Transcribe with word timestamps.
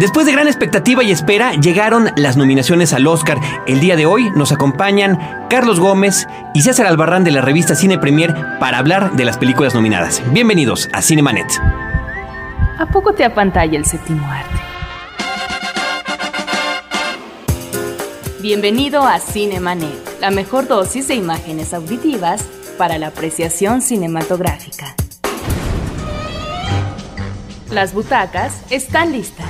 Después 0.00 0.24
de 0.24 0.32
gran 0.32 0.46
expectativa 0.46 1.04
y 1.04 1.10
espera, 1.10 1.52
llegaron 1.52 2.08
las 2.16 2.38
nominaciones 2.38 2.94
al 2.94 3.06
Oscar. 3.06 3.38
El 3.66 3.80
día 3.80 3.96
de 3.96 4.06
hoy 4.06 4.30
nos 4.30 4.50
acompañan 4.50 5.18
Carlos 5.50 5.78
Gómez 5.78 6.26
y 6.54 6.62
César 6.62 6.86
Albarrán 6.86 7.22
de 7.22 7.30
la 7.30 7.42
revista 7.42 7.74
Cine 7.74 7.98
Premier 7.98 8.34
para 8.58 8.78
hablar 8.78 9.12
de 9.12 9.26
las 9.26 9.36
películas 9.36 9.74
nominadas. 9.74 10.22
Bienvenidos 10.32 10.88
a 10.94 11.02
Cinemanet. 11.02 11.46
¿A 12.78 12.86
poco 12.90 13.12
te 13.12 13.26
apantalla 13.26 13.76
el 13.76 13.84
séptimo 13.84 14.26
arte? 14.26 14.56
Bienvenido 18.40 19.02
a 19.02 19.18
Cinemanet, 19.18 20.18
la 20.18 20.30
mejor 20.30 20.66
dosis 20.66 21.08
de 21.08 21.14
imágenes 21.16 21.74
auditivas 21.74 22.42
para 22.78 22.96
la 22.96 23.08
apreciación 23.08 23.82
cinematográfica. 23.82 24.94
Las 27.70 27.92
butacas 27.92 28.62
están 28.70 29.12
listas. 29.12 29.49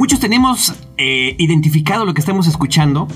Muchos 0.00 0.18
tenemos 0.18 0.72
eh, 0.96 1.36
identificado 1.38 2.06
lo 2.06 2.14
que 2.14 2.20
estamos 2.20 2.46
escuchando 2.46 3.06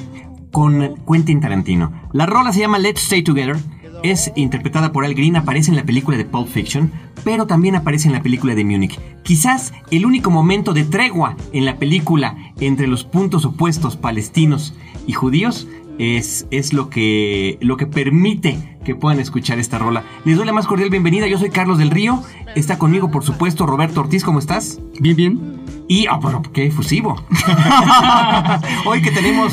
con 0.53 0.97
Quentin 1.11 1.41
Tarantino. 1.41 2.11
La 2.13 2.27
rola 2.27 2.53
se 2.53 2.61
llama 2.61 2.79
Let's 2.79 3.05
Stay 3.05 3.23
Together. 3.23 3.57
Es 4.03 4.31
interpretada 4.37 4.93
por 4.93 5.07
Al 5.07 5.15
Green, 5.15 5.35
aparece 5.35 5.71
en 5.71 5.77
la 5.77 5.85
película 5.85 6.19
de 6.19 6.27
Pulp 6.27 6.47
Fiction, 6.47 6.93
pero 7.25 7.47
también 7.47 7.75
aparece 7.75 8.09
en 8.09 8.13
la 8.13 8.23
película 8.23 8.55
de 8.55 8.67
Munich. 8.67 9.01
Quizás 9.23 9.73
el 9.91 10.05
único 10.05 10.31
momento 10.31 10.75
de 10.75 10.85
tregua 10.85 11.39
en 11.55 11.65
la 11.65 11.79
película 11.79 12.37
entre 12.61 12.87
los 12.87 13.03
puntos 13.05 13.47
opuestos 13.47 13.97
palestinos 13.97 14.75
y 15.07 15.15
judíos 15.15 15.67
es, 15.99 16.47
es 16.51 16.75
lo, 16.75 16.91
que, 16.91 17.57
lo 17.63 17.79
que 17.79 17.87
permite 17.87 18.77
que 18.85 18.95
puedan 18.95 19.21
escuchar 19.21 19.59
esta 19.59 19.79
rola. 19.79 20.05
Les 20.27 20.37
doy 20.37 20.45
la 20.45 20.53
más 20.53 20.67
cordial 20.67 20.91
bienvenida, 20.91 21.29
yo 21.29 21.39
soy 21.39 21.49
Carlos 21.49 21.79
del 21.79 21.91
Río, 21.91 22.23
está 22.55 22.77
conmigo 22.77 23.11
por 23.11 23.25
supuesto 23.25 23.65
Roberto 23.65 24.01
Ortiz, 24.01 24.23
¿cómo 24.23 24.39
estás? 24.39 24.83
Bien, 25.01 25.17
bien. 25.17 25.64
Y, 25.87 26.07
oh, 26.09 26.19
pero 26.21 26.43
qué 26.53 26.67
efusivo. 26.67 27.23
hoy 28.87 29.03
que 29.03 29.11
tenemos, 29.11 29.53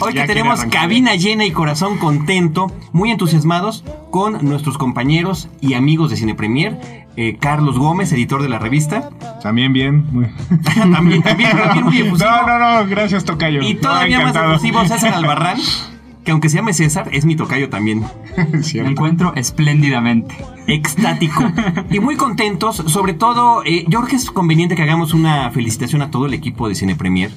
hoy 0.00 0.12
que 0.12 0.26
tenemos 0.26 0.64
cabina 0.66 1.14
llena 1.14 1.44
y 1.46 1.50
corazón 1.50 1.96
contento, 1.98 2.70
muy 2.92 3.10
entusiasmados 3.10 3.84
con 4.10 4.44
nuestros 4.44 4.76
compañeros 4.76 5.48
y 5.60 5.74
amigos 5.74 6.10
de 6.10 6.16
Cine 6.16 6.34
Premier. 6.34 7.02
Eh, 7.16 7.36
Carlos 7.38 7.78
Gómez, 7.78 8.12
editor 8.12 8.42
de 8.42 8.48
la 8.48 8.58
revista. 8.58 9.10
También 9.42 9.72
bien. 9.72 10.06
Muy... 10.12 10.26
también, 10.92 11.22
también, 11.22 11.50
también 11.50 11.84
muy 11.84 12.00
efusivo. 12.00 12.30
No, 12.30 12.46
no, 12.46 12.58
no, 12.58 12.88
gracias, 12.88 13.24
Tocayo. 13.24 13.62
Y 13.62 13.74
todavía 13.74 14.20
más 14.20 14.36
efusivo, 14.36 14.84
César 14.86 15.14
Albarrán. 15.14 15.58
Que 16.24 16.30
aunque 16.30 16.48
se 16.48 16.56
llame 16.56 16.72
César, 16.72 17.08
es 17.12 17.24
mi 17.24 17.34
tocayo 17.34 17.68
también. 17.68 18.04
Me 18.74 18.88
encuentro 18.88 19.34
espléndidamente. 19.34 20.36
Extático. 20.66 21.42
y 21.90 21.98
muy 21.98 22.16
contentos. 22.16 22.76
Sobre 22.86 23.14
todo, 23.14 23.64
eh, 23.64 23.84
yo 23.88 24.00
creo 24.00 24.10
que 24.10 24.16
es 24.16 24.30
conveniente 24.30 24.76
que 24.76 24.82
hagamos 24.82 25.14
una 25.14 25.50
felicitación 25.50 26.02
a 26.02 26.10
todo 26.10 26.26
el 26.26 26.34
equipo 26.34 26.68
de 26.68 26.74
Cine 26.74 26.94
Premier. 26.94 27.32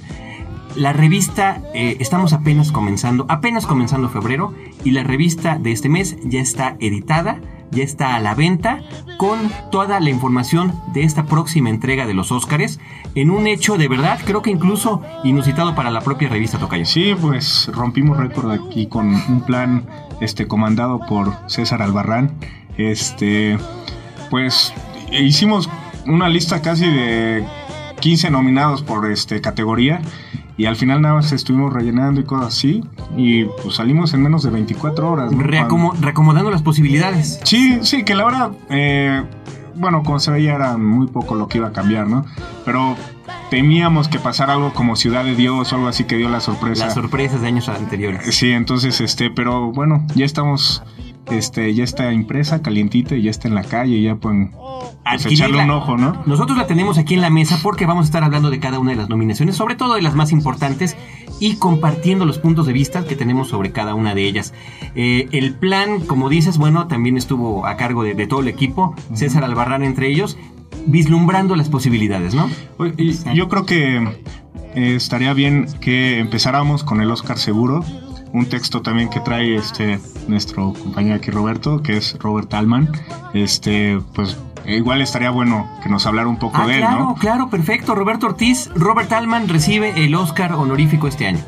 La 0.75 0.91
revista, 0.91 1.61
eh, 1.73 1.97
estamos 1.99 2.33
apenas 2.33 2.71
comenzando, 2.71 3.25
apenas 3.29 3.65
comenzando 3.65 4.09
febrero, 4.09 4.53
y 4.83 4.91
la 4.91 5.03
revista 5.03 5.57
de 5.57 5.71
este 5.71 5.87
mes 5.87 6.17
ya 6.23 6.41
está 6.41 6.75
editada, 6.79 7.39
ya 7.75 7.83
está 7.83 8.15
a 8.15 8.19
la 8.19 8.33
venta, 8.33 8.81
con 9.17 9.51
toda 9.71 9.99
la 9.99 10.09
información 10.09 10.73
de 10.93 11.03
esta 11.03 11.25
próxima 11.25 11.69
entrega 11.69 12.07
de 12.07 12.13
los 12.13 12.31
Óscares, 12.31 12.79
en 13.13 13.29
un 13.29 13.45
hecho 13.47 13.77
de 13.77 13.87
verdad, 13.87 14.19
creo 14.25 14.41
que 14.41 14.49
incluso 14.49 15.01
inusitado 15.23 15.75
para 15.75 15.91
la 15.91 16.01
propia 16.01 16.29
revista 16.29 16.57
Tocayo. 16.57 16.85
Sí, 16.85 17.13
pues 17.19 17.69
rompimos 17.73 18.17
récord 18.17 18.51
aquí 18.51 18.87
con 18.87 19.13
un 19.13 19.41
plan 19.45 19.85
este, 20.21 20.47
comandado 20.47 20.99
por 21.07 21.33
César 21.47 21.81
Albarrán. 21.81 22.31
Este, 22.77 23.57
pues 24.29 24.73
hicimos 25.11 25.69
una 26.07 26.29
lista 26.29 26.61
casi 26.61 26.87
de 26.87 27.45
15 27.99 28.29
nominados 28.29 28.81
por 28.81 29.09
este, 29.09 29.41
categoría 29.41 30.01
y 30.57 30.65
al 30.65 30.75
final 30.75 31.01
nada 31.01 31.15
más 31.15 31.31
estuvimos 31.31 31.73
rellenando 31.73 32.21
y 32.21 32.23
cosas 32.23 32.47
así 32.47 32.83
y 33.17 33.45
pues 33.45 33.75
salimos 33.75 34.13
en 34.13 34.23
menos 34.23 34.43
de 34.43 34.51
24 34.51 35.11
horas. 35.11 35.31
¿no? 35.31 35.41
Reacomo 35.41 35.93
reacomodando 35.99 36.49
las 36.49 36.61
posibilidades. 36.61 37.39
Sí, 37.43 37.79
sí, 37.81 38.03
que 38.03 38.15
la 38.15 38.25
verdad, 38.25 38.51
eh, 38.69 39.23
bueno, 39.75 40.03
como 40.03 40.19
se 40.19 40.31
veía 40.31 40.55
era 40.55 40.77
muy 40.77 41.07
poco 41.07 41.35
lo 41.35 41.47
que 41.47 41.57
iba 41.57 41.67
a 41.67 41.73
cambiar, 41.73 42.07
¿no? 42.07 42.25
Pero 42.63 42.95
temíamos 43.49 44.07
que 44.07 44.19
pasara 44.19 44.53
algo 44.53 44.73
como 44.73 44.95
Ciudad 44.95 45.25
de 45.25 45.35
Dios 45.35 45.71
o 45.71 45.75
algo 45.75 45.87
así 45.87 46.05
que 46.05 46.15
dio 46.15 46.29
la 46.29 46.39
sorpresa. 46.39 46.85
Las 46.85 46.93
sorpresas 46.93 47.41
de 47.41 47.47
años 47.47 47.67
anteriores. 47.67 48.33
Sí, 48.33 48.51
entonces, 48.51 49.01
este, 49.01 49.29
pero 49.29 49.71
bueno, 49.71 50.05
ya 50.15 50.25
estamos 50.25 50.83
este, 51.31 51.73
ya 51.73 51.83
está 51.83 52.13
impresa, 52.13 52.61
calientita 52.61 53.15
y 53.15 53.23
ya 53.23 53.31
está 53.31 53.47
en 53.47 53.55
la 53.55 53.63
calle, 53.63 54.01
ya 54.01 54.15
pueden 54.15 54.51
pues, 55.03 55.25
echarle 55.25 55.63
un 55.63 55.71
ojo, 55.71 55.97
¿no? 55.97 56.21
Nosotros 56.25 56.57
la 56.57 56.67
tenemos 56.67 56.97
aquí 56.97 57.13
en 57.15 57.21
la 57.21 57.29
mesa 57.29 57.59
porque 57.63 57.85
vamos 57.85 58.03
a 58.03 58.05
estar 58.05 58.23
hablando 58.23 58.49
de 58.49 58.59
cada 58.59 58.79
una 58.79 58.91
de 58.91 58.97
las 58.97 59.09
nominaciones, 59.09 59.55
sobre 59.55 59.75
todo 59.75 59.95
de 59.95 60.01
las 60.01 60.15
más 60.15 60.31
importantes 60.31 60.95
y 61.39 61.55
compartiendo 61.57 62.25
los 62.25 62.37
puntos 62.37 62.67
de 62.67 62.73
vista 62.73 63.05
que 63.05 63.15
tenemos 63.15 63.49
sobre 63.49 63.71
cada 63.71 63.95
una 63.95 64.15
de 64.15 64.25
ellas. 64.25 64.53
Eh, 64.95 65.27
el 65.31 65.53
plan, 65.55 66.01
como 66.01 66.29
dices, 66.29 66.57
bueno, 66.57 66.87
también 66.87 67.17
estuvo 67.17 67.65
a 67.65 67.75
cargo 67.75 68.03
de, 68.03 68.13
de 68.13 68.27
todo 68.27 68.41
el 68.41 68.47
equipo, 68.47 68.95
César 69.13 69.43
Albarrán 69.43 69.83
entre 69.83 70.07
ellos, 70.07 70.37
vislumbrando 70.85 71.55
las 71.55 71.69
posibilidades, 71.69 72.33
¿no? 72.35 72.49
Y 72.97 73.13
yo 73.33 73.49
creo 73.49 73.65
que 73.65 73.97
eh, 74.75 74.95
estaría 74.95 75.33
bien 75.33 75.67
que 75.79 76.19
empezáramos 76.19 76.83
con 76.83 77.01
el 77.01 77.09
Oscar 77.09 77.37
seguro 77.37 77.83
un 78.35 78.47
texto 78.47 78.81
también 78.81 79.09
que 79.09 79.21
trae 79.21 79.55
este 79.55 79.97
nuestro 80.27 80.73
compañero 80.73 81.15
aquí 81.15 81.31
Roberto, 81.31 81.81
que 81.81 81.95
es 81.95 82.17
Robert 82.19 82.53
Alman. 82.53 82.89
Este, 83.33 84.01
pues 84.13 84.37
igual 84.65 85.01
estaría 85.01 85.29
bueno 85.29 85.65
que 85.81 85.87
nos 85.89 86.05
hablara 86.05 86.27
un 86.27 86.37
poco 86.37 86.57
ah, 86.57 86.67
de 86.67 86.73
él, 86.73 86.79
claro, 86.81 86.99
¿no? 86.99 87.15
Claro, 87.15 87.49
perfecto. 87.49 87.95
Roberto 87.95 88.25
Ortiz, 88.25 88.69
Robert 88.75 89.11
Alman 89.13 89.47
recibe 89.47 90.03
el 90.03 90.13
Oscar 90.15 90.51
honorífico 90.51 91.07
este 91.07 91.27
año. 91.27 91.39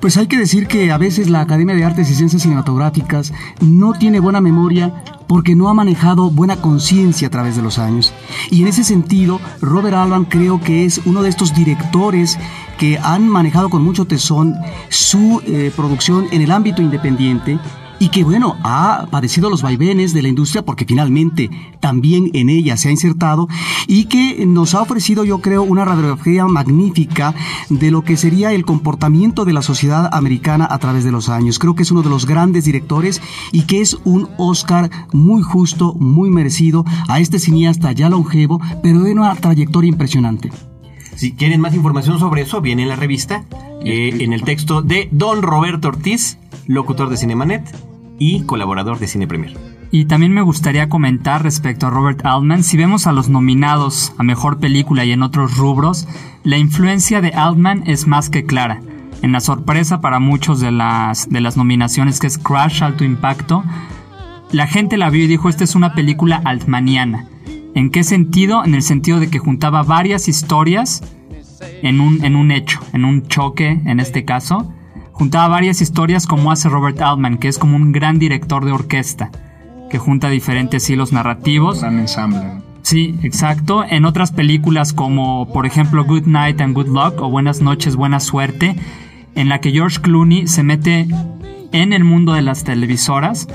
Pues 0.00 0.16
hay 0.16 0.28
que 0.28 0.38
decir 0.38 0.68
que 0.68 0.92
a 0.92 0.96
veces 0.96 1.28
la 1.28 1.40
Academia 1.40 1.74
de 1.74 1.84
Artes 1.84 2.08
y 2.08 2.14
Ciencias 2.14 2.42
Cinematográficas 2.42 3.32
no 3.60 3.92
tiene 3.92 4.20
buena 4.20 4.40
memoria 4.40 5.02
porque 5.30 5.54
no 5.54 5.68
ha 5.68 5.74
manejado 5.74 6.28
buena 6.28 6.56
conciencia 6.56 7.28
a 7.28 7.30
través 7.30 7.54
de 7.54 7.62
los 7.62 7.78
años. 7.78 8.12
Y 8.50 8.62
en 8.62 8.66
ese 8.66 8.82
sentido, 8.82 9.40
Robert 9.60 9.96
Alban 9.96 10.24
creo 10.24 10.60
que 10.60 10.84
es 10.84 11.00
uno 11.04 11.22
de 11.22 11.28
estos 11.28 11.54
directores 11.54 12.36
que 12.80 12.98
han 12.98 13.28
manejado 13.28 13.70
con 13.70 13.80
mucho 13.80 14.06
tesón 14.06 14.56
su 14.88 15.40
eh, 15.46 15.70
producción 15.76 16.26
en 16.32 16.42
el 16.42 16.50
ámbito 16.50 16.82
independiente 16.82 17.60
y 18.00 18.08
que 18.08 18.24
bueno, 18.24 18.56
ha 18.64 19.06
padecido 19.10 19.50
los 19.50 19.62
vaivenes 19.62 20.14
de 20.14 20.22
la 20.22 20.28
industria 20.28 20.64
porque 20.64 20.86
finalmente 20.86 21.50
también 21.80 22.30
en 22.32 22.48
ella 22.48 22.78
se 22.78 22.88
ha 22.88 22.90
insertado 22.90 23.46
y 23.86 24.06
que 24.06 24.46
nos 24.46 24.74
ha 24.74 24.80
ofrecido 24.80 25.22
yo 25.22 25.40
creo 25.40 25.62
una 25.62 25.84
radiografía 25.84 26.46
magnífica 26.46 27.34
de 27.68 27.90
lo 27.90 28.02
que 28.02 28.16
sería 28.16 28.52
el 28.52 28.64
comportamiento 28.64 29.44
de 29.44 29.52
la 29.52 29.60
sociedad 29.60 30.08
americana 30.12 30.66
a 30.68 30.78
través 30.78 31.04
de 31.04 31.12
los 31.12 31.28
años. 31.28 31.58
Creo 31.58 31.74
que 31.74 31.82
es 31.82 31.90
uno 31.90 32.00
de 32.00 32.08
los 32.08 32.24
grandes 32.24 32.64
directores 32.64 33.20
y 33.52 33.62
que 33.62 33.82
es 33.82 33.98
un 34.04 34.30
Oscar 34.38 34.90
muy 35.12 35.42
justo, 35.42 35.94
muy 36.00 36.30
merecido 36.30 36.86
a 37.06 37.20
este 37.20 37.38
cineasta 37.38 37.92
ya 37.92 38.08
longevo, 38.08 38.62
pero 38.82 39.00
de 39.00 39.12
una 39.12 39.34
trayectoria 39.34 39.90
impresionante. 39.90 40.50
Si 41.16 41.32
quieren 41.32 41.60
más 41.60 41.74
información 41.74 42.18
sobre 42.18 42.42
eso, 42.42 42.62
viene 42.62 42.82
en 42.82 42.88
la 42.88 42.96
revista, 42.96 43.44
eh, 43.84 44.16
en 44.20 44.32
el 44.32 44.42
texto 44.42 44.80
de 44.80 45.10
Don 45.12 45.42
Roberto 45.42 45.88
Ortiz, 45.88 46.38
locutor 46.66 47.10
de 47.10 47.18
Cinemanet 47.18 47.89
y 48.20 48.42
colaborador 48.42 49.00
de 49.00 49.08
Cine 49.08 49.26
Premier. 49.26 49.58
Y 49.90 50.04
también 50.04 50.32
me 50.32 50.42
gustaría 50.42 50.88
comentar 50.88 51.42
respecto 51.42 51.88
a 51.88 51.90
Robert 51.90 52.24
Altman, 52.24 52.62
si 52.62 52.76
vemos 52.76 53.08
a 53.08 53.12
los 53.12 53.28
nominados 53.28 54.12
a 54.18 54.22
Mejor 54.22 54.60
Película 54.60 55.04
y 55.04 55.10
en 55.10 55.24
otros 55.24 55.56
rubros, 55.56 56.06
la 56.44 56.58
influencia 56.58 57.20
de 57.20 57.30
Altman 57.30 57.82
es 57.86 58.06
más 58.06 58.30
que 58.30 58.44
clara. 58.44 58.80
En 59.22 59.32
la 59.32 59.40
sorpresa 59.40 60.00
para 60.00 60.20
muchos 60.20 60.60
de 60.60 60.70
las, 60.70 61.28
de 61.28 61.40
las 61.40 61.56
nominaciones 61.56 62.20
que 62.20 62.28
es 62.28 62.38
Crash 62.38 62.84
Alto 62.84 63.02
Impacto, 63.02 63.64
la 64.52 64.68
gente 64.68 64.96
la 64.96 65.10
vio 65.10 65.24
y 65.24 65.26
dijo, 65.26 65.48
esta 65.48 65.64
es 65.64 65.74
una 65.74 65.94
película 65.94 66.40
altmaniana. 66.44 67.26
¿En 67.74 67.90
qué 67.90 68.04
sentido? 68.04 68.64
En 68.64 68.74
el 68.74 68.82
sentido 68.82 69.18
de 69.18 69.30
que 69.30 69.38
juntaba 69.38 69.82
varias 69.82 70.28
historias 70.28 71.02
en 71.82 72.00
un, 72.00 72.24
en 72.24 72.36
un 72.36 72.50
hecho, 72.50 72.80
en 72.92 73.04
un 73.04 73.26
choque 73.26 73.80
en 73.84 73.98
este 73.98 74.24
caso. 74.24 74.72
Juntaba 75.20 75.48
varias 75.48 75.82
historias 75.82 76.26
como 76.26 76.50
hace 76.50 76.70
Robert 76.70 76.98
Altman, 77.02 77.36
que 77.36 77.48
es 77.48 77.58
como 77.58 77.76
un 77.76 77.92
gran 77.92 78.18
director 78.18 78.64
de 78.64 78.72
orquesta, 78.72 79.30
que 79.90 79.98
junta 79.98 80.30
diferentes 80.30 80.88
hilos 80.88 81.12
narrativos. 81.12 81.82
Gran 81.82 81.98
ensamble. 81.98 82.40
Sí, 82.80 83.14
exacto. 83.22 83.84
En 83.84 84.06
otras 84.06 84.32
películas 84.32 84.94
como 84.94 85.52
por 85.52 85.66
ejemplo 85.66 86.06
Good 86.06 86.24
Night 86.24 86.62
and 86.62 86.74
Good 86.74 86.86
Luck 86.86 87.20
o 87.20 87.28
Buenas 87.28 87.60
noches, 87.60 87.96
buena 87.96 88.18
suerte, 88.18 88.76
en 89.34 89.50
la 89.50 89.60
que 89.60 89.72
George 89.72 90.00
Clooney 90.00 90.46
se 90.46 90.62
mete 90.62 91.06
en 91.72 91.92
el 91.92 92.02
mundo 92.02 92.32
de 92.32 92.40
las 92.40 92.64
televisoras, 92.64 93.46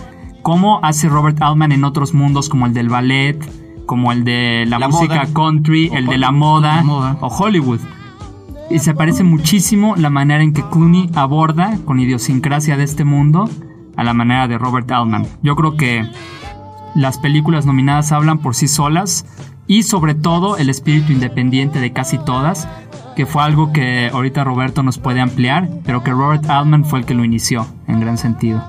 como 0.43 0.85
hace 0.85 1.09
Robert 1.09 1.41
Altman 1.41 1.71
en 1.71 1.83
otros 1.83 2.13
mundos 2.13 2.47
como 2.47 2.67
el 2.67 2.75
del 2.75 2.89
ballet, 2.89 3.39
como 3.87 4.11
el 4.11 4.23
de 4.23 4.65
la, 4.67 4.87
música 4.87 5.27
country, 5.33 5.89
el 5.95 6.05
de 6.05 6.19
la 6.19 6.31
moda, 6.31 6.83
o 7.21 7.27
Hollywood. 7.27 7.79
Y 8.69 8.79
se 8.79 8.93
parece 8.93 9.23
muchísimo 9.23 9.95
la 9.95 10.09
manera 10.09 10.43
en 10.43 10.53
que 10.53 10.63
Clooney 10.63 11.09
aborda 11.15 11.77
con 11.85 11.99
idiosincrasia 11.99 12.77
de 12.77 12.83
este 12.83 13.03
mundo 13.03 13.49
a 13.95 14.03
la 14.03 14.13
manera 14.13 14.47
de 14.47 14.57
Robert 14.57 14.91
Altman. 14.91 15.27
Yo 15.43 15.55
creo 15.55 15.77
que 15.77 16.03
las 16.95 17.17
películas 17.17 17.65
nominadas 17.65 18.11
hablan 18.11 18.39
por 18.39 18.55
sí 18.55 18.67
solas 18.67 19.25
y 19.67 19.83
sobre 19.83 20.15
todo 20.15 20.57
el 20.57 20.69
espíritu 20.69 21.11
independiente 21.11 21.79
de 21.79 21.93
casi 21.93 22.17
todas, 22.17 22.67
que 23.15 23.25
fue 23.25 23.43
algo 23.43 23.71
que 23.71 24.09
ahorita 24.11 24.43
Roberto 24.43 24.83
nos 24.83 24.97
puede 24.97 25.21
ampliar, 25.21 25.69
pero 25.85 26.03
que 26.03 26.11
Robert 26.11 26.49
Altman 26.49 26.85
fue 26.85 26.99
el 26.99 27.05
que 27.05 27.13
lo 27.13 27.23
inició 27.23 27.67
en 27.87 27.99
gran 27.99 28.17
sentido. 28.17 28.63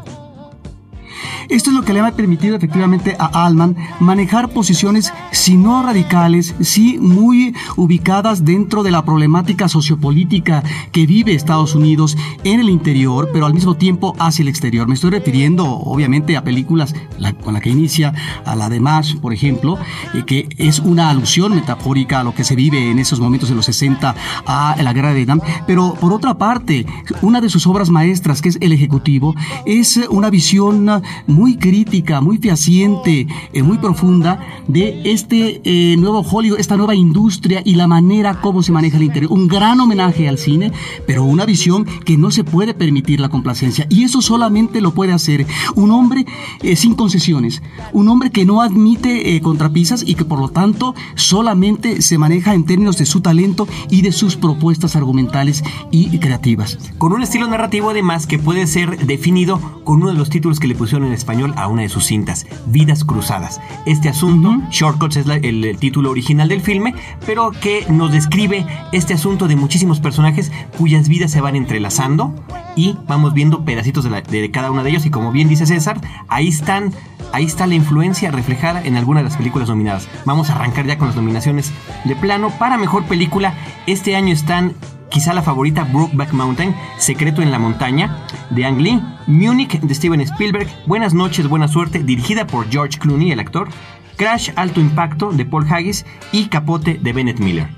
Esto 1.48 1.70
es 1.70 1.76
lo 1.76 1.82
que 1.82 1.92
le 1.92 2.00
ha 2.00 2.12
permitido 2.12 2.56
efectivamente 2.56 3.16
a 3.18 3.46
Alman 3.46 3.76
manejar 4.00 4.50
posiciones, 4.50 5.12
si 5.30 5.56
no 5.56 5.82
radicales, 5.82 6.54
sí 6.60 6.98
muy 7.00 7.54
ubicadas 7.76 8.44
dentro 8.44 8.82
de 8.82 8.90
la 8.90 9.04
problemática 9.04 9.68
sociopolítica 9.68 10.62
que 10.92 11.06
vive 11.06 11.34
Estados 11.34 11.74
Unidos 11.74 12.16
en 12.44 12.60
el 12.60 12.68
interior, 12.68 13.30
pero 13.32 13.46
al 13.46 13.54
mismo 13.54 13.76
tiempo 13.76 14.14
hacia 14.18 14.42
el 14.42 14.48
exterior. 14.48 14.88
Me 14.88 14.94
estoy 14.94 15.10
refiriendo, 15.10 15.66
obviamente, 15.66 16.36
a 16.36 16.44
películas 16.44 16.94
con 17.42 17.54
la 17.54 17.60
que 17.60 17.70
inicia, 17.70 18.12
a 18.44 18.56
la 18.56 18.68
de 18.68 18.80
Marsh, 18.80 19.16
por 19.16 19.32
ejemplo, 19.32 19.78
eh, 20.14 20.24
que 20.26 20.48
es 20.58 20.78
una 20.80 21.10
alusión 21.10 21.54
metafórica 21.54 22.20
a 22.20 22.24
lo 22.24 22.34
que 22.34 22.44
se 22.44 22.56
vive 22.56 22.90
en 22.90 22.98
esos 22.98 23.20
momentos 23.20 23.48
de 23.48 23.54
los 23.54 23.66
60 23.66 24.14
a 24.46 24.76
la 24.82 24.92
guerra 24.92 25.10
de 25.10 25.14
Vietnam. 25.16 25.40
Pero 25.66 25.94
por 25.94 26.12
otra 26.12 26.38
parte, 26.38 26.86
una 27.22 27.40
de 27.40 27.48
sus 27.48 27.66
obras 27.66 27.90
maestras, 27.90 28.42
que 28.42 28.48
es 28.48 28.58
El 28.60 28.72
Ejecutivo, 28.72 29.34
es 29.64 29.96
una 30.10 30.30
visión 30.30 31.02
muy 31.36 31.58
crítica, 31.58 32.22
muy 32.22 32.38
fehaciente, 32.38 33.26
eh, 33.52 33.62
muy 33.62 33.76
profunda 33.76 34.40
de 34.68 35.02
este 35.04 35.60
eh, 35.64 35.94
nuevo 35.98 36.20
Hollywood, 36.20 36.58
esta 36.58 36.78
nueva 36.78 36.94
industria 36.94 37.60
y 37.62 37.74
la 37.74 37.86
manera 37.86 38.40
como 38.40 38.62
se 38.62 38.72
maneja 38.72 38.96
el 38.96 39.02
interior. 39.02 39.30
Un 39.30 39.46
gran 39.46 39.78
homenaje 39.78 40.30
al 40.30 40.38
cine, 40.38 40.72
pero 41.06 41.24
una 41.24 41.44
visión 41.44 41.84
que 42.06 42.16
no 42.16 42.30
se 42.30 42.42
puede 42.42 42.72
permitir 42.72 43.20
la 43.20 43.28
complacencia. 43.28 43.86
Y 43.90 44.04
eso 44.04 44.22
solamente 44.22 44.80
lo 44.80 44.94
puede 44.94 45.12
hacer 45.12 45.46
un 45.74 45.90
hombre 45.90 46.24
eh, 46.62 46.74
sin 46.74 46.94
concesiones, 46.94 47.62
un 47.92 48.08
hombre 48.08 48.30
que 48.30 48.46
no 48.46 48.62
admite 48.62 49.38
contrapisas 49.42 50.02
y 50.06 50.14
que 50.14 50.24
por 50.24 50.38
lo 50.38 50.48
tanto 50.48 50.94
solamente 51.16 52.00
se 52.00 52.16
maneja 52.16 52.54
en 52.54 52.64
términos 52.64 52.96
de 52.96 53.04
su 53.04 53.20
talento 53.20 53.68
y 53.90 54.00
de 54.00 54.12
sus 54.12 54.36
propuestas 54.36 54.96
argumentales 54.96 55.62
y 55.90 56.18
creativas. 56.18 56.78
Con 56.96 57.12
un 57.12 57.22
estilo 57.22 57.46
narrativo 57.46 57.90
además 57.90 58.26
que 58.26 58.38
puede 58.38 58.66
ser 58.66 59.06
definido 59.06 59.60
con 59.84 59.96
uno 59.96 60.08
de 60.08 60.14
los 60.14 60.30
títulos 60.30 60.58
que 60.58 60.66
le 60.66 60.74
pusieron 60.74 61.06
en 61.08 61.12
español 61.12 61.25
a 61.56 61.66
una 61.66 61.82
de 61.82 61.88
sus 61.88 62.06
cintas, 62.06 62.46
Vidas 62.66 63.04
Cruzadas. 63.04 63.60
Este 63.84 64.08
asunto, 64.08 64.62
Shortcuts 64.70 65.16
es 65.16 65.26
el, 65.26 65.76
título 65.78 66.10
original 66.10 66.48
del 66.48 66.60
filme, 66.60 66.94
pero 67.26 67.50
que 67.50 67.84
nos 67.90 68.12
describe 68.12 68.64
este 68.92 69.14
asunto 69.14 69.48
de 69.48 69.56
muchísimos 69.56 69.98
personajes 69.98 70.52
cuyas 70.78 71.08
vidas 71.08 71.32
se 71.32 71.40
van 71.40 71.56
entrelazando 71.56 72.32
y 72.76 72.96
vamos 73.08 73.34
viendo 73.34 73.64
pedacitos 73.64 74.04
de, 74.04 74.22
de 74.22 74.50
cada 74.50 74.70
uno 74.70 74.84
de 74.84 74.90
ellos 74.90 75.04
y 75.04 75.10
como 75.10 75.32
bien 75.32 75.48
dice 75.48 75.66
César, 75.66 76.00
ahí 76.28 76.48
están 76.48 76.92
ahí 77.32 77.44
está 77.44 77.66
la 77.66 77.74
influencia 77.74 78.30
reflejada 78.30 78.82
en 78.84 78.96
algunas 78.96 79.24
de 79.24 79.30
las 79.30 79.36
películas 79.36 79.68
nominadas. 79.68 80.08
Vamos 80.24 80.48
a 80.48 80.54
arrancar 80.54 80.86
ya 80.86 80.96
con 80.96 81.08
las 81.08 81.16
nominaciones 81.16 81.72
de 82.04 82.14
plano. 82.14 82.50
Para 82.50 82.78
mejor 82.78 83.04
película, 83.04 83.54
este 83.86 84.14
año 84.14 84.32
están 84.32 84.74
quizá 85.10 85.32
la 85.34 85.42
favorita 85.42 85.84
Brokeback 85.84 86.32
Mountain, 86.32 86.74
Secreto 86.98 87.42
en 87.42 87.50
la 87.50 87.58
Montaña, 87.58 88.18
de 88.50 88.64
Ang 88.64 88.80
Lee, 88.80 89.02
Munich 89.26 89.80
de 89.80 89.94
Steven 89.94 90.20
Spielberg, 90.20 90.68
Buenas 90.86 91.14
noches, 91.14 91.48
buena 91.48 91.68
suerte, 91.68 92.02
dirigida 92.02 92.46
por 92.46 92.68
George 92.68 92.98
Clooney, 92.98 93.32
el 93.32 93.40
actor, 93.40 93.68
Crash 94.16 94.50
Alto 94.56 94.80
Impacto 94.80 95.30
de 95.32 95.44
Paul 95.44 95.66
Haggis 95.70 96.06
y 96.32 96.46
Capote 96.46 96.98
de 97.02 97.12
Bennett 97.12 97.40
Miller. 97.40 97.68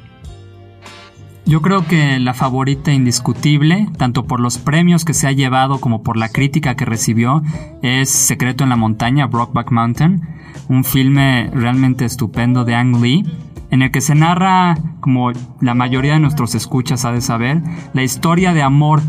Yo 1.48 1.62
creo 1.62 1.86
que 1.86 2.18
la 2.18 2.34
favorita 2.34 2.92
indiscutible, 2.92 3.88
tanto 3.96 4.26
por 4.26 4.38
los 4.38 4.58
premios 4.58 5.06
que 5.06 5.14
se 5.14 5.26
ha 5.26 5.32
llevado 5.32 5.80
como 5.80 6.02
por 6.02 6.18
la 6.18 6.28
crítica 6.28 6.74
que 6.74 6.84
recibió, 6.84 7.42
es 7.80 8.10
Secreto 8.10 8.64
en 8.64 8.70
la 8.70 8.76
Montaña, 8.76 9.26
Brokeback 9.26 9.70
Mountain, 9.70 10.28
un 10.68 10.84
filme 10.84 11.50
realmente 11.54 12.04
estupendo 12.04 12.66
de 12.66 12.74
Ang 12.74 13.00
Lee 13.00 13.24
en 13.70 13.82
el 13.82 13.90
que 13.90 14.00
se 14.00 14.14
narra, 14.14 14.76
como 15.00 15.32
la 15.60 15.74
mayoría 15.74 16.14
de 16.14 16.20
nuestros 16.20 16.54
escuchas 16.54 17.04
ha 17.04 17.12
de 17.12 17.20
saber, 17.20 17.62
la 17.92 18.02
historia 18.02 18.54
de 18.54 18.62
amor 18.62 19.02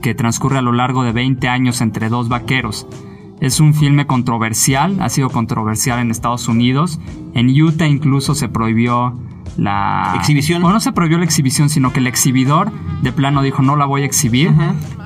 que 0.00 0.14
transcurre 0.14 0.58
a 0.58 0.62
lo 0.62 0.72
largo 0.72 1.02
de 1.02 1.12
20 1.12 1.48
años 1.48 1.80
entre 1.80 2.08
dos 2.08 2.28
vaqueros. 2.28 2.86
Es 3.40 3.60
un 3.60 3.74
filme 3.74 4.06
controversial, 4.06 5.00
ha 5.00 5.08
sido 5.08 5.30
controversial 5.30 5.98
en 5.98 6.10
Estados 6.10 6.48
Unidos. 6.48 7.00
En 7.34 7.48
Utah 7.48 7.86
incluso 7.86 8.34
se 8.34 8.48
prohibió 8.48 9.18
la 9.56 10.12
exhibición. 10.16 10.62
O 10.62 10.70
no 10.70 10.80
se 10.80 10.92
prohibió 10.92 11.18
la 11.18 11.24
exhibición, 11.24 11.70
sino 11.70 11.92
que 11.92 12.00
el 12.00 12.06
exhibidor 12.06 12.70
de 13.02 13.12
plano 13.12 13.42
dijo 13.42 13.62
no 13.62 13.76
la 13.76 13.86
voy 13.86 14.02
a 14.02 14.04
exhibir. 14.04 14.52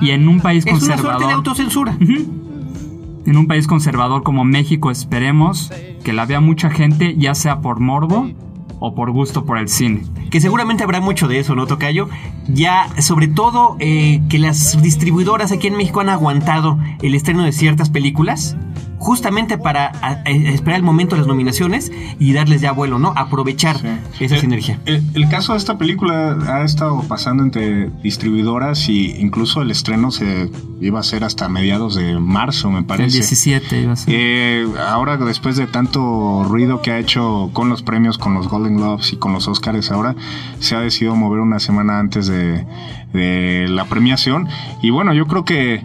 Y 0.01 0.11
en 0.11 0.27
un 0.27 0.41
país 0.41 0.65
conservador. 0.65 1.17
Una 1.17 1.27
de 1.27 1.33
autocensura. 1.33 1.97
En 1.99 3.37
un 3.37 3.47
país 3.47 3.67
conservador 3.67 4.23
como 4.23 4.43
México 4.43 4.91
esperemos 4.91 5.71
que 6.03 6.13
la 6.13 6.25
vea 6.25 6.41
mucha 6.41 6.69
gente, 6.69 7.15
ya 7.17 7.33
sea 7.35 7.61
por 7.61 7.79
morbo 7.79 8.29
o 8.79 8.95
por 8.95 9.11
gusto 9.11 9.45
por 9.45 9.57
el 9.57 9.67
cine. 9.67 10.03
Que 10.29 10.41
seguramente 10.41 10.83
habrá 10.83 11.01
mucho 11.01 11.27
de 11.27 11.39
eso, 11.39 11.55
¿no, 11.55 11.67
Tocayo? 11.67 12.09
Ya, 12.47 12.87
sobre 13.01 13.27
todo, 13.27 13.77
eh, 13.79 14.21
que 14.29 14.39
las 14.39 14.81
distribuidoras 14.81 15.51
aquí 15.51 15.67
en 15.67 15.77
México 15.77 16.01
han 16.01 16.09
aguantado 16.09 16.79
el 17.01 17.15
estreno 17.15 17.43
de 17.43 17.51
ciertas 17.51 17.89
películas 17.89 18.55
justamente 18.97 19.59
para 19.59 19.91
esperar 20.25 20.77
el 20.77 20.83
momento 20.83 21.15
de 21.15 21.19
las 21.19 21.27
nominaciones 21.27 21.91
y 22.17 22.33
darles 22.33 22.61
ya 22.61 22.71
vuelo, 22.71 22.97
¿no? 22.97 23.13
Aprovechar 23.15 23.77
esa 24.19 24.37
sinergia. 24.37 24.79
El, 24.85 25.29
caso 25.29 25.53
de 25.53 25.59
esta 25.59 25.77
película 25.77 26.37
ha 26.47 26.63
estado 26.63 27.03
pasando 27.07 27.43
entre 27.43 27.89
distribuidoras 28.01 28.89
y 28.89 29.15
incluso 29.19 29.61
el 29.61 29.69
estreno 29.69 30.09
se 30.09 30.49
iba 30.85 30.99
a 30.99 31.03
ser 31.03 31.23
hasta 31.23 31.49
mediados 31.49 31.95
de 31.95 32.19
marzo, 32.19 32.69
me 32.69 32.83
parece. 32.83 33.05
El 33.05 33.11
17 33.13 33.81
iba 33.81 33.93
a 33.93 33.95
ser. 33.95 34.13
Eh, 34.15 34.67
ahora, 34.87 35.17
después 35.17 35.57
de 35.57 35.65
tanto 35.67 36.43
ruido 36.43 36.81
que 36.81 36.91
ha 36.91 36.99
hecho 36.99 37.49
con 37.53 37.69
los 37.69 37.81
premios, 37.81 38.17
con 38.17 38.35
los 38.35 38.47
Golden 38.47 38.77
Globes 38.77 39.13
y 39.13 39.17
con 39.17 39.33
los 39.33 39.47
Oscars, 39.47 39.91
ahora 39.91 40.15
se 40.59 40.75
ha 40.75 40.79
decidido 40.79 41.15
mover 41.15 41.39
una 41.39 41.59
semana 41.59 41.99
antes 41.99 42.27
de, 42.27 42.65
de 43.13 43.67
la 43.67 43.85
premiación. 43.85 44.47
Y 44.83 44.91
bueno, 44.91 45.13
yo 45.13 45.25
creo 45.25 45.43
que, 45.43 45.81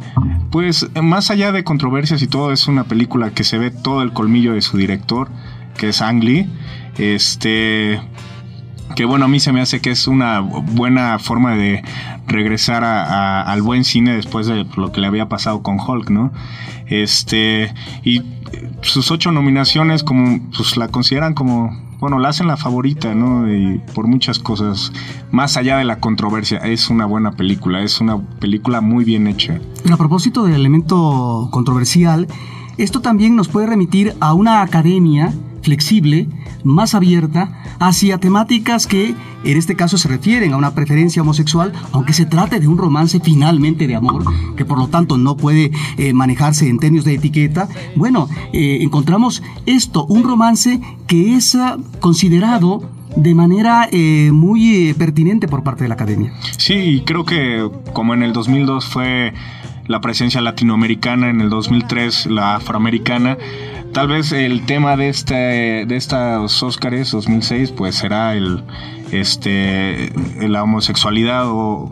pues, 0.50 0.86
más 1.00 1.30
allá 1.30 1.52
de 1.52 1.64
controversias 1.64 2.20
y 2.20 2.26
todo, 2.26 2.52
es 2.52 2.68
una 2.68 2.84
película 2.84 3.30
que 3.30 3.44
se 3.44 3.56
ve 3.58 3.70
todo 3.70 4.02
el 4.02 4.12
colmillo 4.12 4.52
de 4.52 4.60
su 4.60 4.76
director, 4.76 5.30
que 5.78 5.88
es 5.88 6.02
Ang 6.02 6.22
Lee. 6.22 6.50
Este, 6.98 8.00
que 9.00 9.06
bueno, 9.06 9.24
a 9.24 9.28
mí 9.28 9.40
se 9.40 9.50
me 9.50 9.62
hace 9.62 9.80
que 9.80 9.92
es 9.92 10.06
una 10.06 10.40
buena 10.40 11.18
forma 11.18 11.54
de 11.54 11.82
regresar 12.26 12.84
al 12.84 13.62
buen 13.62 13.82
cine 13.82 14.14
después 14.14 14.46
de 14.46 14.66
lo 14.76 14.92
que 14.92 15.00
le 15.00 15.06
había 15.06 15.26
pasado 15.26 15.62
con 15.62 15.80
Hulk, 15.80 16.10
¿no? 16.10 16.32
Este, 16.86 17.72
y 18.04 18.20
sus 18.82 19.10
ocho 19.10 19.32
nominaciones, 19.32 20.04
como, 20.04 20.38
pues 20.54 20.76
la 20.76 20.88
consideran 20.88 21.32
como, 21.32 21.74
bueno, 21.98 22.18
la 22.18 22.28
hacen 22.28 22.46
la 22.46 22.58
favorita, 22.58 23.14
¿no? 23.14 23.50
Y 23.50 23.80
por 23.94 24.06
muchas 24.06 24.38
cosas, 24.38 24.92
más 25.30 25.56
allá 25.56 25.78
de 25.78 25.84
la 25.84 25.98
controversia, 25.98 26.58
es 26.58 26.90
una 26.90 27.06
buena 27.06 27.32
película, 27.32 27.80
es 27.80 28.02
una 28.02 28.18
película 28.38 28.82
muy 28.82 29.06
bien 29.06 29.28
hecha. 29.28 29.58
a 29.90 29.96
propósito 29.96 30.44
del 30.44 30.56
elemento 30.56 31.48
controversial, 31.50 32.28
esto 32.76 33.00
también 33.00 33.34
nos 33.34 33.48
puede 33.48 33.66
remitir 33.66 34.14
a 34.20 34.34
una 34.34 34.60
academia 34.60 35.32
flexible, 35.62 36.28
más 36.64 36.94
abierta, 36.94 37.76
hacia 37.78 38.18
temáticas 38.18 38.86
que 38.86 39.14
en 39.44 39.56
este 39.56 39.74
caso 39.74 39.96
se 39.96 40.08
refieren 40.08 40.52
a 40.52 40.56
una 40.56 40.74
preferencia 40.74 41.22
homosexual, 41.22 41.72
aunque 41.92 42.12
se 42.12 42.26
trate 42.26 42.60
de 42.60 42.68
un 42.68 42.76
romance 42.76 43.20
finalmente 43.20 43.86
de 43.86 43.94
amor, 43.94 44.24
que 44.56 44.64
por 44.64 44.78
lo 44.78 44.88
tanto 44.88 45.16
no 45.16 45.36
puede 45.36 45.70
eh, 45.96 46.12
manejarse 46.12 46.68
en 46.68 46.78
términos 46.78 47.04
de 47.04 47.14
etiqueta. 47.14 47.68
Bueno, 47.96 48.28
eh, 48.52 48.78
encontramos 48.82 49.42
esto, 49.66 50.04
un 50.06 50.24
romance 50.24 50.80
que 51.06 51.36
es 51.36 51.54
ah, 51.54 51.78
considerado 52.00 52.82
de 53.16 53.34
manera 53.34 53.88
eh, 53.90 54.30
muy 54.32 54.94
pertinente 54.94 55.48
por 55.48 55.62
parte 55.62 55.84
de 55.84 55.88
la 55.88 55.94
academia. 55.94 56.32
Sí, 56.56 57.02
creo 57.04 57.24
que 57.24 57.68
como 57.92 58.14
en 58.14 58.22
el 58.22 58.32
2002 58.32 58.86
fue 58.86 59.32
la 59.90 60.00
presencia 60.00 60.40
latinoamericana, 60.40 61.30
en 61.30 61.40
el 61.40 61.50
2003 61.50 62.26
la 62.26 62.54
afroamericana. 62.54 63.36
Tal 63.92 64.06
vez 64.06 64.30
el 64.30 64.64
tema 64.64 64.96
de 64.96 65.08
este 65.08 65.34
de 65.84 65.96
estos 65.96 66.62
Óscares 66.62 67.10
2006 67.10 67.72
pues 67.72 67.96
será 67.96 68.36
el 68.36 68.62
este 69.10 70.12
la 70.48 70.62
homosexualidad 70.62 71.42
o, 71.48 71.90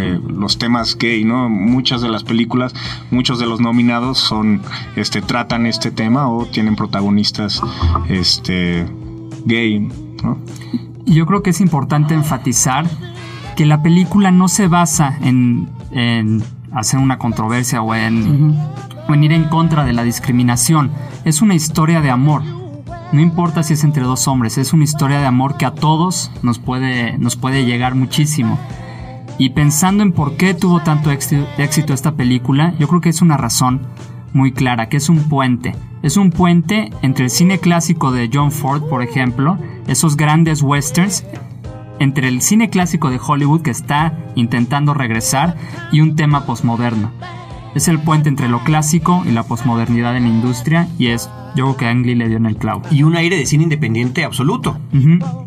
eh, 0.00 0.18
los 0.36 0.58
temas 0.58 0.98
gay, 0.98 1.22
¿no? 1.22 1.48
Muchas 1.48 2.02
de 2.02 2.08
las 2.08 2.24
películas, 2.24 2.74
muchos 3.12 3.38
de 3.38 3.46
los 3.46 3.60
nominados 3.60 4.18
son 4.18 4.60
este 4.96 5.22
tratan 5.22 5.66
este 5.66 5.92
tema 5.92 6.28
o 6.28 6.46
tienen 6.46 6.74
protagonistas 6.74 7.62
este 8.08 8.84
gay. 9.46 9.78
¿no? 10.24 10.38
Yo 11.06 11.24
creo 11.26 11.44
que 11.44 11.50
es 11.50 11.60
importante 11.60 12.14
enfatizar 12.14 12.84
que 13.54 13.64
la 13.64 13.80
película 13.80 14.32
no 14.32 14.48
se 14.48 14.66
basa 14.66 15.18
en, 15.22 15.68
en 15.92 16.42
hacer 16.74 16.98
una 17.00 17.18
controversia 17.18 17.82
o 17.82 17.94
en, 17.94 18.56
o 19.08 19.14
en 19.14 19.24
ir 19.24 19.32
en 19.32 19.44
contra 19.44 19.84
de 19.84 19.92
la 19.92 20.02
discriminación. 20.02 20.90
Es 21.24 21.42
una 21.42 21.54
historia 21.54 22.00
de 22.00 22.10
amor. 22.10 22.42
No 23.12 23.20
importa 23.20 23.62
si 23.62 23.74
es 23.74 23.84
entre 23.84 24.04
dos 24.04 24.26
hombres, 24.26 24.56
es 24.56 24.72
una 24.72 24.84
historia 24.84 25.20
de 25.20 25.26
amor 25.26 25.56
que 25.56 25.66
a 25.66 25.74
todos 25.74 26.30
nos 26.42 26.58
puede, 26.58 27.18
nos 27.18 27.36
puede 27.36 27.66
llegar 27.66 27.94
muchísimo. 27.94 28.58
Y 29.38 29.50
pensando 29.50 30.02
en 30.02 30.12
por 30.12 30.36
qué 30.36 30.54
tuvo 30.54 30.80
tanto 30.80 31.10
éxito 31.10 31.92
esta 31.92 32.12
película, 32.12 32.74
yo 32.78 32.88
creo 32.88 33.00
que 33.00 33.08
es 33.10 33.22
una 33.22 33.36
razón 33.36 33.82
muy 34.32 34.52
clara, 34.52 34.88
que 34.88 34.96
es 34.96 35.08
un 35.08 35.28
puente. 35.28 35.74
Es 36.02 36.16
un 36.16 36.30
puente 36.30 36.90
entre 37.02 37.24
el 37.24 37.30
cine 37.30 37.58
clásico 37.58 38.12
de 38.12 38.30
John 38.32 38.50
Ford, 38.50 38.82
por 38.88 39.02
ejemplo, 39.02 39.58
esos 39.86 40.16
grandes 40.16 40.62
westerns, 40.62 41.24
entre 41.98 42.28
el 42.28 42.42
cine 42.42 42.70
clásico 42.70 43.10
de 43.10 43.20
Hollywood 43.24 43.62
que 43.62 43.70
está 43.70 44.16
intentando 44.34 44.94
regresar 44.94 45.56
y 45.92 46.00
un 46.00 46.16
tema 46.16 46.46
posmoderno. 46.46 47.12
Es 47.74 47.88
el 47.88 47.98
puente 47.98 48.28
entre 48.28 48.48
lo 48.48 48.62
clásico 48.64 49.22
y 49.26 49.30
la 49.30 49.42
posmodernidad 49.44 50.16
en 50.16 50.24
la 50.24 50.28
industria 50.28 50.88
y 50.98 51.08
es, 51.08 51.30
yo 51.54 51.64
creo 51.64 51.76
que 51.76 51.86
Ang 51.86 52.04
Lee 52.04 52.14
le 52.14 52.28
dio 52.28 52.36
en 52.36 52.46
el 52.46 52.56
clavo. 52.56 52.82
Y 52.90 53.02
un 53.02 53.16
aire 53.16 53.36
de 53.36 53.46
cine 53.46 53.64
independiente 53.64 54.24
absoluto. 54.24 54.78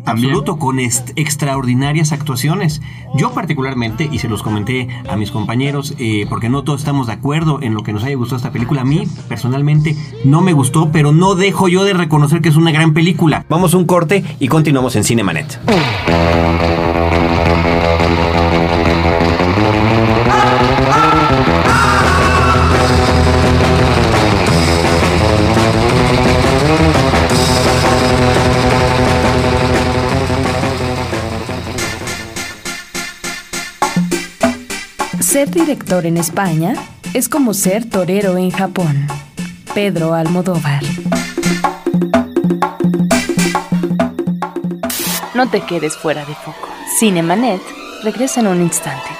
Absoluto, 0.04 0.58
con 0.58 0.78
extraordinarias 0.78 2.12
actuaciones. 2.12 2.82
Yo 3.14 3.32
particularmente, 3.32 4.08
y 4.10 4.18
se 4.18 4.28
los 4.28 4.42
comenté 4.42 4.88
a 5.08 5.16
mis 5.16 5.30
compañeros, 5.30 5.94
eh, 5.98 6.26
porque 6.28 6.48
no 6.48 6.62
todos 6.62 6.80
estamos 6.80 7.06
de 7.06 7.14
acuerdo 7.14 7.60
en 7.62 7.74
lo 7.74 7.82
que 7.82 7.92
nos 7.92 8.04
haya 8.04 8.16
gustado 8.16 8.36
esta 8.36 8.52
película, 8.52 8.82
a 8.82 8.84
mí 8.84 9.04
personalmente 9.28 9.96
no 10.24 10.40
me 10.40 10.52
gustó, 10.52 10.90
pero 10.90 11.12
no 11.12 11.34
dejo 11.34 11.68
yo 11.68 11.84
de 11.84 11.94
reconocer 11.94 12.40
que 12.40 12.48
es 12.48 12.56
una 12.56 12.72
gran 12.72 12.92
película. 12.92 13.44
Vamos 13.48 13.74
a 13.74 13.76
un 13.76 13.86
corte 13.86 14.24
y 14.40 14.48
continuamos 14.48 14.96
en 14.96 15.04
Cinemanet. 15.04 15.60
Ser 35.36 35.50
director 35.50 36.06
en 36.06 36.16
España 36.16 36.72
es 37.12 37.28
como 37.28 37.52
ser 37.52 37.84
torero 37.84 38.38
en 38.38 38.50
Japón. 38.50 39.06
Pedro 39.74 40.14
Almodóvar. 40.14 40.82
No 45.34 45.46
te 45.50 45.60
quedes 45.60 45.94
fuera 45.94 46.24
de 46.24 46.34
foco. 46.34 46.66
Cinemanet 46.98 47.60
regresa 48.02 48.40
en 48.40 48.46
un 48.46 48.62
instante. 48.62 49.10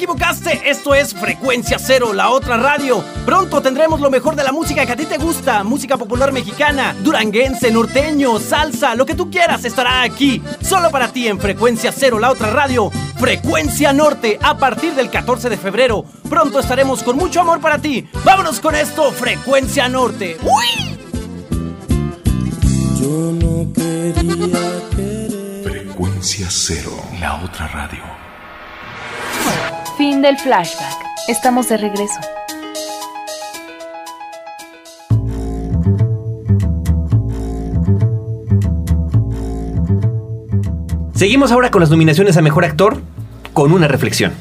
Equivocaste, 0.00 0.62
esto 0.64 0.94
es 0.94 1.12
Frecuencia 1.12 1.78
Cero, 1.78 2.14
la 2.14 2.30
otra 2.30 2.56
radio. 2.56 3.04
Pronto 3.26 3.60
tendremos 3.60 4.00
lo 4.00 4.08
mejor 4.08 4.34
de 4.34 4.42
la 4.42 4.50
música 4.50 4.86
que 4.86 4.92
a 4.92 4.96
ti 4.96 5.04
te 5.04 5.18
gusta, 5.18 5.62
música 5.62 5.98
popular 5.98 6.32
mexicana, 6.32 6.96
duranguense, 7.02 7.70
norteño, 7.70 8.38
salsa, 8.40 8.94
lo 8.94 9.04
que 9.04 9.14
tú 9.14 9.30
quieras 9.30 9.62
estará 9.66 10.00
aquí. 10.00 10.42
Solo 10.62 10.90
para 10.90 11.08
ti 11.08 11.28
en 11.28 11.38
Frecuencia 11.38 11.92
Cero, 11.92 12.18
la 12.18 12.30
otra 12.30 12.50
radio. 12.50 12.90
Frecuencia 13.18 13.92
Norte, 13.92 14.38
a 14.40 14.56
partir 14.56 14.94
del 14.94 15.10
14 15.10 15.50
de 15.50 15.58
febrero. 15.58 16.06
Pronto 16.30 16.60
estaremos 16.60 17.02
con 17.02 17.16
mucho 17.16 17.42
amor 17.42 17.60
para 17.60 17.78
ti. 17.78 18.08
Vámonos 18.24 18.58
con 18.58 18.74
esto, 18.74 19.12
Frecuencia 19.12 19.86
Norte. 19.90 20.38
¡Uy! 20.42 20.96
Frecuencia 25.62 26.46
cero. 26.48 26.92
La 27.20 27.42
otra 27.44 27.68
radio. 27.68 28.29
Fin 30.00 30.22
del 30.22 30.38
flashback. 30.38 30.96
Estamos 31.28 31.68
de 31.68 31.76
regreso. 31.76 32.18
Seguimos 41.14 41.52
ahora 41.52 41.70
con 41.70 41.82
las 41.82 41.90
nominaciones 41.90 42.38
a 42.38 42.40
Mejor 42.40 42.64
Actor 42.64 43.02
con 43.52 43.72
una 43.72 43.88
reflexión. 43.88 44.32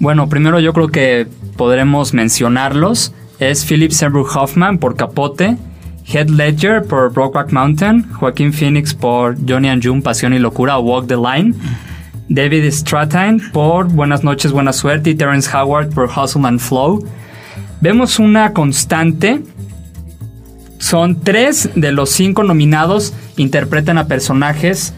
Bueno, 0.00 0.28
primero 0.28 0.60
yo 0.60 0.74
creo 0.74 0.88
que 0.88 1.28
podremos 1.56 2.12
mencionarlos. 2.12 3.14
Es 3.38 3.64
Philip 3.64 3.90
Seymour 3.90 4.26
Hoffman 4.36 4.76
por 4.76 4.96
Capote, 4.96 5.56
Heath 6.04 6.28
Ledger 6.28 6.82
por 6.82 7.10
Brokeback 7.10 7.52
Mountain, 7.52 8.12
Joaquín 8.12 8.52
Phoenix 8.52 8.92
por 8.92 9.34
Johnny 9.48 9.70
and 9.70 9.82
June, 9.82 10.02
Pasión 10.02 10.34
y 10.34 10.38
Locura 10.38 10.76
o 10.76 10.82
Walk 10.82 11.06
the 11.06 11.16
Line, 11.16 11.54
David 12.28 12.70
Strathairn 12.70 13.50
por 13.52 13.88
Buenas 13.88 14.24
noches, 14.24 14.52
buena 14.52 14.72
suerte 14.72 15.10
y 15.10 15.14
Terrence 15.14 15.50
Howard 15.54 15.90
por 15.90 16.08
Hustle 16.08 16.46
and 16.46 16.60
Flow. 16.60 17.06
Vemos 17.80 18.18
una 18.18 18.52
constante. 18.52 19.42
Son 20.78 21.20
tres 21.20 21.70
de 21.74 21.92
los 21.92 22.10
cinco 22.10 22.42
nominados 22.42 23.14
interpretan 23.36 23.98
a 23.98 24.06
personajes 24.06 24.94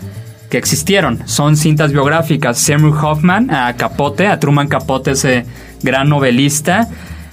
que 0.51 0.59
existieron. 0.59 1.27
Son 1.27 1.57
cintas 1.57 1.93
biográficas. 1.93 2.59
Seymour 2.59 2.97
Hoffman 3.05 3.51
a 3.51 3.75
Capote, 3.75 4.27
a 4.27 4.39
Truman 4.39 4.69
Capote, 4.69 5.13
ese 5.13 5.47
gran 5.83 6.09
novelista. 6.09 6.89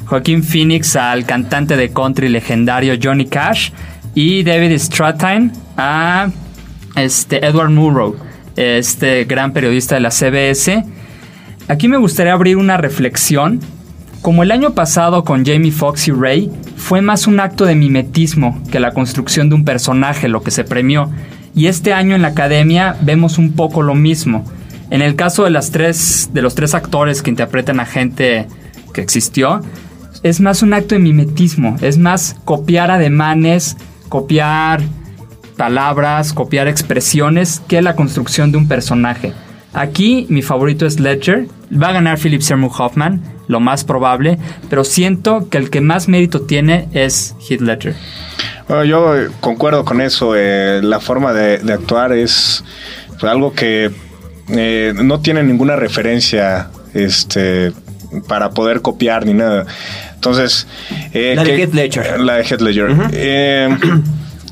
Joaquín 0.06 0.44
Phoenix 0.44 0.96
al 0.96 1.26
cantante 1.26 1.78
de 1.78 1.92
country 1.92 2.30
legendario 2.30 2.96
Johnny 3.02 3.26
Cash. 3.26 3.72
Y 4.16 4.44
David 4.44 4.78
Strathairn 4.78 5.52
a 5.78 6.30
este, 6.96 7.46
Edward 7.46 7.72
Murrow, 7.72 8.16
este 8.55 9.24
gran 9.25 9.53
periodista 9.53 9.95
de 9.95 10.01
la 10.01 10.12
CBS. 10.12 10.83
Aquí 11.67 11.88
me 11.88 11.98
gustaría 11.98 12.33
abrir 12.33 12.57
una 12.57 12.77
reflexión. 12.77 13.60
Como 14.22 14.43
el 14.43 14.51
año 14.51 14.74
pasado 14.74 15.24
con 15.24 15.45
Jamie 15.45 15.72
Foxx 15.72 16.07
y 16.07 16.12
Ray, 16.12 16.51
fue 16.77 17.01
más 17.01 17.27
un 17.27 17.39
acto 17.39 17.65
de 17.65 17.75
mimetismo 17.75 18.62
que 18.72 18.79
la 18.79 18.91
construcción 18.91 19.50
de 19.50 19.55
un 19.55 19.65
personaje 19.65 20.29
lo 20.29 20.43
que 20.43 20.51
se 20.51 20.63
premió. 20.63 21.10
Y 21.55 21.67
este 21.67 21.93
año 21.93 22.15
en 22.15 22.22
la 22.22 22.29
academia 22.29 22.95
vemos 23.01 23.38
un 23.38 23.53
poco 23.53 23.81
lo 23.81 23.95
mismo. 23.95 24.45
En 24.89 25.01
el 25.01 25.15
caso 25.15 25.43
de, 25.43 25.50
las 25.50 25.72
tres, 25.72 26.29
de 26.33 26.41
los 26.41 26.55
tres 26.55 26.74
actores 26.74 27.22
que 27.22 27.29
interpretan 27.29 27.79
a 27.79 27.86
gente 27.86 28.48
que 28.93 29.01
existió, 29.01 29.62
es 30.22 30.39
más 30.39 30.62
un 30.62 30.74
acto 30.74 30.95
de 30.95 31.00
mimetismo, 31.00 31.75
es 31.81 31.98
más 31.98 32.36
copiar 32.45 32.91
ademanes, 32.91 33.75
copiar 34.10 34.81
palabras, 35.57 36.33
copiar 36.33 36.67
expresiones 36.67 37.62
que 37.67 37.81
la 37.81 37.95
construcción 37.95 38.51
de 38.51 38.57
un 38.57 38.67
personaje. 38.67 39.33
Aquí 39.74 40.27
mi 40.29 40.41
favorito 40.41 40.86
es 40.86 41.00
Ledger, 41.00 41.48
va 41.72 41.89
a 41.89 41.93
ganar 41.93 42.19
Philip 42.19 42.41
Seymour 42.41 42.72
Hoffman, 42.77 43.22
lo 43.48 43.60
más 43.60 43.83
probable, 43.83 44.38
pero 44.69 44.83
siento 44.83 45.50
que 45.50 45.57
el 45.57 45.69
que 45.69 45.81
más 45.81 46.07
mérito 46.07 46.41
tiene 46.41 46.88
es 46.93 47.36
Heath 47.50 47.62
Ledger. 47.62 47.95
Bueno, 48.67 48.83
yo 48.86 49.17
eh, 49.17 49.29
concuerdo 49.39 49.83
con 49.83 50.00
eso. 50.00 50.33
eh, 50.36 50.79
la 50.83 51.00
forma 51.00 51.33
de, 51.33 51.57
de 51.57 51.74
actuar 51.74 52.13
es 52.13 52.63
pues, 53.19 53.24
algo 53.31 53.53
que 53.53 53.91
eh, 54.50 54.93
no 54.95 55.19
tiene 55.22 55.43
ninguna 55.43 55.75
referencia 55.75 56.69
este, 56.93 57.74
para 58.27 58.51
poder 58.51 58.81
copiar 58.81 59.25
ni 59.25 59.33
nada. 59.33 59.65
Entonces. 60.13 60.67
eh, 61.13 61.33
La 61.36 61.43
de 61.43 61.50
que- 61.55 61.62
Heath 61.63 61.74
Ledger. 61.74 62.19
La 62.22 62.33
de 62.36 62.43
Heath 62.43 62.62
Ledger. 62.62 62.95
Eh, 63.12 63.77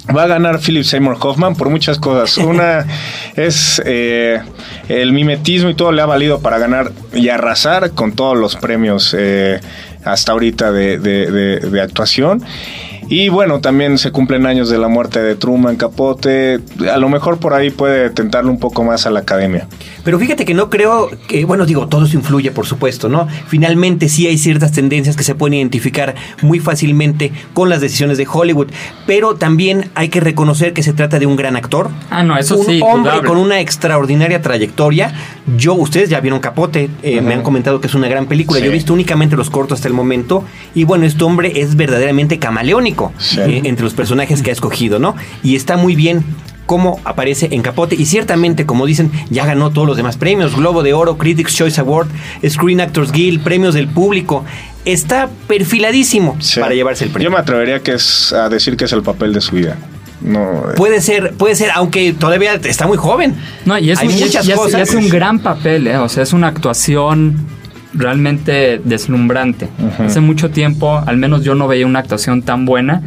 Va 0.09 0.23
a 0.23 0.27
ganar 0.27 0.59
Philip 0.59 0.83
Seymour 0.83 1.17
Hoffman 1.21 1.55
por 1.55 1.69
muchas 1.69 1.99
cosas. 1.99 2.37
Una 2.37 2.85
es 3.35 3.81
eh, 3.85 4.41
el 4.89 5.13
mimetismo 5.13 5.69
y 5.69 5.75
todo 5.75 5.91
le 5.91 6.01
ha 6.01 6.05
valido 6.07 6.39
para 6.41 6.57
ganar 6.57 6.91
y 7.13 7.29
arrasar 7.29 7.91
con 7.91 8.13
todos 8.13 8.35
los 8.37 8.55
premios 8.55 9.15
eh, 9.17 9.59
hasta 10.03 10.31
ahorita 10.31 10.71
de, 10.71 10.97
de- 10.97 11.29
de- 11.31 11.59
de 11.59 11.81
actuación. 11.81 12.43
Y 13.11 13.27
bueno, 13.27 13.59
también 13.59 13.97
se 13.97 14.13
cumplen 14.13 14.45
años 14.45 14.69
de 14.69 14.77
la 14.77 14.87
muerte 14.87 15.21
de 15.21 15.35
Truman 15.35 15.75
Capote. 15.75 16.61
A 16.89 16.97
lo 16.97 17.09
mejor 17.09 17.39
por 17.39 17.53
ahí 17.53 17.69
puede 17.69 18.09
tentarle 18.09 18.49
un 18.49 18.57
poco 18.57 18.85
más 18.85 19.05
a 19.05 19.09
la 19.09 19.19
academia. 19.19 19.67
Pero 20.05 20.17
fíjate 20.17 20.45
que 20.45 20.53
no 20.53 20.69
creo 20.69 21.09
que, 21.27 21.43
bueno, 21.43 21.65
digo, 21.65 21.87
todo 21.87 22.05
eso 22.05 22.15
influye, 22.15 22.51
por 22.51 22.65
supuesto, 22.65 23.09
¿no? 23.09 23.27
Finalmente 23.47 24.07
sí 24.07 24.27
hay 24.27 24.37
ciertas 24.37 24.71
tendencias 24.71 25.17
que 25.17 25.23
se 25.23 25.35
pueden 25.35 25.55
identificar 25.55 26.15
muy 26.41 26.61
fácilmente 26.61 27.33
con 27.53 27.67
las 27.67 27.81
decisiones 27.81 28.17
de 28.17 28.25
Hollywood, 28.31 28.67
pero 29.05 29.35
también 29.35 29.91
hay 29.93 30.07
que 30.07 30.21
reconocer 30.21 30.71
que 30.71 30.81
se 30.81 30.93
trata 30.93 31.19
de 31.19 31.25
un 31.25 31.35
gran 31.35 31.57
actor. 31.57 31.89
Ah, 32.11 32.23
no, 32.23 32.37
eso 32.37 32.59
un 32.59 32.65
sí. 32.65 32.79
hombre 32.81 33.11
indudable. 33.11 33.27
con 33.27 33.37
una 33.39 33.59
extraordinaria 33.59 34.41
trayectoria. 34.41 35.13
Yo, 35.57 35.73
ustedes 35.73 36.09
ya 36.09 36.21
vieron 36.21 36.39
Capote, 36.39 36.89
eh, 37.03 37.19
me 37.19 37.33
han 37.33 37.43
comentado 37.43 37.81
que 37.81 37.87
es 37.87 37.93
una 37.93 38.07
gran 38.07 38.27
película. 38.27 38.59
Sí. 38.59 38.65
Yo 38.65 38.71
he 38.71 38.73
visto 38.73 38.93
únicamente 38.93 39.35
los 39.35 39.49
cortos 39.49 39.79
hasta 39.79 39.89
el 39.89 39.93
momento. 39.93 40.45
Y 40.73 40.85
bueno, 40.85 41.05
este 41.05 41.25
hombre 41.25 41.59
es 41.59 41.75
verdaderamente 41.75 42.39
camaleónico 42.39 43.00
Sí. 43.17 43.39
eh, 43.39 43.61
entre 43.65 43.83
los 43.83 43.93
personajes 43.93 44.41
que 44.41 44.49
ha 44.49 44.53
escogido, 44.53 44.99
¿no? 44.99 45.15
Y 45.43 45.55
está 45.55 45.77
muy 45.77 45.95
bien 45.95 46.23
cómo 46.65 47.01
aparece 47.03 47.49
en 47.51 47.61
Capote 47.63 47.95
y 47.95 48.05
ciertamente, 48.05 48.65
como 48.65 48.85
dicen, 48.85 49.11
ya 49.29 49.45
ganó 49.45 49.71
todos 49.71 49.87
los 49.87 49.97
demás 49.97 50.15
premios, 50.17 50.55
Globo 50.55 50.83
de 50.83 50.93
Oro, 50.93 51.17
Critics 51.17 51.53
Choice 51.55 51.81
Award, 51.81 52.07
Screen 52.47 52.79
Actors 52.79 53.11
Guild, 53.11 53.43
premios 53.43 53.73
del 53.73 53.87
público. 53.89 54.45
Está 54.85 55.29
perfiladísimo 55.47 56.37
Sí. 56.39 56.59
para 56.59 56.73
llevarse 56.73 57.03
el 57.03 57.11
premio. 57.11 57.29
Yo 57.29 57.35
me 57.35 57.39
atrevería 57.41 57.79
que 57.81 57.93
es, 57.93 58.31
a 58.33 58.47
decir 58.49 58.77
que 58.77 58.85
es 58.85 58.93
el 58.93 59.01
papel 59.03 59.33
de 59.33 59.41
su 59.41 59.55
vida. 59.55 59.77
No, 60.21 60.39
eh, 60.41 60.73
Puede 60.77 61.01
ser, 61.01 61.33
puede 61.33 61.55
ser, 61.55 61.71
aunque 61.73 62.13
todavía 62.13 62.53
está 62.53 62.85
muy 62.87 62.97
joven. 62.97 63.35
No, 63.65 63.77
y 63.77 63.89
es, 63.91 63.99
Hay 63.99 64.07
un, 64.07 64.13
muchas 64.13 64.45
y 64.45 64.51
es- 64.51 64.55
y 64.55 64.59
cosas. 64.59 64.81
es 64.89 64.95
un 64.95 65.09
gran 65.09 65.39
papel, 65.39 65.87
¿eh? 65.87 65.97
o 65.97 66.07
sea, 66.09 66.23
es 66.23 66.31
una 66.31 66.47
actuación 66.47 67.37
realmente 67.93 68.79
deslumbrante. 68.83 69.69
Hace 69.99 70.19
mucho 70.21 70.51
tiempo, 70.51 71.01
al 71.05 71.17
menos 71.17 71.43
yo 71.43 71.55
no 71.55 71.67
veía 71.67 71.85
una 71.85 71.99
actuación 71.99 72.41
tan 72.41 72.65
buena. 72.65 73.01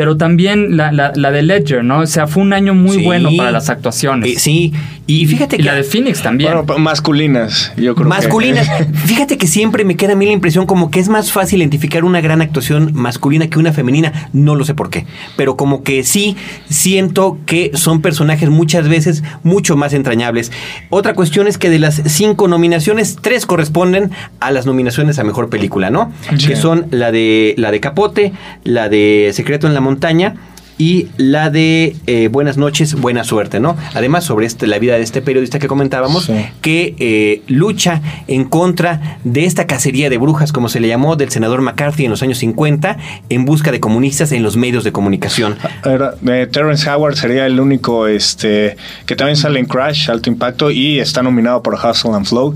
Pero 0.00 0.16
también 0.16 0.78
la, 0.78 0.92
la- 0.92 1.12
la 1.14 1.30
de 1.30 1.42
Ledger, 1.42 1.84
¿no? 1.84 1.98
O 1.98 2.06
sea, 2.06 2.26
fue 2.26 2.42
un 2.42 2.54
año 2.54 2.72
muy 2.74 2.96
Sí. 2.96 3.04
bueno 3.04 3.28
para 3.36 3.50
las 3.50 3.68
actuaciones. 3.68 4.30
Eh, 4.30 4.38
sí, 4.38 4.72
y 5.06 5.26
fíjate 5.26 5.56
Y 5.56 5.58
que 5.58 5.64
la 5.66 5.74
de 5.74 5.82
Phoenix 5.82 6.22
también. 6.22 6.52
bueno, 6.54 6.78
masculinas, 6.78 7.70
yo 7.76 7.94
creo 7.94 8.06
que- 8.06 8.08
masculinas. 8.08 8.66
Fíjate 9.04 9.36
que 9.36 9.46
siempre 9.46 9.84
me 9.84 9.96
queda 9.96 10.14
a 10.14 10.16
mí 10.16 10.24
la 10.24 10.32
impresión 10.32 10.64
como 10.64 10.90
que 10.90 11.00
es 11.00 11.10
más 11.10 11.32
fácil 11.32 11.58
identificar 11.60 12.02
una 12.04 12.22
gran 12.22 12.40
actuación 12.40 12.92
masculina 12.94 13.48
que 13.50 13.58
una 13.58 13.74
femenina. 13.74 14.30
No 14.32 14.54
lo 14.54 14.64
sé 14.64 14.72
por 14.72 14.88
qué. 14.88 15.04
Pero 15.36 15.56
como 15.58 15.82
que 15.82 16.02
sí 16.02 16.34
siento 16.70 17.36
que 17.44 17.72
son 17.74 18.00
personajes 18.00 18.48
muchas 18.48 18.88
veces 18.88 19.22
mucho 19.42 19.76
más 19.76 19.92
entrañables. 19.92 20.50
Otra 20.88 21.12
cuestión 21.14 21.46
es 21.46 21.58
que 21.58 21.68
de 21.68 21.78
las 21.78 22.00
cinco 22.06 22.48
nominaciones, 22.48 23.18
tres 23.20 23.44
corresponden 23.44 24.10
a 24.40 24.50
las 24.50 24.64
nominaciones 24.64 25.18
a 25.18 25.24
mejor 25.24 25.50
película, 25.50 25.90
¿no? 25.90 26.10
Sí. 26.38 26.46
Que 26.48 26.56
son 26.56 26.86
la 26.90 27.12
de 27.12 27.54
la 27.58 27.70
de 27.70 27.80
Capote, 27.80 28.32
la 28.64 28.88
de 28.88 29.30
Secreto 29.34 29.66
en 29.66 29.74
la 29.74 29.80
montaña 29.90 30.34
y 30.78 31.08
la 31.18 31.50
de 31.50 31.94
eh, 32.06 32.28
Buenas 32.32 32.56
noches, 32.56 32.94
buena 32.94 33.22
suerte, 33.22 33.60
¿no? 33.60 33.76
Además, 33.94 34.24
sobre 34.24 34.46
este, 34.46 34.66
la 34.66 34.78
vida 34.78 34.94
de 34.96 35.02
este 35.02 35.20
periodista 35.20 35.58
que 35.58 35.66
comentábamos, 35.68 36.24
Sí. 36.24 36.32
que 36.62 36.94
eh, 36.98 37.42
lucha 37.48 38.00
en 38.28 38.44
contra 38.44 39.18
de 39.22 39.44
esta 39.44 39.66
cacería 39.66 40.08
de 40.08 40.16
brujas, 40.16 40.52
como 40.52 40.70
se 40.70 40.80
le 40.80 40.88
llamó, 40.88 41.16
del 41.16 41.28
senador 41.28 41.60
McCarthy 41.60 42.06
en 42.06 42.10
los 42.10 42.22
años 42.22 42.38
50, 42.38 42.96
en 43.28 43.44
busca 43.44 43.72
de 43.72 43.78
comunistas 43.80 44.32
en 44.32 44.42
los 44.42 44.56
medios 44.56 44.82
de 44.82 44.90
comunicación. 44.92 45.56
Era- 45.84 46.14
eh, 46.26 46.48
Terrence 46.50 46.88
Howard 46.88 47.16
sería 47.16 47.44
el 47.44 47.60
único 47.60 48.06
este 48.06 48.76
que 49.04 49.16
también 49.16 49.36
sale 49.36 49.60
en 49.60 49.66
Crash, 49.66 50.08
Alto 50.10 50.30
Impacto, 50.30 50.70
y 50.70 50.98
está 50.98 51.22
nominado 51.22 51.62
por 51.62 51.74
Hustle 51.74 52.12
and 52.14 52.24
Flow. 52.24 52.54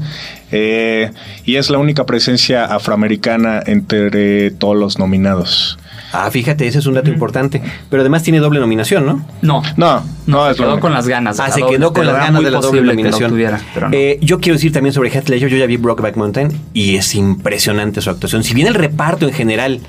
Eh, 0.50 1.10
y 1.44 1.56
es 1.56 1.68
la 1.68 1.76
única 1.76 2.06
presencia 2.06 2.64
afroamericana 2.64 3.60
entre 3.66 4.50
todos 4.52 4.76
los 4.78 4.98
nominados. 4.98 5.78
Ah, 6.16 6.30
fíjate, 6.30 6.66
ese 6.66 6.78
es 6.78 6.86
un 6.86 6.94
dato 6.94 7.10
importante. 7.10 7.60
Pero 7.90 8.02
además 8.02 8.22
tiene 8.22 8.38
doble 8.38 8.60
nominación, 8.60 9.04
¿no? 9.04 9.26
No. 9.42 9.62
No, 9.76 10.02
no, 10.26 10.44
se 10.46 10.52
es 10.52 10.58
lo 10.60 10.66
quedó 10.66 10.80
con 10.80 10.92
las 10.94 11.08
ganas. 11.08 11.40
Ah, 11.40 11.48
la 11.48 11.54
se 11.54 11.60
doble, 11.60 11.76
quedó 11.76 11.92
con 11.92 12.02
pero 12.02 12.12
las 12.12 12.26
ganas 12.26 12.42
de 12.44 12.50
la 12.50 12.60
doble 12.60 12.82
nominación. 12.82 13.30
tuviera, 13.30 13.60
pero 13.74 13.88
no. 13.88 13.96
Eh, 13.96 14.18
yo 14.22 14.38
quiero 14.40 14.54
decir 14.54 14.72
también 14.72 14.92
sobre 14.92 15.10
Heath 15.10 15.28
Ledger, 15.28 15.48
yo 15.48 15.56
ya 15.56 15.66
vi 15.66 15.76
Brokeback 15.76 16.16
Mountain 16.16 16.52
y 16.72 16.96
es 16.96 17.14
impresionante 17.16 18.00
su 18.00 18.10
actuación. 18.10 18.44
Si 18.44 18.54
bien 18.54 18.68
el 18.68 18.74
reparto 18.74 19.26
en 19.26 19.34
general 19.34 19.80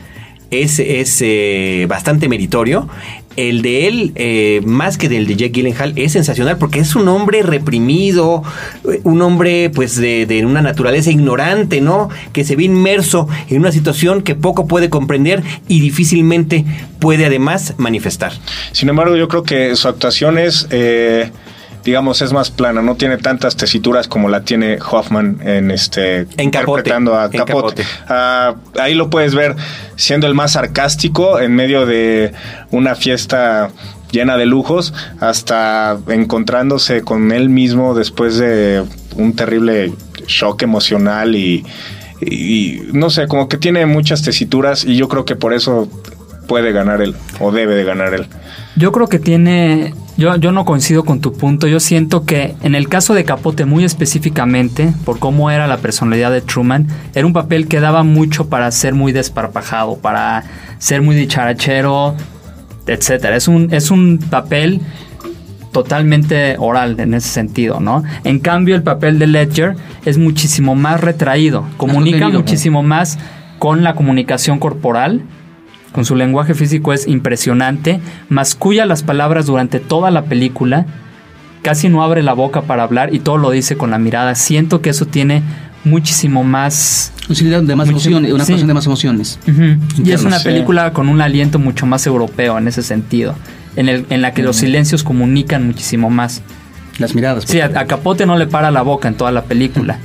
es, 0.52 0.80
es 0.80 1.22
eh, 1.22 1.86
bastante 1.88 2.28
meritorio, 2.30 2.88
el 3.36 3.62
de 3.62 3.88
él, 3.88 4.12
eh, 4.16 4.62
más 4.66 4.98
que 4.98 5.10
del 5.10 5.28
de 5.28 5.36
Jack 5.36 5.52
Gyllenhaal, 5.52 5.94
es 5.98 6.14
sensacional 6.14 6.58
porque 6.58 6.80
es 6.80 6.96
un 6.96 7.08
hombre 7.08 7.44
reprimido, 7.44 8.44
eh, 8.90 9.02
un 9.04 9.22
hombre 9.22 9.70
pues 9.70 9.96
de, 9.98 10.26
de 10.26 10.46
una 10.46 10.62
naturaleza 10.62 11.12
ignorante, 11.12 11.82
¿no? 11.82 12.10
Que 12.32 12.46
se 12.46 12.56
ve 12.56 12.64
inmerso 12.64 13.28
en 13.50 13.60
una 13.60 13.72
situación 13.72 14.22
que 14.22 14.36
poco 14.36 14.68
puede 14.68 14.90
comprender 14.90 15.44
y 15.68 15.82
difícilmente 15.82 16.66
puede 17.00 17.26
además 17.26 17.74
manifestar. 17.78 18.32
Sin 18.72 18.90
embargo, 18.90 19.16
yo 19.18 19.28
creo 19.28 19.44
que 19.44 19.76
su 19.76 19.88
actuación 19.88 20.38
es, 20.38 20.68
eh, 20.72 21.32
digamos, 21.86 22.22
es 22.24 22.34
más 22.34 22.50
plana, 22.50 22.82
no 22.82 22.96
tiene 22.96 23.18
tantas 23.18 23.56
tesituras 23.56 24.08
como 24.08 24.28
la 24.28 24.42
tiene 24.42 24.80
Hoffman 24.80 25.38
en 25.46 25.70
este 25.70 26.28
En 26.38 26.50
Capote, 26.50 26.80
interpretando 26.80 27.16
a 27.16 27.26
en 27.26 27.32
Capote. 27.32 27.84
Capote. 27.84 27.86
Ah, 28.08 28.56
ahí 28.80 28.96
lo 28.96 29.10
puedes 29.10 29.36
ver 29.36 29.56
siendo 29.96 30.28
el 30.28 30.34
más 30.34 30.54
sarcástico 30.54 31.40
en 31.40 31.56
medio 31.56 31.86
de 31.86 32.34
una 32.72 32.96
fiesta 32.96 33.70
llena 34.12 34.36
de 34.36 34.46
lujos, 34.48 34.94
hasta 35.20 35.98
encontrándose 36.08 37.02
con 37.04 37.32
él 37.32 37.50
mismo 37.50 37.94
después 37.94 38.38
de 38.38 38.84
un 39.16 39.36
terrible 39.36 39.94
shock 40.28 40.64
emocional 40.64 41.36
y, 41.36 41.64
y 42.20 42.82
no 42.94 43.10
sé, 43.12 43.28
como 43.28 43.48
que 43.48 43.58
tiene 43.58 43.86
muchas 43.86 44.24
tesituras 44.24 44.86
y 44.86 44.96
yo 44.96 45.08
creo 45.08 45.24
que 45.24 45.36
por 45.36 45.54
eso 45.54 45.88
puede 46.48 46.72
ganar 46.72 47.02
él 47.02 47.16
o 47.40 47.52
debe 47.52 47.76
de 47.76 47.84
ganar 47.84 48.14
él. 48.14 48.28
Yo 48.76 48.92
creo 48.92 49.08
que 49.08 49.20
tiene. 49.20 49.94
Yo, 50.18 50.36
yo 50.38 50.52
no 50.52 50.64
coincido 50.64 51.04
con 51.04 51.20
tu 51.20 51.34
punto. 51.34 51.68
Yo 51.68 51.80
siento 51.80 52.26
que 52.26 52.56
en 52.62 52.76
el 52.76 52.88
caso 52.88 53.14
de 53.14 53.26
Capote, 53.26 53.66
muy 53.66 53.84
específicamente, 53.84 54.94
por 55.04 55.20
cómo 55.20 55.52
era 55.52 55.68
la 55.68 55.78
personalidad 55.78 56.32
de 56.32 56.42
Truman, 56.42 56.88
era 57.14 57.28
un 57.28 57.34
papel 57.34 57.68
que 57.68 57.80
daba 57.80 58.04
mucho 58.04 58.50
para 58.50 58.72
ser 58.72 58.94
muy 58.94 59.12
desparpajado, 59.12 59.98
para 59.98 60.44
ser 60.80 61.02
muy 61.02 61.16
dicharachero, 61.16 62.16
etcétera. 62.88 63.36
Es 63.36 63.48
un, 63.48 63.74
es 63.74 63.92
un 63.92 64.20
papel 64.30 64.82
totalmente 65.72 66.56
oral 66.58 66.98
en 67.02 67.14
ese 67.14 67.28
sentido, 67.28 67.82
¿no? 67.82 68.04
En 68.24 68.40
cambio, 68.40 68.76
el 68.76 68.84
papel 68.84 69.20
de 69.20 69.28
Ledger 69.28 69.76
es 70.06 70.18
muchísimo 70.18 70.76
más 70.76 71.02
retraído, 71.02 71.66
comunica 71.76 72.30
muchísimo 72.30 72.82
más 72.82 73.20
con 73.60 73.84
la 73.84 73.94
comunicación 73.94 74.60
corporal 74.60 75.24
con 75.96 76.04
su 76.04 76.14
lenguaje 76.18 76.54
físico 76.56 76.92
es 76.92 77.08
impresionante, 77.08 78.02
masculla 78.28 78.86
las 78.86 79.02
palabras 79.02 79.46
durante 79.46 79.80
toda 79.80 80.12
la 80.12 80.26
película, 80.26 80.86
casi 81.62 81.88
no 81.88 82.04
abre 82.04 82.22
la 82.22 82.34
boca 82.34 82.64
para 82.64 82.84
hablar 82.84 83.14
y 83.14 83.20
todo 83.20 83.38
lo 83.38 83.50
dice 83.50 83.78
con 83.78 83.92
la 83.92 83.98
mirada. 83.98 84.36
Siento 84.36 84.82
que 84.82 84.90
eso 84.90 85.06
tiene 85.06 85.42
muchísimo 85.86 86.44
más... 86.44 87.14
De 87.30 87.72
emociones, 87.72 88.34
una 88.34 88.44
sí. 88.44 88.62
de 88.62 88.74
más 88.74 88.86
emociones. 88.86 89.40
Y 90.04 90.12
es 90.12 90.24
una 90.24 90.40
sí. 90.40 90.44
película 90.44 90.92
con 90.92 91.08
un 91.08 91.22
aliento 91.22 91.60
mucho 91.60 91.86
más 91.86 92.06
europeo 92.06 92.58
en 92.58 92.68
ese 92.68 92.84
sentido, 92.84 93.34
en, 93.78 93.88
el, 93.88 94.06
en 94.10 94.22
la 94.22 94.34
que 94.34 94.44
los 94.44 94.58
silencios 94.58 95.02
comunican 95.02 95.66
muchísimo 95.66 96.10
más. 96.10 96.42
Las 96.98 97.16
miradas. 97.16 97.46
Sí, 97.48 97.62
a 97.62 97.72
Capote 97.72 98.26
no 98.26 98.38
le 98.38 98.48
para 98.48 98.70
la 98.70 98.82
boca 98.82 99.08
en 99.08 99.16
toda 99.16 99.32
la 99.32 99.46
película. 99.46 99.98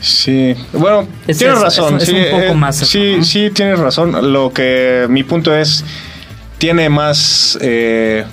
Sí, 0.00 0.54
bueno, 0.72 1.06
Es 1.26 1.38
tienes 1.38 1.60
razón. 1.60 1.96
es- 1.96 2.04
sí, 2.04 2.14
un 2.16 2.30
poco 2.30 2.42
eh, 2.52 2.54
más 2.54 2.76
sí, 2.76 3.14
¿no? 3.18 3.24
sí, 3.24 3.50
tienes 3.52 3.78
razón. 3.78 4.32
Lo 4.32 4.52
que 4.52 5.06
mi 5.08 5.22
punto 5.24 5.54
es, 5.56 5.84
tiene 6.58 6.88
más, 6.88 7.58
eh, 7.62 8.24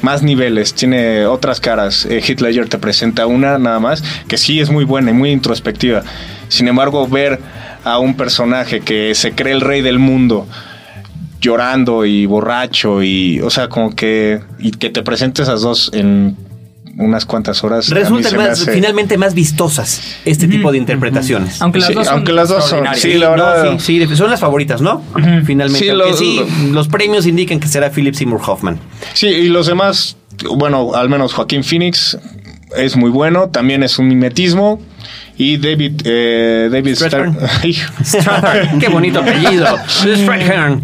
más 0.00 0.22
niveles, 0.22 0.74
tiene 0.74 1.26
otras 1.26 1.60
caras. 1.60 2.06
Eh, 2.08 2.22
Ledger 2.40 2.68
te 2.68 2.78
presenta 2.78 3.26
una 3.26 3.58
nada 3.58 3.78
más, 3.78 4.02
que 4.26 4.38
sí 4.38 4.58
es 4.60 4.70
muy 4.70 4.84
buena 4.84 5.10
y 5.10 5.14
muy 5.14 5.30
introspectiva. 5.30 6.02
Sin 6.48 6.66
embargo, 6.68 7.06
ver 7.06 7.38
a 7.84 7.98
un 7.98 8.16
personaje 8.16 8.80
que 8.80 9.14
se 9.14 9.32
cree 9.32 9.52
el 9.52 9.60
rey 9.60 9.82
del 9.82 9.98
mundo 9.98 10.46
llorando 11.40 12.04
y 12.06 12.24
borracho 12.26 13.02
y, 13.02 13.40
o 13.40 13.50
sea, 13.50 13.68
como 13.68 13.94
que, 13.96 14.40
y 14.60 14.70
que 14.70 14.90
te 14.90 15.02
presente 15.02 15.42
esas 15.42 15.60
dos 15.62 15.90
en 15.92 16.36
unas 16.98 17.24
cuantas 17.26 17.62
horas. 17.64 17.88
Resultan 17.88 18.36
más, 18.36 18.48
hace- 18.60 18.72
finalmente 18.72 19.16
más 19.18 19.34
vistosas 19.34 20.00
este 20.24 20.46
tipo 20.48 20.70
de 20.72 20.78
interpretaciones. 20.78 21.60
Aunque 21.62 21.78
las 21.78 21.88
Sí, 21.88 21.94
dos 21.94 22.06
son 22.06 22.14
aunque 22.14 22.32
las 22.32 22.48
dos 22.48 22.68
son- 22.68 22.84
sí, 22.94 23.14
la 23.14 23.30
verdad. 23.30 23.64
No, 23.72 23.80
sí, 23.80 24.04
sí, 24.06 24.16
son 24.16 24.30
las 24.30 24.40
favoritas, 24.40 24.80
¿no? 24.80 25.02
Finalmente. 25.44 25.78
Sí, 25.84 25.88
aunque 25.90 26.10
lo- 26.10 26.16
sí, 26.16 26.40
los 26.72 26.88
premios 26.88 27.26
indican 27.26 27.60
que 27.60 27.68
será 27.68 27.90
Philip 27.90 28.14
Seymour 28.14 28.40
Hoffman. 28.46 28.78
Sí, 29.14 29.26
y 29.28 29.48
los 29.48 29.66
demás, 29.66 30.16
bueno, 30.54 30.94
al 30.94 31.08
menos 31.08 31.32
Joaquín 31.34 31.64
Phoenix 31.64 32.18
es 32.76 32.96
muy 32.96 33.10
bueno, 33.10 33.48
también 33.48 33.82
es 33.82 33.98
un 33.98 34.08
mimetismo. 34.08 34.80
Y 35.42 35.56
David, 35.56 36.02
eh, 36.04 36.68
David. 36.70 36.92
Star- 36.92 37.32
Qué 38.78 38.88
bonito 38.88 39.18
apellido. 39.18 39.66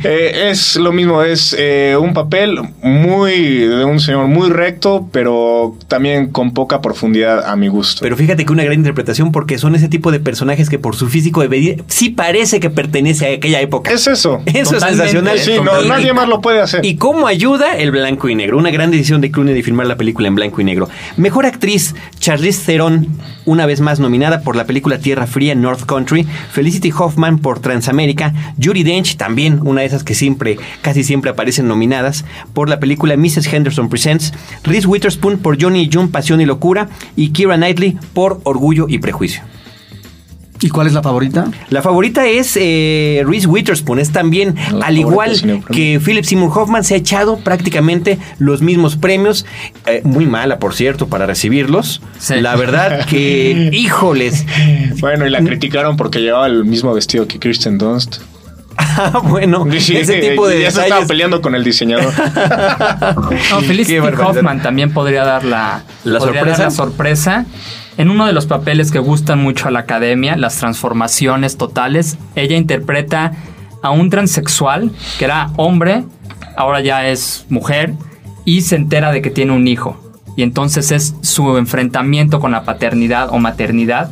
Eh, 0.05 0.51
es 0.51 0.77
lo 0.77 0.93
mismo, 0.93 1.23
es 1.23 1.55
eh, 1.59 1.97
un 1.99 2.13
papel 2.13 2.59
muy 2.83 3.59
de 3.59 3.85
un 3.85 4.01
señor 4.01 4.27
muy 4.27 4.49
recto, 4.51 5.09
pero 5.13 5.77
también 5.87 6.29
con 6.31 6.53
poca 6.53 6.81
profundidad 6.81 7.49
a 7.49 7.57
mi 7.57 7.69
gusto. 7.69 8.01
Pero 8.03 8.17
fíjate 8.17 8.45
que 8.45 8.53
una 8.53 8.65
gran 8.65 8.77
interpretación 8.79 9.33
porque 9.33 9.59
son 9.59 9.75
ese 9.75 9.89
tipo 9.89 10.11
de 10.11 10.21
personajes 10.21 10.69
que 10.69 10.79
por 10.79 10.97
su 10.97 11.09
físico 11.09 11.43
sí 11.87 12.11
parece 12.11 12.61
que 12.61 12.71
pertenece 12.71 13.27
a 13.27 13.35
aquella 13.35 13.61
época. 13.61 13.93
es 13.93 14.07
eso. 14.07 14.43
Eso 14.47 14.77
es 14.77 14.83
sensacional. 14.83 15.39
Sí, 15.39 15.53
no, 15.63 15.83
nadie 15.83 16.13
más 16.13 16.29
lo 16.29 16.41
puede 16.41 16.61
hacer. 16.61 16.85
¿Y 16.85 16.97
cómo 16.97 17.27
ayuda 17.27 17.77
el 17.77 17.91
blanco 17.91 18.29
y 18.29 18.35
negro? 18.35 18.59
Una 18.59 18.71
gran 18.71 18.91
decisión 18.91 19.21
de 19.21 19.31
Clooney 19.31 19.55
de 19.55 19.63
filmar 19.63 19.87
la 19.87 19.97
película 19.97 20.29
en 20.29 20.35
blanco 20.35 20.61
y 20.61 20.65
negro. 20.65 20.89
Mejor 21.17 21.47
actriz, 21.47 21.95
Charlize 22.19 22.65
Theron, 22.67 23.09
una 23.45 23.67
vez 23.67 23.81
más 23.81 24.01
nominada 24.01 24.41
por 24.41 24.48
la 24.57 24.65
película 24.65 24.99
Tierra 24.99 25.27
Fría 25.27 25.55
North 25.55 25.85
Country. 25.85 26.27
Felicity 26.53 26.93
Hoffman 26.97 27.39
por 27.39 27.61
Transamérica. 27.61 28.33
Judy 28.63 28.83
Dench, 28.83 29.17
también 29.17 29.61
una 29.65 29.83
de 29.83 29.87
esas 29.87 30.05
que 30.05 30.15
siempre, 30.15 30.59
casi 30.83 31.05
siempre 31.05 31.31
aparecen 31.31 31.69
nominadas, 31.69 32.25
por 32.55 32.69
la 32.69 32.81
película 32.81 33.17
Mrs. 33.17 33.53
Henderson 33.53 33.89
Presents. 33.89 34.33
Reese 34.63 34.87
Witherspoon 34.87 35.39
por 35.39 35.61
Johnny 35.61 35.83
y 35.83 35.91
June, 35.93 36.09
Pasión 36.09 36.41
y 36.41 36.47
Locura. 36.47 36.89
Y 37.17 37.31
Kira 37.31 37.57
Knightley 37.57 37.99
por 38.13 38.41
Orgullo 38.45 38.87
y 38.89 38.99
Prejuicio. 38.99 39.58
¿Y 40.61 40.71
cuál 40.71 40.87
es 40.89 40.93
la 40.93 41.03
favorita? 41.03 41.47
La 41.71 41.83
favorita 41.83 42.27
es 42.27 42.57
eh, 42.61 43.23
Reese 43.27 43.47
Witherspoon, 43.47 44.01
es 44.01 44.11
también, 44.11 44.57
La 44.73 44.87
al 44.87 44.99
igual 44.99 45.33
que 45.71 46.01
Philip 46.05 46.25
Seymour 46.25 46.51
Hoffman, 46.59 46.83
se 46.85 46.95
ha 46.95 46.97
echado 46.97 47.39
prácticamente 47.39 48.19
los 48.39 48.61
mismos 48.61 48.97
premios. 48.97 49.47
Eh, 49.87 50.01
muy 50.05 50.27
mala, 50.27 50.59
por 50.59 50.75
cierto, 50.75 51.07
para 51.07 51.27
recibirlos. 51.27 52.03
Sí. 52.19 52.41
La 52.41 52.57
verdad 52.57 53.07
que, 53.07 53.71
híjoles. 53.73 54.45
Bueno, 55.01 55.27
y 55.27 55.31
la 55.31 55.41
criticaron 55.43 55.97
porque 55.97 56.21
llevaba 56.21 56.47
el 56.47 56.65
mismo 56.65 56.93
vestido 56.93 57.27
que 57.29 57.39
Kirsten 57.39 57.79
Dunst. 57.79 58.17
Ah, 58.81 59.21
bueno, 59.25 59.67
Sí, 59.79 59.97
ese 59.97 60.19
tipo 60.21 60.47
de 60.47 60.63
ya 60.63 60.71
se 60.71 60.83
estaba 60.83 61.05
peleando 61.05 61.41
con 61.43 61.55
el 61.57 61.65
diseñador. 61.65 62.13
No. 63.19 64.29
Hoffman 64.29 64.63
también 64.63 64.93
podría 64.93 65.25
dar 65.25 65.45
la, 65.45 65.83
¿La 66.05 66.19
podría 66.19 66.41
sorpresa? 66.41 66.59
dar 66.59 66.59
la 66.59 66.71
sorpresa. 66.71 67.47
En 67.99 68.11
uno 68.11 68.27
de 68.27 68.33
los 68.33 68.47
papeles 68.47 68.93
que 68.93 69.01
gustan 69.01 69.43
mucho 69.43 69.67
a 69.67 69.73
la 69.73 69.81
academia, 69.81 70.37
las 70.37 70.57
transformaciones 70.57 71.57
totales, 71.57 72.17
ella 72.37 72.57
interpreta 72.57 73.33
a 73.83 73.91
un 73.91 74.09
transexual 74.09 74.93
que 75.19 75.25
era 75.25 75.51
hombre, 75.57 76.05
ahora 76.57 76.81
ya 76.81 77.09
es 77.09 77.45
mujer, 77.49 77.95
y 78.45 78.61
se 78.61 78.77
entera 78.77 79.11
de 79.11 79.21
que 79.21 79.31
tiene 79.31 79.51
un 79.51 79.67
hijo. 79.67 79.97
Y 80.37 80.45
entonces 80.45 80.93
es 80.93 81.17
su 81.23 81.59
enfrentamiento 81.59 82.39
con 82.39 82.53
la 82.53 82.63
paternidad 82.63 83.31
o 83.33 83.41
maternidad 83.41 84.11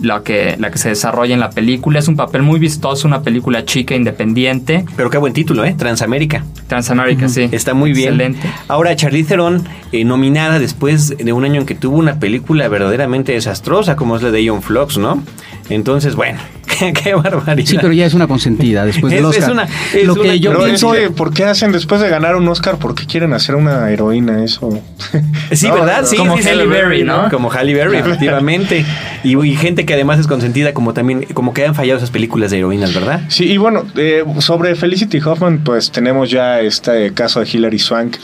la 0.00 0.22
que, 0.22 0.56
la 0.58 0.70
que 0.70 0.78
se 0.78 0.90
desarrolla 0.90 1.34
en 1.34 1.40
la 1.40 1.50
película. 1.50 1.98
Es 1.98 2.08
un 2.08 2.16
papel 2.16 2.42
muy 2.42 2.58
vistoso, 2.58 3.06
una 3.06 3.22
película 3.22 3.64
chica, 3.64 3.94
independiente. 3.94 4.84
Pero 4.96 5.10
qué 5.10 5.18
buen 5.18 5.32
título, 5.32 5.64
¿eh? 5.64 5.74
Transamérica. 5.76 6.44
Transamérica, 6.66 7.28
sí. 7.28 7.48
Está 7.52 7.74
muy 7.74 7.92
bien. 7.92 8.14
Excelente. 8.14 8.50
Ahora, 8.68 8.94
Charlize 8.96 9.28
Theron, 9.28 9.66
eh, 9.92 10.04
nominada 10.04 10.58
después 10.58 11.16
de 11.16 11.32
un 11.32 11.44
año 11.44 11.60
en 11.60 11.66
que 11.66 11.74
tuvo 11.74 11.96
una 11.98 12.18
película 12.18 12.68
verdaderamente 12.68 13.32
desastrosa, 13.32 13.96
como 13.96 14.16
es 14.16 14.22
la 14.22 14.30
de 14.30 14.42
Ion 14.42 14.62
Flux, 14.62 14.98
¿no? 14.98 15.22
Entonces, 15.68 16.14
bueno, 16.14 16.38
qué, 16.78 16.92
qué 17.04 17.14
barbaridad. 17.14 17.66
Sí, 17.68 17.78
pero 17.80 17.92
ya 17.92 18.06
es 18.06 18.14
una 18.14 18.26
consentida 18.26 18.84
después 18.84 19.12
del 19.12 19.24
Es- 19.24 19.30
es 19.30 19.36
Oscar. 19.38 19.52
una- 19.52 19.68
es 19.94 20.04
Lo 20.06 20.14
una- 20.14 20.22
que 20.22 20.40
yo 20.40 20.50
Pero 20.50 20.62
es 20.62 20.66
pienso... 20.66 20.92
que, 20.92 21.10
¿por 21.10 21.32
qué 21.32 21.44
hacen 21.44 21.72
después 21.72 22.00
de 22.00 22.08
ganar 22.08 22.36
un 22.36 22.46
Oscar? 22.48 22.76
¿Por 22.78 22.94
qué 22.94 23.06
quieren 23.06 23.32
hacer 23.32 23.54
una 23.54 23.90
heroína? 23.90 24.44
Eso. 24.44 24.80
Sí, 25.52 25.68
No, 25.68 25.74
¿verdad? 25.74 26.04
Sí, 26.04 26.16
como 26.16 26.36
sí. 26.38 26.48
Halle 26.48 26.66
Berry, 26.66 27.04
¿no? 27.04 27.28
Como 27.30 27.50
Halle 27.52 27.72
Berry, 27.72 27.98
efectivamente. 27.98 28.84
Y, 29.22 29.36
y 29.38 29.56
gente 29.56 29.86
que 29.86 29.94
además 29.94 30.18
es 30.18 30.26
consentida, 30.26 30.74
como 30.74 30.92
también, 30.92 31.22
como 31.34 31.54
que 31.54 31.64
han 31.64 31.74
fallado 31.74 31.98
esas 31.98 32.10
películas 32.10 32.50
de 32.50 32.58
heroínas, 32.58 32.92
¿verdad? 32.94 33.20
Sí, 33.28 33.44
y 33.44 33.56
bueno, 33.56 33.84
eh, 33.96 34.24
sobre 34.40 34.74
Felicity 34.74 35.18
Hoffman, 35.24 35.58
pues 35.64 35.90
tenemos 35.92 36.30
ya 36.30 36.60
este 36.60 37.12
caso 37.14 37.40
de 37.40 37.48
Hilary 37.50 37.78
Swank, 37.78 38.16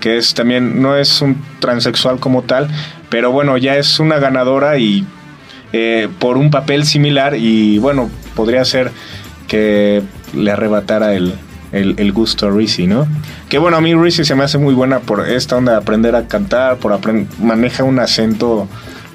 que 0.00 0.16
es 0.18 0.34
también, 0.34 0.80
no 0.80 0.96
es 0.96 1.20
un 1.20 1.36
transexual 1.58 2.20
como 2.20 2.42
tal, 2.42 2.68
pero 3.10 3.32
bueno, 3.32 3.56
ya 3.56 3.76
es 3.76 3.98
una 3.98 4.18
ganadora 4.18 4.78
y 4.78 5.04
eh, 5.72 6.08
por 6.18 6.36
un 6.38 6.50
papel 6.50 6.84
similar 6.84 7.34
y 7.36 7.78
bueno, 7.78 8.08
podría 8.34 8.64
ser 8.64 8.90
que 9.46 10.02
le 10.34 10.50
arrebatara 10.50 11.14
el, 11.14 11.34
el, 11.72 11.94
el 11.98 12.12
gusto 12.12 12.46
a 12.46 12.50
Reese, 12.50 12.86
¿no? 12.86 13.06
Que 13.48 13.58
bueno, 13.58 13.76
a 13.76 13.80
mí 13.80 13.94
Reese 13.94 14.24
se 14.24 14.34
me 14.34 14.44
hace 14.44 14.58
muy 14.58 14.74
buena 14.74 15.00
por 15.00 15.28
esta 15.28 15.56
onda 15.56 15.72
de 15.72 15.78
aprender 15.78 16.14
a 16.16 16.26
cantar, 16.28 16.76
por 16.76 16.92
aprend- 16.92 17.28
maneja 17.38 17.84
un 17.84 17.98
acento 17.98 18.68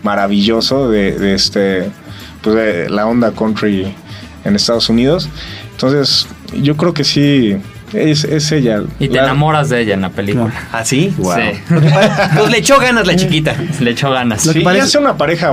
maravilloso 0.04 0.90
de, 0.90 1.14
de 1.18 1.34
este, 1.36 1.90
pues 2.42 2.56
de 2.56 2.90
la 2.90 3.06
onda 3.08 3.32
country 3.32 3.94
en 4.44 4.56
Estados 4.56 4.90
Unidos. 4.90 5.30
Entonces, 5.72 6.28
yo 6.62 6.76
creo 6.78 6.94
que 6.94 7.04
sí, 7.04 7.56
es, 7.94 8.24
es 8.26 8.52
ella. 8.52 8.82
Y 9.00 9.08
te 9.08 9.16
La- 9.16 9.24
enamoras 9.24 9.70
de 9.70 9.82
ella 9.82 9.94
en 9.94 10.02
la 10.02 10.10
película. 10.10 10.52
¿Ah, 10.72 10.84
sí? 10.84 11.14
Wow. 11.18 11.36
Sí. 11.36 11.60
Pues 12.38 12.50
le 12.52 12.58
echó 12.58 12.80
ganas 12.80 13.08
la 13.08 13.16
chiquita. 13.16 13.56
Le 13.80 13.92
echó 13.92 14.12
ganas. 14.12 14.46
Lo 14.46 14.54
que 14.54 14.60
Sí, 14.60 14.66
parece- 14.66 14.86
hace 14.86 14.98
una 14.98 15.16
pareja 15.18 15.52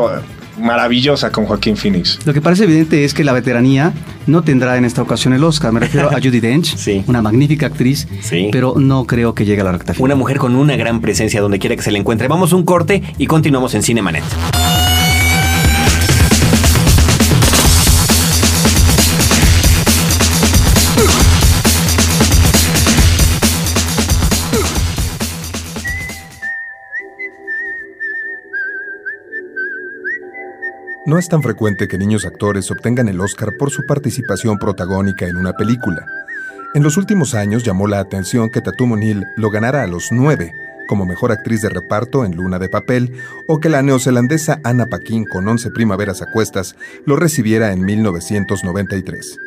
maravillosa 0.61 1.31
con 1.33 1.47
Joaquín 1.47 1.77
Phoenix. 1.77 2.19
Lo 2.25 2.33
que 2.33 2.41
parece 2.41 2.65
evidente 2.65 3.05
es 3.05 3.15
que 3.15 3.25
la 3.25 3.33
veteranía 3.33 3.93
no 4.27 4.43
tendrá 4.43 4.77
en 4.77 4.85
esta 4.85 5.03
ocasión 5.03 5.35
el 5.35 5.43
Oscar. 5.45 5.73
Me 5.73 5.81
refiero 5.81 6.09
a 6.11 6.15
Judy 6.23 6.41
Dench, 6.41 6.77
Sí. 6.77 7.03
una 7.07 7.23
magnífica 7.23 7.67
actriz, 7.67 8.07
Sí. 8.23 8.49
pero 8.53 8.75
no 8.79 9.05
creo 9.05 9.35
que 9.35 9.45
llegue 9.45 9.61
a 9.63 9.65
la 9.65 9.73
recta 9.73 9.95
final. 9.95 10.05
Una 10.05 10.15
mujer 10.15 10.39
con 10.39 10.55
una 10.55 10.77
gran 10.77 11.01
presencia 11.01 11.41
donde 11.41 11.59
quiera 11.59 11.77
que 11.77 11.83
se 11.83 11.91
le 11.91 11.99
encuentre. 11.99 12.29
Vamos 12.29 12.53
a 12.53 12.57
un 12.57 12.65
corte 12.65 13.03
y 13.19 13.27
continuamos 13.27 13.75
en 13.75 13.83
Cinemanet. 13.83 14.25
No 31.07 31.19
es 31.19 31.29
tan 31.29 31.43
frecuente 31.43 31.89
que 31.89 31.97
niños 31.97 32.27
actores 32.27 32.71
obtengan 32.71 33.09
el 33.09 33.21
Oscar 33.21 33.57
por 33.59 33.71
su 33.71 33.87
participación 33.87 34.59
protagónica 34.59 35.27
en 35.27 35.37
una 35.37 35.55
película. 35.55 36.05
En 36.75 36.83
los 36.83 36.99
últimos 36.99 37.35
años 37.35 37.65
llamó 37.65 37.87
la 37.87 38.01
atención 38.01 38.51
que 38.51 38.61
Tatum 38.61 38.93
O'Neill 38.93 39.25
lo 39.37 39.51
ganara 39.51 39.83
a 39.83 39.87
los 39.87 40.13
nueve 40.13 40.53
como 40.91 41.07
mejor 41.07 41.31
actriz 41.31 41.63
de 41.63 41.69
reparto 41.69 42.25
en 42.25 42.35
Luna 42.35 42.59
de 42.59 42.69
Papel 42.69 43.13
o 43.47 43.61
que 43.61 43.69
la 43.69 43.81
neozelandesa 43.81 44.61
Anna 44.65 44.87
Paquin 44.87 45.25
con 45.25 45.47
11 45.47 45.71
primaveras 45.71 46.21
a 46.21 46.31
cuestas 46.33 46.75
lo 47.07 47.15
recibiera 47.15 47.73
en 47.73 47.85
1993. 47.85 49.39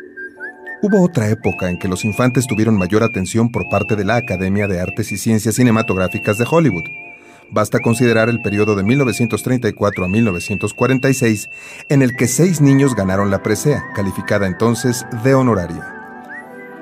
Hubo 0.80 1.02
otra 1.02 1.28
época 1.28 1.68
en 1.68 1.78
que 1.78 1.86
los 1.86 2.04
infantes 2.04 2.46
tuvieron 2.46 2.78
mayor 2.78 3.02
atención 3.02 3.52
por 3.52 3.68
parte 3.70 3.94
de 3.94 4.04
la 4.04 4.16
Academia 4.16 4.66
de 4.66 4.80
Artes 4.80 5.12
y 5.12 5.18
Ciencias 5.18 5.54
Cinematográficas 5.54 6.38
de 6.38 6.46
Hollywood. 6.50 6.84
Basta 7.54 7.78
considerar 7.78 8.28
el 8.28 8.42
periodo 8.42 8.74
de 8.74 8.82
1934 8.82 10.04
a 10.04 10.08
1946, 10.08 11.50
en 11.88 12.02
el 12.02 12.16
que 12.16 12.26
seis 12.26 12.60
niños 12.60 12.96
ganaron 12.96 13.30
la 13.30 13.44
presea, 13.44 13.92
calificada 13.94 14.48
entonces 14.48 15.06
de 15.22 15.36
honoraria. 15.36 15.94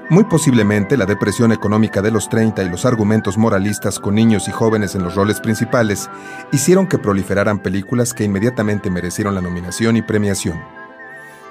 Muy 0.08 0.24
posiblemente 0.24 0.96
la 0.96 1.04
depresión 1.04 1.52
económica 1.52 2.00
de 2.00 2.10
los 2.10 2.30
30 2.30 2.62
y 2.62 2.70
los 2.70 2.86
argumentos 2.86 3.36
moralistas 3.36 4.00
con 4.00 4.14
niños 4.14 4.48
y 4.48 4.50
jóvenes 4.50 4.94
en 4.94 5.04
los 5.04 5.14
roles 5.14 5.40
principales 5.40 6.08
hicieron 6.52 6.86
que 6.86 6.96
proliferaran 6.96 7.58
películas 7.58 8.14
que 8.14 8.24
inmediatamente 8.24 8.88
merecieron 8.88 9.34
la 9.34 9.42
nominación 9.42 9.98
y 9.98 10.02
premiación. 10.02 10.58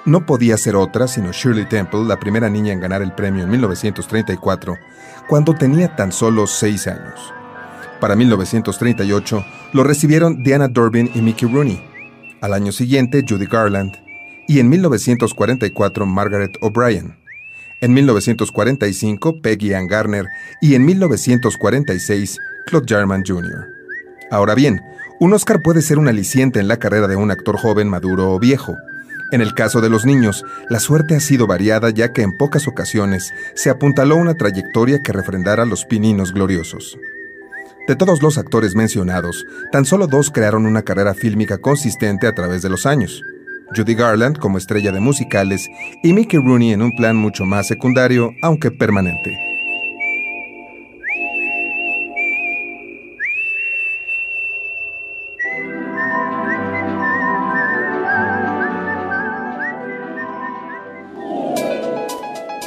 No 0.04 0.26
podía 0.26 0.58
ser 0.58 0.74
otra 0.74 1.06
sino 1.06 1.30
Shirley 1.30 1.68
Temple, 1.68 2.06
la 2.06 2.18
primera 2.18 2.50
niña 2.50 2.72
en 2.72 2.80
ganar 2.80 3.02
el 3.02 3.12
premio 3.12 3.44
en 3.44 3.50
1934, 3.50 4.78
cuando 5.28 5.54
tenía 5.54 5.94
tan 5.94 6.10
solo 6.10 6.48
seis 6.48 6.88
años. 6.88 7.32
Para 8.02 8.16
1938 8.16 9.44
lo 9.74 9.84
recibieron 9.84 10.42
Diana 10.42 10.66
Durbin 10.66 11.08
y 11.14 11.22
Mickey 11.22 11.48
Rooney. 11.48 11.80
Al 12.40 12.52
año 12.52 12.72
siguiente 12.72 13.24
Judy 13.26 13.46
Garland 13.46 13.92
y 14.48 14.58
en 14.58 14.68
1944 14.68 16.04
Margaret 16.04 16.50
O'Brien. 16.62 17.14
En 17.80 17.94
1945 17.94 19.40
Peggy 19.40 19.74
Ann 19.74 19.86
Garner 19.86 20.26
y 20.60 20.74
en 20.74 20.84
1946 20.84 22.38
Claude 22.66 22.86
Jarman 22.88 23.22
Jr. 23.24 23.68
Ahora 24.32 24.56
bien, 24.56 24.80
un 25.20 25.32
Oscar 25.32 25.62
puede 25.62 25.80
ser 25.80 26.00
un 26.00 26.08
aliciente 26.08 26.58
en 26.58 26.66
la 26.66 26.78
carrera 26.78 27.06
de 27.06 27.14
un 27.14 27.30
actor 27.30 27.56
joven, 27.56 27.86
maduro 27.86 28.32
o 28.32 28.40
viejo. 28.40 28.74
En 29.30 29.42
el 29.42 29.54
caso 29.54 29.80
de 29.80 29.90
los 29.90 30.04
niños, 30.04 30.44
la 30.68 30.80
suerte 30.80 31.14
ha 31.14 31.20
sido 31.20 31.46
variada 31.46 31.90
ya 31.90 32.12
que 32.12 32.22
en 32.22 32.36
pocas 32.36 32.66
ocasiones 32.66 33.32
se 33.54 33.70
apuntaló 33.70 34.16
una 34.16 34.34
trayectoria 34.34 35.04
que 35.04 35.12
refrendara 35.12 35.64
los 35.66 35.84
pininos 35.84 36.32
gloriosos. 36.32 36.98
De 37.88 37.96
todos 37.96 38.22
los 38.22 38.38
actores 38.38 38.76
mencionados, 38.76 39.44
tan 39.72 39.84
solo 39.84 40.06
dos 40.06 40.30
crearon 40.30 40.66
una 40.66 40.82
carrera 40.82 41.14
fílmica 41.14 41.58
consistente 41.58 42.28
a 42.28 42.32
través 42.34 42.62
de 42.62 42.68
los 42.68 42.86
años. 42.86 43.22
Judy 43.74 43.94
Garland 43.94 44.38
como 44.38 44.58
estrella 44.58 44.92
de 44.92 45.00
musicales 45.00 45.68
y 46.02 46.12
Mickey 46.12 46.38
Rooney 46.38 46.72
en 46.72 46.82
un 46.82 46.94
plan 46.94 47.16
mucho 47.16 47.44
más 47.44 47.66
secundario, 47.66 48.30
aunque 48.42 48.70
permanente. 48.70 49.36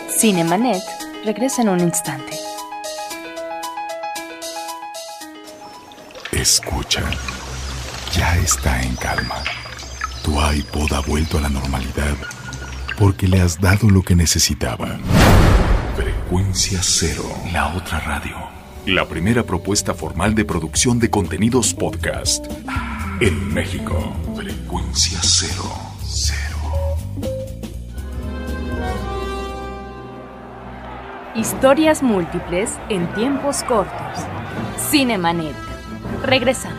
Cinemanet 0.10 0.82
regresa 1.24 1.62
en 1.62 1.70
un 1.70 1.80
instante. 1.80 2.45
Escucha. 6.46 7.02
Ya 8.14 8.38
está 8.38 8.80
en 8.84 8.96
calma. 8.98 9.34
Tu 10.24 10.32
iPod 10.54 10.94
ha 10.94 11.00
vuelto 11.00 11.40
a 11.40 11.42
la 11.42 11.50
normalidad 11.50 12.16
porque 13.00 13.28
le 13.28 13.42
has 13.42 13.60
dado 13.60 13.90
lo 13.90 14.04
que 14.04 14.16
necesitaba. 14.16 15.00
Frecuencia 15.96 16.82
cero. 16.84 17.24
La 17.52 17.74
otra 17.74 18.00
radio. 18.00 18.36
La 18.86 19.08
primera 19.08 19.42
propuesta 19.42 19.96
formal 19.96 20.36
de 20.36 20.46
producción 20.46 21.00
de 21.00 21.10
contenidos 21.10 21.74
podcast 21.74 22.46
en 23.22 23.52
México. 23.52 24.16
Frecuencia 24.36 25.18
cero. 25.24 25.64
Cero. 26.04 26.60
Historias 31.34 32.04
múltiples 32.04 32.74
en 32.90 33.12
tiempos 33.16 33.64
cortos. 33.64 34.20
Cinemanet. 34.92 35.75
Regresamos. 36.26 36.75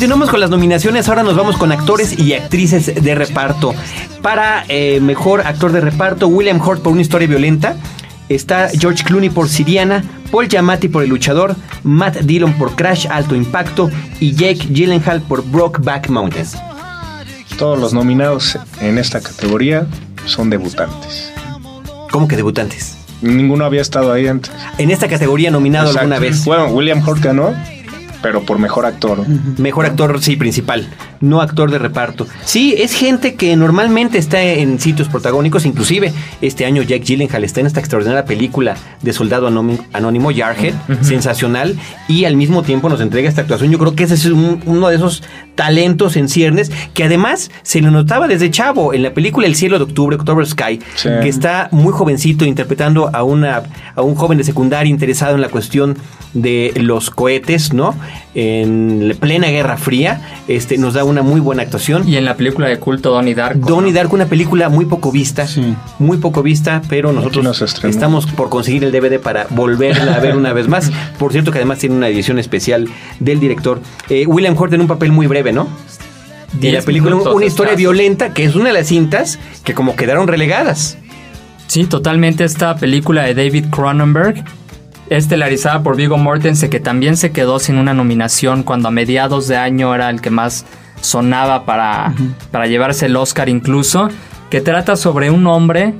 Continuamos 0.00 0.30
con 0.30 0.40
las 0.40 0.48
nominaciones. 0.48 1.10
Ahora 1.10 1.22
nos 1.22 1.36
vamos 1.36 1.58
con 1.58 1.72
actores 1.72 2.18
y 2.18 2.32
actrices 2.32 3.04
de 3.04 3.14
reparto. 3.14 3.74
Para 4.22 4.64
eh, 4.68 4.98
mejor 4.98 5.42
actor 5.42 5.72
de 5.72 5.82
reparto, 5.82 6.26
William 6.26 6.58
Hurt 6.58 6.80
por 6.80 6.94
una 6.94 7.02
historia 7.02 7.28
violenta. 7.28 7.76
Está 8.30 8.70
George 8.70 9.04
Clooney 9.04 9.28
por 9.28 9.50
Siriana, 9.50 10.02
Paul 10.30 10.48
Giamatti 10.48 10.88
por 10.88 11.02
El 11.02 11.10
Luchador, 11.10 11.54
Matt 11.84 12.20
Dillon 12.20 12.54
por 12.54 12.76
Crash 12.76 13.08
Alto 13.10 13.36
Impacto 13.36 13.90
y 14.20 14.32
Jake 14.32 14.68
Gyllenhaal 14.70 15.20
por 15.20 15.44
Brokeback 15.44 16.08
Mountain. 16.08 16.46
Todos 17.58 17.78
los 17.78 17.92
nominados 17.92 18.58
en 18.80 18.96
esta 18.96 19.20
categoría 19.20 19.86
son 20.24 20.48
debutantes. 20.48 21.30
¿Cómo 22.10 22.26
que 22.26 22.36
debutantes? 22.36 22.96
Ninguno 23.20 23.66
había 23.66 23.82
estado 23.82 24.14
ahí 24.14 24.26
antes. 24.26 24.50
En 24.78 24.90
esta 24.90 25.08
categoría 25.08 25.50
nominado 25.50 25.88
Exacto. 25.88 26.00
alguna 26.14 26.18
vez. 26.18 26.42
Bueno, 26.46 26.68
William 26.68 27.06
Hurt 27.06 27.22
ganó, 27.22 27.54
pero 28.22 28.42
por 28.42 28.58
mejor 28.58 28.86
actor. 28.86 29.26
Mejor 29.58 29.86
actor, 29.86 30.20
sí, 30.20 30.36
principal, 30.36 30.86
no 31.20 31.40
actor 31.42 31.70
de 31.70 31.78
reparto. 31.78 32.26
Sí, 32.44 32.74
es 32.78 32.94
gente 32.94 33.34
que 33.34 33.54
normalmente 33.56 34.18
está 34.18 34.42
en 34.42 34.80
sitios 34.80 35.08
protagónicos, 35.08 35.66
inclusive 35.66 36.12
este 36.40 36.64
año 36.64 36.82
Jack 36.82 37.02
Gyllenhaal 37.04 37.44
está 37.44 37.60
en 37.60 37.66
esta 37.66 37.78
extraordinaria 37.80 38.24
película 38.24 38.76
de 39.02 39.12
Soldado 39.12 39.46
Anónimo, 39.46 40.30
Jarhead, 40.34 40.74
sensacional, 41.02 41.76
y 42.08 42.24
al 42.24 42.36
mismo 42.36 42.62
tiempo 42.62 42.88
nos 42.88 43.00
entrega 43.00 43.28
esta 43.28 43.42
actuación. 43.42 43.70
Yo 43.70 43.78
creo 43.78 43.94
que 43.94 44.04
ese 44.04 44.14
es 44.14 44.24
un- 44.26 44.62
uno 44.66 44.88
de 44.88 44.96
esos 44.96 45.22
talentos 45.54 46.16
en 46.16 46.28
ciernes 46.28 46.70
que 46.94 47.04
además 47.04 47.50
se 47.62 47.80
le 47.82 47.90
notaba 47.90 48.26
desde 48.26 48.50
chavo 48.50 48.94
en 48.94 49.02
la 49.02 49.12
película 49.12 49.46
El 49.46 49.56
cielo 49.56 49.76
de 49.78 49.84
octubre, 49.84 50.16
October 50.16 50.46
Sky, 50.46 50.80
Sí. 50.96 51.08
que 51.22 51.28
está 51.28 51.68
muy 51.70 51.92
jovencito 51.92 52.44
interpretando 52.46 53.10
a, 53.14 53.22
una, 53.24 53.62
a 53.94 54.02
un 54.02 54.14
joven 54.14 54.38
de 54.38 54.44
secundaria 54.44 54.88
interesado 54.90 55.34
en 55.34 55.42
la 55.42 55.48
cuestión 55.48 55.96
de 56.32 56.72
los 56.76 57.10
cohetes, 57.10 57.72
¿no? 57.74 57.94
En 58.34 59.16
plena 59.18 59.48
Guerra 59.48 59.76
Fría, 59.76 60.20
este, 60.46 60.78
nos 60.78 60.94
da 60.94 61.02
una 61.02 61.22
muy 61.22 61.40
buena 61.40 61.62
actuación. 61.62 62.08
Y 62.08 62.16
en 62.16 62.24
la 62.24 62.36
película 62.36 62.68
de 62.68 62.78
culto 62.78 63.10
Donnie 63.10 63.34
Darko. 63.34 63.68
Donnie. 63.68 63.92
Darko, 63.92 64.14
una 64.14 64.26
película 64.26 64.68
muy 64.68 64.84
poco 64.84 65.10
vista, 65.10 65.46
Sí. 65.48 65.74
muy 65.98 66.18
poco 66.18 66.42
vista, 66.42 66.80
pero 66.88 67.12
nosotros 67.12 67.60
estamos 67.84 68.26
por 68.26 68.48
conseguir 68.48 68.84
el 68.84 68.92
DVD 68.92 69.18
para 69.18 69.46
volverla 69.50 70.14
a 70.14 70.20
ver 70.20 70.36
una 70.36 70.52
vez 70.52 70.68
más. 70.68 70.92
Por 71.18 71.32
cierto 71.32 71.50
que 71.50 71.58
además 71.58 71.78
tiene 71.78 71.96
una 71.96 72.08
edición 72.08 72.38
especial 72.38 72.88
del 73.18 73.40
director. 73.40 73.80
Eh, 74.08 74.26
William 74.26 74.56
Hurt 74.56 74.72
en 74.74 74.80
un 74.82 74.86
papel 74.86 75.10
muy 75.10 75.26
breve, 75.26 75.52
¿no? 75.52 75.68
Y 76.60 76.70
la 76.70 76.82
película, 76.82 77.12
minutos, 77.12 77.34
una 77.34 77.46
historia 77.46 77.74
violenta, 77.74 78.32
que 78.32 78.44
es 78.44 78.54
una 78.54 78.66
de 78.66 78.72
las 78.74 78.86
cintas 78.88 79.38
que 79.64 79.74
como 79.74 79.96
quedaron 79.96 80.28
relegadas. 80.28 80.98
Sí, 81.66 81.84
totalmente 81.84 82.42
esta 82.44 82.74
película 82.76 83.22
de 83.22 83.34
David 83.34 83.66
Cronenberg, 83.70 84.44
estelarizada 85.10 85.82
por 85.82 85.96
Vigo 85.96 86.16
Mortensen, 86.16 86.70
que 86.70 86.80
también 86.80 87.16
se 87.16 87.32
quedó 87.32 87.58
sin 87.58 87.76
una 87.76 87.92
nominación 87.92 88.62
cuando 88.62 88.88
a 88.88 88.90
mediados 88.90 89.48
de 89.48 89.56
año 89.56 89.94
era 89.94 90.08
el 90.08 90.20
que 90.20 90.30
más 90.30 90.64
sonaba 91.00 91.66
para, 91.66 92.14
para 92.50 92.66
llevarse 92.66 93.06
el 93.06 93.16
Oscar 93.16 93.48
incluso, 93.48 94.08
que 94.48 94.60
trata 94.60 94.96
sobre 94.96 95.30
un 95.30 95.46
hombre 95.46 95.94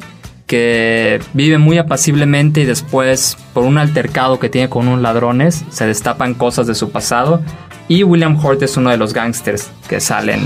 que 0.47 1.21
vive 1.33 1.59
muy 1.59 1.79
apaciblemente 1.79 2.63
y 2.63 2.65
después, 2.65 3.37
por 3.53 3.65
un 3.65 3.79
altercado 3.79 4.41
que 4.41 4.49
tiene 4.49 4.69
con 4.69 4.89
unos 4.89 5.01
ladrones, 5.01 5.65
se 5.71 5.87
destapan 5.87 6.35
cosas 6.35 6.67
de 6.67 6.75
su 6.75 6.91
pasado. 6.91 7.41
Y 7.87 8.03
William 8.03 8.37
Hurt 8.45 8.63
es 8.63 8.77
uno 8.77 8.91
de 8.91 8.97
los 8.97 9.13
gángsters 9.15 9.71
que 9.89 10.01
salen 10.01 10.41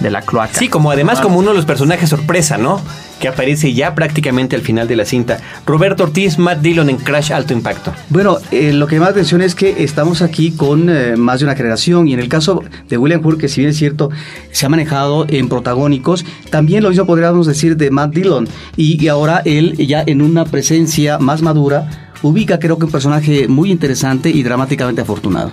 de 0.00 0.10
la 0.10 0.22
cloaca. 0.22 0.58
Sí, 0.58 0.68
como 0.68 0.90
además 0.90 1.20
como 1.20 1.38
uno 1.38 1.50
de 1.50 1.56
los 1.56 1.66
personajes 1.66 2.08
sorpresa, 2.08 2.58
¿no? 2.58 2.80
Que 3.20 3.28
aparece 3.28 3.72
ya 3.72 3.94
prácticamente 3.94 4.56
al 4.56 4.62
final 4.62 4.88
de 4.88 4.96
la 4.96 5.04
cinta. 5.04 5.38
Roberto 5.64 6.02
Ortiz, 6.02 6.38
Matt 6.38 6.60
Dillon 6.60 6.90
en 6.90 6.96
Crash 6.98 7.32
Alto 7.32 7.52
Impacto. 7.52 7.92
Bueno, 8.10 8.38
eh, 8.50 8.72
lo 8.72 8.86
que 8.86 8.96
llama 8.96 9.06
la 9.06 9.12
atención 9.12 9.40
es 9.40 9.54
que 9.54 9.82
estamos 9.82 10.22
aquí 10.22 10.52
con 10.52 10.90
eh, 10.90 11.16
más 11.16 11.40
de 11.40 11.46
una 11.46 11.56
generación 11.56 12.08
y 12.08 12.14
en 12.14 12.20
el 12.20 12.28
caso 12.28 12.62
de 12.88 12.98
William 12.98 13.24
Hurt, 13.24 13.40
que 13.40 13.48
si 13.48 13.60
bien 13.60 13.70
es 13.70 13.76
cierto, 13.76 14.10
se 14.52 14.66
ha 14.66 14.68
manejado 14.68 15.26
en 15.28 15.48
protagónicos, 15.48 16.24
también 16.50 16.82
lo 16.82 16.90
mismo 16.90 17.06
podríamos 17.06 17.46
decir 17.46 17.76
de 17.76 17.90
Matt 17.90 18.12
Dillon 18.12 18.48
y, 18.76 19.02
y 19.02 19.08
ahora 19.08 19.42
él 19.44 19.76
ya 19.76 20.02
en 20.06 20.20
una 20.20 20.44
presencia 20.44 21.18
más 21.18 21.42
madura 21.42 22.12
ubica 22.22 22.58
creo 22.58 22.78
que 22.78 22.86
un 22.86 22.90
personaje 22.90 23.48
muy 23.48 23.70
interesante 23.70 24.30
y 24.30 24.42
dramáticamente 24.42 25.00
afortunado. 25.00 25.50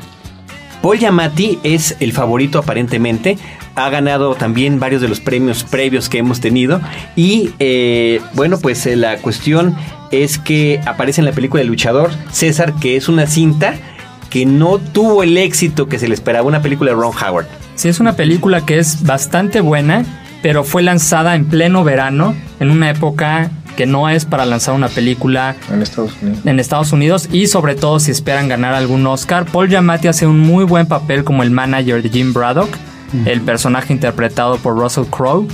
Paul 0.84 1.00
Giamatti 1.00 1.60
es 1.64 1.96
el 2.02 2.12
favorito 2.12 2.60
aparentemente. 2.60 3.38
Ha 3.76 3.90
ganado 3.90 4.36
también 4.36 4.82
varios 4.82 5.02
de 5.02 5.08
los 5.08 5.22
premios 5.22 5.64
previos 5.64 6.10
que 6.10 6.18
hemos 6.18 6.42
tenido. 6.42 6.82
Y 7.16 7.52
eh, 7.60 8.20
bueno, 8.34 8.60
pues 8.60 8.86
eh, 8.86 8.98
la 8.98 9.16
cuestión 9.20 9.78
es 10.12 10.38
que 10.38 10.82
aparece 10.86 11.22
en 11.22 11.26
la 11.26 11.32
película 11.32 11.62
El 11.62 11.70
Luchador, 11.70 12.12
César, 12.34 12.74
que 12.82 12.98
es 12.98 13.08
una 13.08 13.28
cinta 13.28 13.76
que 14.30 14.46
no 14.46 14.78
tuvo 14.78 15.24
el 15.24 15.38
éxito 15.38 15.88
que 15.88 16.00
se 16.00 16.10
le 16.10 16.16
esperaba. 16.16 16.46
Una 16.46 16.62
película 16.62 16.92
de 16.92 16.98
Ron 16.98 17.14
Howard. 17.16 17.48
Sí, 17.76 17.88
es 17.88 18.02
una 18.02 18.18
película 18.18 18.66
que 18.66 18.78
es 18.78 19.04
bastante 19.04 19.62
buena, 19.62 20.04
pero 20.42 20.66
fue 20.66 20.84
lanzada 20.84 21.36
en 21.36 21.46
pleno 21.46 21.86
verano, 21.86 22.36
en 22.60 22.70
una 22.70 22.90
época 22.90 23.52
que 23.76 23.86
no 23.86 24.10
es 24.10 24.26
para 24.26 24.46
lanzar 24.46 24.76
una 24.76 24.88
película 24.88 25.56
En 25.72 25.82
Estados 25.82 26.14
Unidos. 26.22 26.46
en 26.46 26.60
Estados 26.60 26.92
Unidos 26.92 27.30
y 27.32 27.48
sobre 27.48 27.76
todo 27.76 28.00
si 28.00 28.12
esperan 28.12 28.48
ganar 28.48 28.74
algún 28.74 29.06
Oscar. 29.08 29.46
Paul 29.46 29.70
Giamatti 29.70 30.08
hace 30.08 30.28
un 30.28 30.40
muy 30.40 30.64
buen 30.64 30.86
papel 30.86 31.24
como 31.24 31.44
el 31.44 31.52
manager 31.52 32.02
de 32.02 32.10
Jim 32.10 32.34
Braddock, 32.34 32.70
el 33.26 33.42
personaje 33.42 33.94
interpretado 33.94 34.58
por 34.58 34.76
Russell 34.76 35.06
Crowe. 35.06 35.48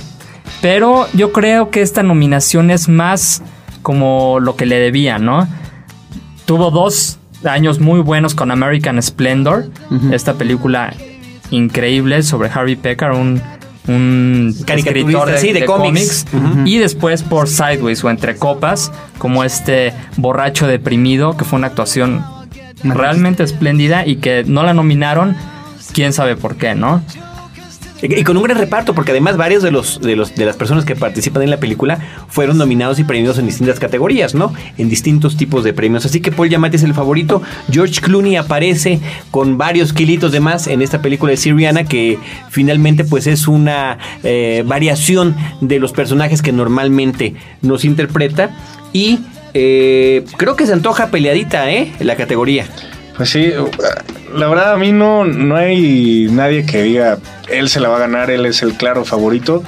Pero 0.62 1.06
yo 1.12 1.32
creo 1.32 1.70
que 1.70 1.82
esta 1.82 2.02
nominación 2.02 2.70
es 2.70 2.88
más 2.88 3.42
como 3.82 4.40
lo 4.40 4.56
que 4.56 4.66
le 4.66 4.78
debía, 4.78 5.18
¿no? 5.18 5.48
Tuvo 6.44 6.70
dos 6.70 7.18
años 7.44 7.80
muy 7.80 8.00
buenos 8.00 8.34
con 8.34 8.50
American 8.50 9.02
Splendor, 9.02 9.70
esta 10.12 10.34
película 10.34 10.92
increíble 11.50 12.22
sobre 12.22 12.50
Harvey 12.50 12.76
Pecker, 12.76 13.12
un, 13.12 13.40
un 13.88 14.54
Caricaturista, 14.66 15.00
escritor 15.00 15.30
de, 15.30 15.38
sí, 15.38 15.52
de 15.52 15.60
de 15.60 15.66
cómics. 15.66 16.26
cómics. 16.30 16.68
Y 16.70 16.78
después 16.78 17.22
por 17.22 17.48
Sideways 17.48 18.04
o 18.04 18.10
Entre 18.10 18.36
Copas, 18.36 18.92
como 19.18 19.44
este 19.44 19.92
borracho 20.16 20.66
deprimido, 20.66 21.36
que 21.36 21.44
fue 21.44 21.58
una 21.58 21.68
actuación 21.68 22.24
realmente 22.82 23.42
espléndida 23.42 24.06
y 24.06 24.16
que 24.16 24.44
no 24.46 24.62
la 24.62 24.74
nominaron, 24.74 25.36
quién 25.92 26.12
sabe 26.12 26.36
por 26.36 26.56
qué, 26.56 26.74
¿no? 26.74 27.02
Y 28.02 28.24
con 28.24 28.36
un 28.36 28.42
gran 28.42 28.58
reparto, 28.58 28.94
porque 28.94 29.10
además 29.10 29.36
varios 29.36 29.62
de 29.62 29.70
los, 29.70 30.00
de 30.00 30.16
los 30.16 30.34
de 30.34 30.46
las 30.46 30.56
personas 30.56 30.84
que 30.84 30.96
participan 30.96 31.42
en 31.42 31.50
la 31.50 31.58
película 31.58 31.98
fueron 32.28 32.56
nominados 32.58 32.98
y 32.98 33.04
premiados 33.04 33.38
en 33.38 33.46
distintas 33.46 33.78
categorías, 33.78 34.34
¿no? 34.34 34.52
En 34.78 34.88
distintos 34.88 35.36
tipos 35.36 35.64
de 35.64 35.72
premios. 35.72 36.06
Así 36.06 36.20
que 36.20 36.32
Paul 36.32 36.48
Giamatti 36.48 36.76
es 36.76 36.82
el 36.82 36.94
favorito. 36.94 37.42
George 37.70 38.00
Clooney 38.00 38.36
aparece 38.36 39.00
con 39.30 39.58
varios 39.58 39.92
kilitos 39.92 40.32
de 40.32 40.40
más 40.40 40.66
en 40.66 40.82
esta 40.82 41.02
película 41.02 41.30
de 41.30 41.36
Siriana, 41.36 41.84
que 41.84 42.18
finalmente 42.48 43.04
pues 43.04 43.26
es 43.26 43.48
una 43.48 43.98
eh, 44.22 44.62
variación 44.66 45.36
de 45.60 45.78
los 45.78 45.92
personajes 45.92 46.42
que 46.42 46.52
normalmente 46.52 47.34
nos 47.62 47.84
interpreta. 47.84 48.56
Y 48.92 49.20
eh, 49.54 50.24
creo 50.36 50.56
que 50.56 50.66
se 50.66 50.72
antoja 50.72 51.10
peleadita, 51.10 51.70
¿eh? 51.70 51.92
La 52.00 52.16
categoría. 52.16 52.66
Pues 53.20 53.28
sí, 53.28 53.52
la 54.34 54.48
verdad 54.48 54.72
a 54.72 54.76
mí 54.78 54.92
no, 54.92 55.26
no 55.26 55.54
hay 55.54 56.28
nadie 56.30 56.64
que 56.64 56.82
diga 56.82 57.18
él 57.50 57.68
se 57.68 57.78
la 57.78 57.90
va 57.90 57.96
a 57.96 58.00
ganar, 58.00 58.30
él 58.30 58.46
es 58.46 58.62
el 58.62 58.72
claro 58.78 59.04
favorito. 59.04 59.62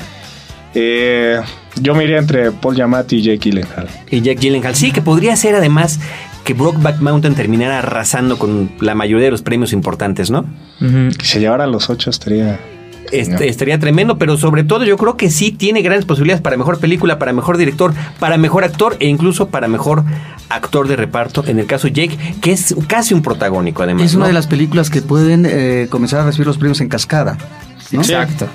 Eh, 0.75 1.39
yo 1.79 1.95
me 1.95 2.05
iría 2.05 2.17
entre 2.17 2.51
Paul 2.51 2.77
Giamatti 2.77 3.17
y 3.17 3.23
Jake 3.25 3.51
Gyllenhaal. 3.51 3.89
Y 4.09 4.23
Jack 4.23 4.39
Gyllenhaal. 4.39 4.75
Sí, 4.75 4.91
que 4.91 5.03
podría 5.03 5.37
ser 5.37 5.55
además 5.55 6.01
que 6.45 6.55
Brokeback 6.55 7.01
Mountain 7.01 7.35
terminara 7.35 7.81
arrasando 7.81 8.39
con 8.39 8.73
la 8.81 8.95
mayoría 8.95 9.27
de 9.27 9.33
los 9.33 9.43
premios 9.43 9.75
importantes, 9.75 10.31
¿no? 10.31 10.47
Que 10.81 11.27
se 11.27 11.39
llevara 11.39 11.67
los 11.67 11.91
ocho 11.91 12.09
estaría... 12.09 12.59
Este, 13.11 13.49
estaría 13.49 13.79
tremendo, 13.79 14.17
pero 14.17 14.37
sobre 14.39 14.65
todo 14.65 14.85
yo 14.85 14.97
creo 14.97 15.17
que 15.17 15.31
sí 15.31 15.53
tiene 15.53 15.83
grandes 15.83 16.07
posibilidades 16.07 16.41
para 16.41 16.57
mejor 16.57 16.79
película, 16.79 17.19
para 17.19 17.33
mejor 17.33 17.59
director, 17.59 17.93
para 18.19 18.39
mejor 18.39 18.65
actor 18.65 18.97
e 19.01 19.07
incluso 19.07 19.49
para 19.49 19.69
mejor 19.69 20.05
actor 20.49 20.89
de 20.89 20.97
reparto. 20.97 21.45
En 21.47 21.59
el 21.59 21.67
caso 21.67 21.89
de 21.89 21.93
Jake, 21.93 22.19
que 22.41 22.53
es 22.53 22.75
casi 22.87 23.15
un 23.15 23.23
protagónico 23.23 23.83
además. 23.83 24.05
Es 24.05 24.15
una 24.15 24.27
de 24.27 24.33
las 24.33 24.47
películas 24.47 24.91
que 24.91 25.03
pueden 25.03 25.47
eh, 25.49 25.89
comenzar 25.91 26.21
a 26.21 26.25
recibir 26.25 26.47
los 26.47 26.59
premios 26.59 26.81
en 26.81 26.89
cascada. 26.89 27.37
¿no? 27.91 28.01
Exacto. 28.01 28.49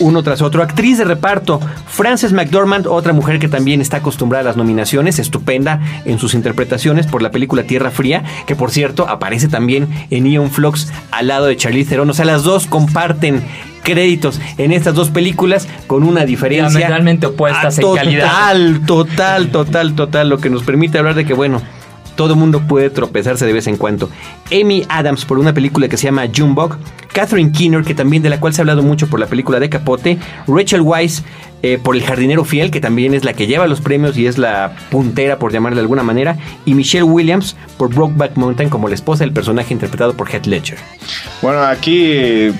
uno 0.00 0.22
tras 0.22 0.42
otro. 0.42 0.62
Actriz 0.62 0.98
de 0.98 1.04
reparto, 1.04 1.60
Frances 1.86 2.32
McDormand, 2.32 2.86
otra 2.86 3.12
mujer 3.12 3.38
que 3.38 3.48
también 3.48 3.80
está 3.80 3.98
acostumbrada 3.98 4.42
a 4.42 4.44
las 4.44 4.56
nominaciones, 4.56 5.18
estupenda 5.18 5.80
en 6.04 6.18
sus 6.18 6.34
interpretaciones 6.34 7.06
por 7.06 7.22
la 7.22 7.30
película 7.30 7.64
Tierra 7.64 7.90
Fría, 7.90 8.24
que 8.46 8.54
por 8.54 8.70
cierto 8.70 9.08
aparece 9.08 9.48
también 9.48 9.88
en 10.10 10.26
Ion 10.26 10.50
Flux 10.50 10.92
al 11.10 11.28
lado 11.28 11.46
de 11.46 11.56
Charlize 11.56 11.90
Theron. 11.90 12.10
O 12.10 12.14
sea, 12.14 12.24
las 12.24 12.42
dos 12.42 12.66
comparten 12.66 13.42
créditos 13.88 14.40
en 14.58 14.72
estas 14.72 14.94
dos 14.94 15.08
películas 15.08 15.66
con 15.86 16.02
una 16.02 16.26
diferencia 16.26 16.78
Diametralmente 16.78 17.26
opuestas 17.26 17.78
ah, 17.78 17.82
en 17.82 17.94
calidad. 17.94 18.26
Total, 18.26 18.80
total, 18.86 19.48
total, 19.48 19.94
total, 19.94 20.28
lo 20.28 20.38
que 20.38 20.50
nos 20.50 20.62
permite 20.62 20.98
hablar 20.98 21.14
de 21.14 21.24
que 21.24 21.32
bueno, 21.32 21.62
todo 22.18 22.34
mundo 22.34 22.60
puede 22.66 22.90
tropezarse 22.90 23.46
de 23.46 23.52
vez 23.52 23.68
en 23.68 23.76
cuando. 23.76 24.10
Amy 24.50 24.84
Adams 24.88 25.24
por 25.24 25.38
una 25.38 25.54
película 25.54 25.86
que 25.88 25.96
se 25.96 26.06
llama 26.06 26.24
Junebug, 26.36 26.76
Catherine 27.12 27.52
Keener, 27.52 27.84
que 27.84 27.94
también 27.94 28.24
de 28.24 28.28
la 28.28 28.40
cual 28.40 28.52
se 28.52 28.60
ha 28.60 28.62
hablado 28.62 28.82
mucho 28.82 29.06
por 29.06 29.20
la 29.20 29.26
película 29.26 29.60
de 29.60 29.70
Capote, 29.70 30.18
Rachel 30.48 30.80
Weisz 30.80 31.22
eh, 31.62 31.78
por 31.80 31.94
El 31.94 32.02
jardinero 32.02 32.44
fiel, 32.44 32.72
que 32.72 32.80
también 32.80 33.14
es 33.14 33.24
la 33.24 33.34
que 33.34 33.46
lleva 33.46 33.68
los 33.68 33.80
premios 33.80 34.16
y 34.16 34.26
es 34.26 34.36
la 34.36 34.74
puntera 34.90 35.38
por 35.38 35.52
llamarle 35.52 35.76
de 35.76 35.82
alguna 35.82 36.02
manera, 36.02 36.36
y 36.64 36.74
Michelle 36.74 37.04
Williams 37.04 37.56
por 37.76 37.94
Brokeback 37.94 38.36
Mountain 38.36 38.68
como 38.68 38.88
la 38.88 38.96
esposa 38.96 39.22
del 39.22 39.32
personaje 39.32 39.72
interpretado 39.72 40.14
por 40.14 40.28
Heath 40.28 40.46
Ledger. 40.46 40.78
Bueno, 41.40 41.62
aquí 41.62 42.00
eh, 42.02 42.52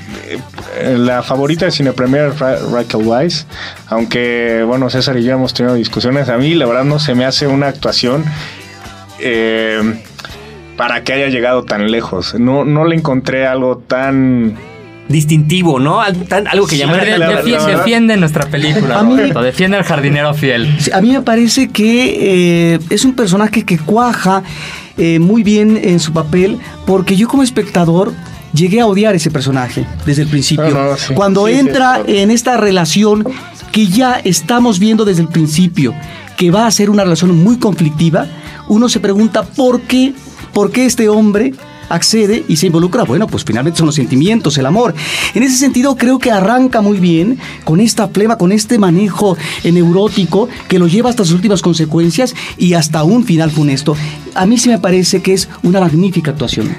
la 0.97 1.25
favorita 1.25 1.65
de 1.65 1.73
Cine 1.73 1.93
Premier 1.93 2.33
Rachel 2.39 3.03
Weisz, 3.05 3.45
aunque 3.89 4.63
bueno, 4.65 4.89
César 4.89 5.19
y 5.19 5.25
yo 5.25 5.33
hemos 5.33 5.53
tenido 5.53 5.75
discusiones, 5.75 6.29
a 6.29 6.37
mí 6.37 6.55
la 6.55 6.67
verdad 6.67 6.85
no 6.85 7.01
se 7.01 7.17
me 7.17 7.25
hace 7.25 7.49
una 7.49 7.67
actuación 7.67 8.25
eh, 9.21 10.01
para 10.77 11.03
que 11.03 11.13
haya 11.13 11.29
llegado 11.29 11.65
tan 11.65 11.91
lejos. 11.91 12.35
No, 12.39 12.65
no 12.65 12.85
le 12.85 12.97
encontré 12.97 13.47
algo 13.47 13.79
tan 13.79 14.57
distintivo, 15.09 15.81
¿no? 15.81 16.01
algo 16.01 16.67
que 16.67 16.77
llamara 16.77 17.05
defiende, 17.05 18.17
nuestra 18.17 18.47
película, 18.47 19.03
defiende 19.43 19.79
al 19.79 19.85
jardinero 19.85 20.35
fiel. 20.35 20.69
A 20.93 21.01
mí 21.01 21.13
me 21.13 21.23
parece 21.23 21.69
que 21.69 22.75
eh, 22.75 22.79
es 22.91 23.05
un 23.05 23.15
personaje 23.15 23.65
que 23.65 23.79
cuaja 23.79 24.43
eh, 24.99 25.19
muy 25.19 25.43
bien 25.43 25.81
en 25.83 25.99
su 25.99 26.13
papel, 26.13 26.59
porque 26.87 27.17
yo 27.17 27.27
como 27.27 27.43
espectador 27.43 28.13
llegué 28.53 28.81
a 28.81 28.87
odiar 28.87 29.15
ese 29.15 29.31
personaje 29.31 29.87
desde 30.05 30.23
el 30.23 30.29
principio. 30.29 30.97
Cuando 31.15 31.49
entra 31.49 32.03
en 32.07 32.31
esta 32.31 32.57
relación 32.57 33.25
que 33.73 33.87
ya 33.87 34.21
estamos 34.25 34.79
viendo 34.79 35.05
desde 35.05 35.23
el 35.23 35.29
principio, 35.29 35.95
que 36.37 36.51
va 36.51 36.67
a 36.67 36.71
ser 36.71 36.91
una 36.91 37.05
relación 37.05 37.37
muy 37.43 37.59
conflictiva, 37.59 38.27
uno 38.69 38.89
se 38.89 39.01
pregunta 39.01 39.43
por 39.43 39.83
qué, 39.83 40.15
por 40.53 40.71
qué 40.71 40.87
este 40.87 41.09
hombre 41.09 41.55
accede 41.89 42.45
y 42.49 42.57
se 42.57 42.67
involucra, 42.67 43.05
bueno, 43.05 43.27
pues 43.27 43.45
finalmente 43.45 43.79
son 43.79 43.87
los 43.87 43.95
sentimientos, 43.95 44.59
el 44.59 44.67
amor. 44.67 44.95
En 45.35 45.43
ese 45.43 45.57
sentido 45.57 45.97
creo 45.97 46.19
que 46.19 46.31
arranca 46.31 46.81
muy 46.81 46.99
bien 46.99 47.39
con 47.65 47.81
esta 47.81 48.09
flema, 48.09 48.37
con 48.37 48.53
este 48.53 48.79
manejo 48.79 49.37
neurótico 49.65 50.49
que 50.69 50.79
lo 50.79 50.87
lleva 50.87 51.11
hasta 51.11 51.25
sus 51.25 51.35
últimas 51.35 51.63
consecuencias 51.63 52.35
y 52.57 52.75
hasta 52.75 53.05
un 53.05 53.25
final 53.25 53.51
funesto. 53.51 53.97
A 54.35 54.47
mí 54.47 54.59
sí 54.59 54.69
me 54.69 54.79
parece 54.79 55.23
que 55.23 55.35
es 55.35 55.49
una 55.63 55.81
magnífica 55.81 56.31
actuación. 56.31 56.75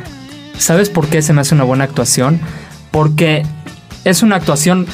¿Sabes 0.58 0.90
por 0.90 1.08
qué 1.08 1.22
se 1.22 1.34
me 1.34 1.42
hace 1.42 1.56
una 1.56 1.64
buena 1.64 1.86
actuación? 1.86 2.40
Porque 2.92 3.44
es 4.04 4.24
una 4.24 4.36
actuación 4.36 4.88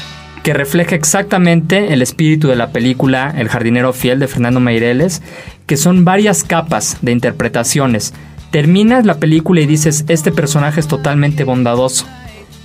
que 0.46 0.54
refleja 0.54 0.96
exactamente 0.96 1.92
el 1.92 2.04
espíritu 2.04 2.48
de 2.48 2.56
la 2.56 2.70
película 2.70 3.34
El 3.36 3.50
jardinero 3.50 3.94
fiel 3.94 4.20
de 4.20 4.28
Fernando 4.28 4.60
Meireles, 4.60 5.24
que 5.66 5.76
son 5.76 6.06
varias 6.06 6.44
capas 6.44 7.00
de 7.02 7.12
interpretaciones 7.12 8.14
terminas 8.52 9.06
la 9.06 9.16
película 9.16 9.60
y 9.60 9.66
dices, 9.66 10.06
este 10.08 10.32
personaje 10.32 10.80
es 10.80 10.88
totalmente 10.88 11.44
bondadoso, 11.44 12.06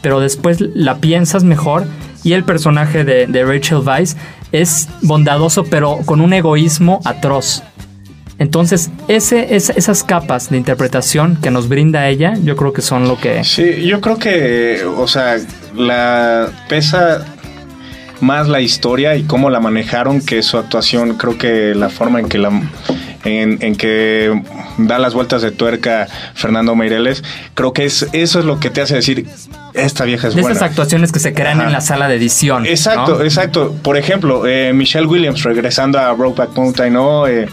pero 0.02 0.20
después 0.20 0.60
la 0.60 0.98
piensas 0.98 1.42
mejor 1.42 1.84
y 2.22 2.34
el 2.34 2.44
personaje 2.44 3.02
de, 3.02 3.44
Rachel 3.44 3.78
Weisz 3.78 4.14
es 4.52 4.88
bondadoso, 5.02 5.64
pero 5.64 6.00
con 6.04 6.20
un 6.20 6.32
egoísmo 6.32 7.00
atroz. 7.04 7.64
Entonces, 8.38 8.90
ese, 9.08 9.56
esas 9.56 10.04
capas 10.04 10.50
de 10.50 10.58
interpretación 10.58 11.38
que 11.42 11.50
nos 11.50 11.68
brinda 11.68 12.08
ella, 12.08 12.34
yo 12.44 12.54
creo 12.56 12.72
que 12.72 12.82
son 12.82 13.08
lo 13.08 13.18
que... 13.18 13.42
Sí, 13.42 13.84
yo 13.84 14.00
creo 14.00 14.16
que, 14.16 14.84
o 14.84 15.08
sea, 15.08 15.38
la 15.74 16.50
pesa 16.68 17.26
más 18.20 18.48
la 18.48 18.60
historia 18.60 19.16
y 19.16 19.22
cómo 19.24 19.50
la 19.50 19.60
manejaron 19.60 20.20
que 20.20 20.42
su 20.42 20.58
actuación. 20.58 21.16
Creo 21.16 21.38
que 21.38 21.74
la 21.74 21.88
forma 21.88 22.20
en 22.20 22.28
que 22.28 22.38
la 22.38 22.50
en, 23.24 23.76
que 23.76 24.42
da 24.78 24.98
las 24.98 25.14
vueltas 25.14 25.42
de 25.42 25.50
tuerca 25.50 26.08
Fernando 26.34 26.74
Meireles, 26.74 27.22
creo 27.54 27.72
que 27.72 27.84
es, 27.84 28.06
eso 28.12 28.38
es 28.38 28.44
lo 28.44 28.60
que 28.60 28.70
te 28.70 28.80
hace 28.80 28.94
decir, 28.94 29.28
esta 29.74 30.04
vieja 30.04 30.28
es 30.28 30.34
de 30.34 30.42
buena. 30.42 30.56
Esas 30.56 30.70
actuaciones 30.70 31.12
que 31.12 31.18
se 31.18 31.34
crean 31.34 31.60
en 31.60 31.72
la 31.72 31.80
sala 31.80 32.08
de 32.08 32.16
edición. 32.16 32.66
Exacto, 32.66 33.22
exacto. 33.22 33.76
Por 33.82 33.96
ejemplo, 33.96 34.46
eh, 34.46 34.72
Michelle 34.72 35.06
Williams 35.06 35.42
regresando 35.42 35.98
a 35.98 36.12
Brokeback 36.12 36.56
Mountain, 36.56 36.92
¿no? 36.92 37.26
Eh, 37.26 37.48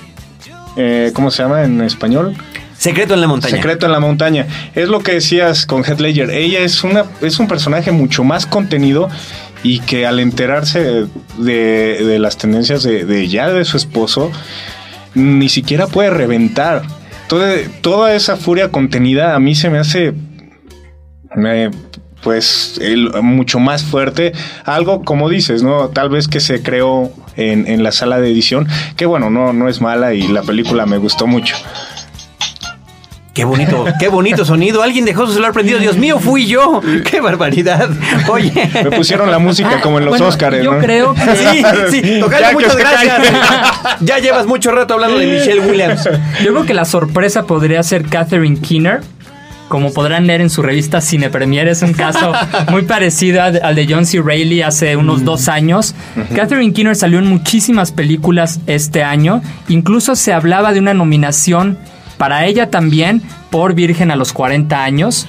eh, 0.77 1.12
¿Cómo 1.13 1.32
se 1.32 1.43
llama 1.43 1.63
en 1.63 1.82
español? 1.82 2.36
Secreto 2.77 3.15
en 3.15 3.21
la 3.21 3.27
montaña. 3.27 3.56
Secreto 3.56 3.88
en 3.88 3.91
la 3.91 3.99
montaña. 3.99 4.47
Es 4.75 4.88
lo 4.88 4.99
que 4.99 5.13
decías 5.13 5.65
con 5.65 5.84
Heath 5.84 5.99
Ledger. 5.99 6.30
Ella 6.30 6.60
es, 6.60 6.84
una, 6.84 7.06
es 7.21 7.39
un 7.39 7.47
personaje 7.47 7.91
mucho 7.91 8.23
más 8.23 8.45
contenido 8.45 9.10
y 9.63 9.80
que 9.80 10.06
al 10.06 10.20
enterarse 10.20 11.08
de, 11.38 12.17
las 12.20 12.38
tendencias 12.38 12.84
de, 12.84 13.06
de, 13.06 13.28
ya 13.28 13.50
de 13.50 13.65
su 13.65 13.78
esposo, 13.78 14.32
ni 15.15 15.50
siquiera 15.50 15.88
puede 15.88 16.10
reventar. 16.10 16.84
Toda, 17.28 17.56
toda 17.82 18.15
esa 18.15 18.38
furia 18.38 18.72
contenida 18.72 19.36
a 19.36 19.39
mí 19.39 19.56
se 19.56 19.70
me 19.70 19.80
hace 19.80 20.13
pues 22.24 22.80
mucho 23.22 23.60
más 23.60 23.84
fuerte. 23.84 24.34
Algo 24.65 25.04
como 25.04 25.30
dices, 25.30 25.63
¿no? 25.63 25.89
Tal 25.89 26.10
vez 26.10 26.28
que 26.28 26.39
se 26.39 26.62
creó 26.62 27.12
en, 27.36 27.67
en, 27.67 27.84
la 27.84 27.91
sala 27.91 28.20
de 28.20 28.32
edición, 28.32 28.67
que 28.96 29.06
bueno, 29.06 29.30
no, 29.30 29.54
no 29.54 29.70
es 29.70 29.82
mala 29.82 30.13
y 30.13 30.28
la 30.28 30.41
película 30.41 30.86
me 30.86 30.98
gustó 30.98 31.28
mucho. 31.28 31.56
Qué 33.38 33.45
bonito, 33.45 33.86
qué 34.00 34.08
bonito 34.08 34.45
sonido. 34.45 34.82
Alguien 34.82 35.06
dejó 35.06 35.28
su 35.28 35.34
celular 35.34 35.54
prendido. 35.54 35.78
Dios 35.78 35.95
mío, 35.95 36.17
fui 36.17 36.47
yo. 36.47 36.82
Qué 37.06 37.21
barbaridad. 37.21 37.88
Oye. 38.30 38.52
Me 38.84 38.89
pusieron 38.89 39.30
la 39.30 39.38
música 39.38 39.80
como 39.80 40.00
en 40.00 40.06
los 40.06 40.19
Oscars. 40.19 40.63
Yo 40.63 40.80
creo 40.80 41.13
que. 41.13 41.36
Sí, 41.36 41.63
sí. 41.91 42.19
Tocando, 42.19 42.54
muchas 42.54 42.76
gracias. 42.76 43.21
ya 44.00 44.17
llevas 44.17 44.47
mucho 44.47 44.71
rato 44.71 44.95
hablando 44.95 45.19
de 45.19 45.28
Michelle 45.28 45.60
Williams. 45.60 46.10
Yo 46.43 46.52
creo 46.52 46.65
que 46.65 46.73
la 46.73 46.84
sorpresa 46.84 47.43
podría 47.43 47.84
ser 47.84 48.06
Catherine 48.06 48.60
Keener. 48.60 49.02
Como 49.67 49.93
podrán 49.93 50.26
leer 50.26 50.41
en 50.41 50.50
su 50.50 50.63
revista 50.63 51.00
Cine 51.00 51.30
Premier, 51.30 51.67
es 51.67 51.84
un 51.84 51.93
caso 51.93 52.32
muy 52.71 52.84
parecido 52.84 53.43
al 53.43 53.76
de 53.76 53.86
John 53.88 54.08
C. 54.08 54.19
Reilly 54.19 54.63
hace 54.63 54.95
unos 54.95 55.26
dos 55.26 55.47
años. 55.47 55.93
Catherine 56.34 56.73
Keener 56.73 56.95
salió 56.95 57.19
en 57.19 57.28
muchísimas 57.28 57.91
películas 57.91 58.62
este 58.65 59.04
año. 59.04 59.43
Incluso 59.67 60.15
se 60.15 60.34
hablaba 60.34 60.73
de 60.73 60.80
una 60.80 60.95
nominación 60.95 61.78
para 62.17 62.45
ella 62.45 62.69
también 62.69 63.21
por 63.49 63.73
Virgen 63.73 64.12
a 64.12 64.15
los 64.15 64.34
40 64.34 64.84
años, 64.84 65.27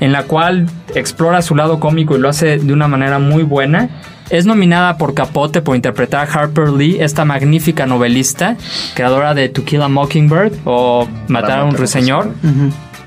en 0.00 0.12
la 0.12 0.24
cual 0.24 0.66
explora 0.94 1.42
su 1.42 1.54
lado 1.54 1.80
cómico 1.80 2.16
y 2.16 2.20
lo 2.20 2.28
hace 2.28 2.58
de 2.58 2.72
una 2.72 2.88
manera 2.88 3.18
muy 3.18 3.42
buena. 3.42 3.88
Es 4.30 4.46
nominada 4.46 4.96
por 4.96 5.14
Capote 5.14 5.60
por 5.60 5.74
interpretar 5.74 6.28
a 6.28 6.32
Harper 6.32 6.68
Lee, 6.68 6.98
esta 7.00 7.24
magnífica 7.24 7.86
novelista, 7.86 8.56
creadora 8.94 9.34
de 9.34 9.48
To 9.48 9.64
Kill 9.64 9.82
a 9.82 9.88
Mockingbird 9.88 10.52
o 10.64 11.08
Matar 11.26 11.60
a 11.60 11.64
un 11.64 11.74
ruiseñor. 11.74 12.30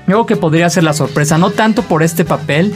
Yo 0.06 0.26
que 0.26 0.36
podría 0.36 0.68
ser 0.68 0.84
la 0.84 0.92
sorpresa, 0.92 1.38
no 1.38 1.50
tanto 1.50 1.82
por 1.82 2.02
este 2.02 2.26
papel, 2.26 2.74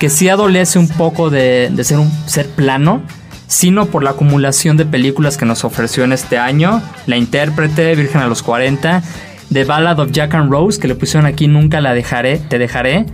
que 0.00 0.10
sí 0.10 0.28
adolece 0.28 0.80
un 0.80 0.88
poco 0.88 1.30
de, 1.30 1.70
de 1.72 1.84
ser 1.84 1.98
un 2.00 2.10
ser 2.26 2.48
plano, 2.48 3.02
sino 3.46 3.86
por 3.86 4.02
la 4.02 4.10
acumulación 4.10 4.76
de 4.76 4.84
películas 4.84 5.36
que 5.36 5.46
nos 5.46 5.62
ofreció 5.62 6.02
en 6.02 6.12
este 6.12 6.36
año. 6.36 6.82
La 7.06 7.16
intérprete, 7.16 7.94
Virgen 7.94 8.22
a 8.22 8.26
los 8.26 8.42
40, 8.42 9.04
The 9.54 9.62
Ballad 9.62 10.00
of 10.00 10.10
Jack 10.10 10.34
and 10.34 10.50
Rose, 10.50 10.80
que 10.80 10.88
le 10.88 10.96
pusieron 10.96 11.26
aquí 11.26 11.46
Nunca 11.46 11.80
la 11.80 11.94
dejaré, 11.94 12.38
te 12.38 12.58
dejaré. 12.58 13.06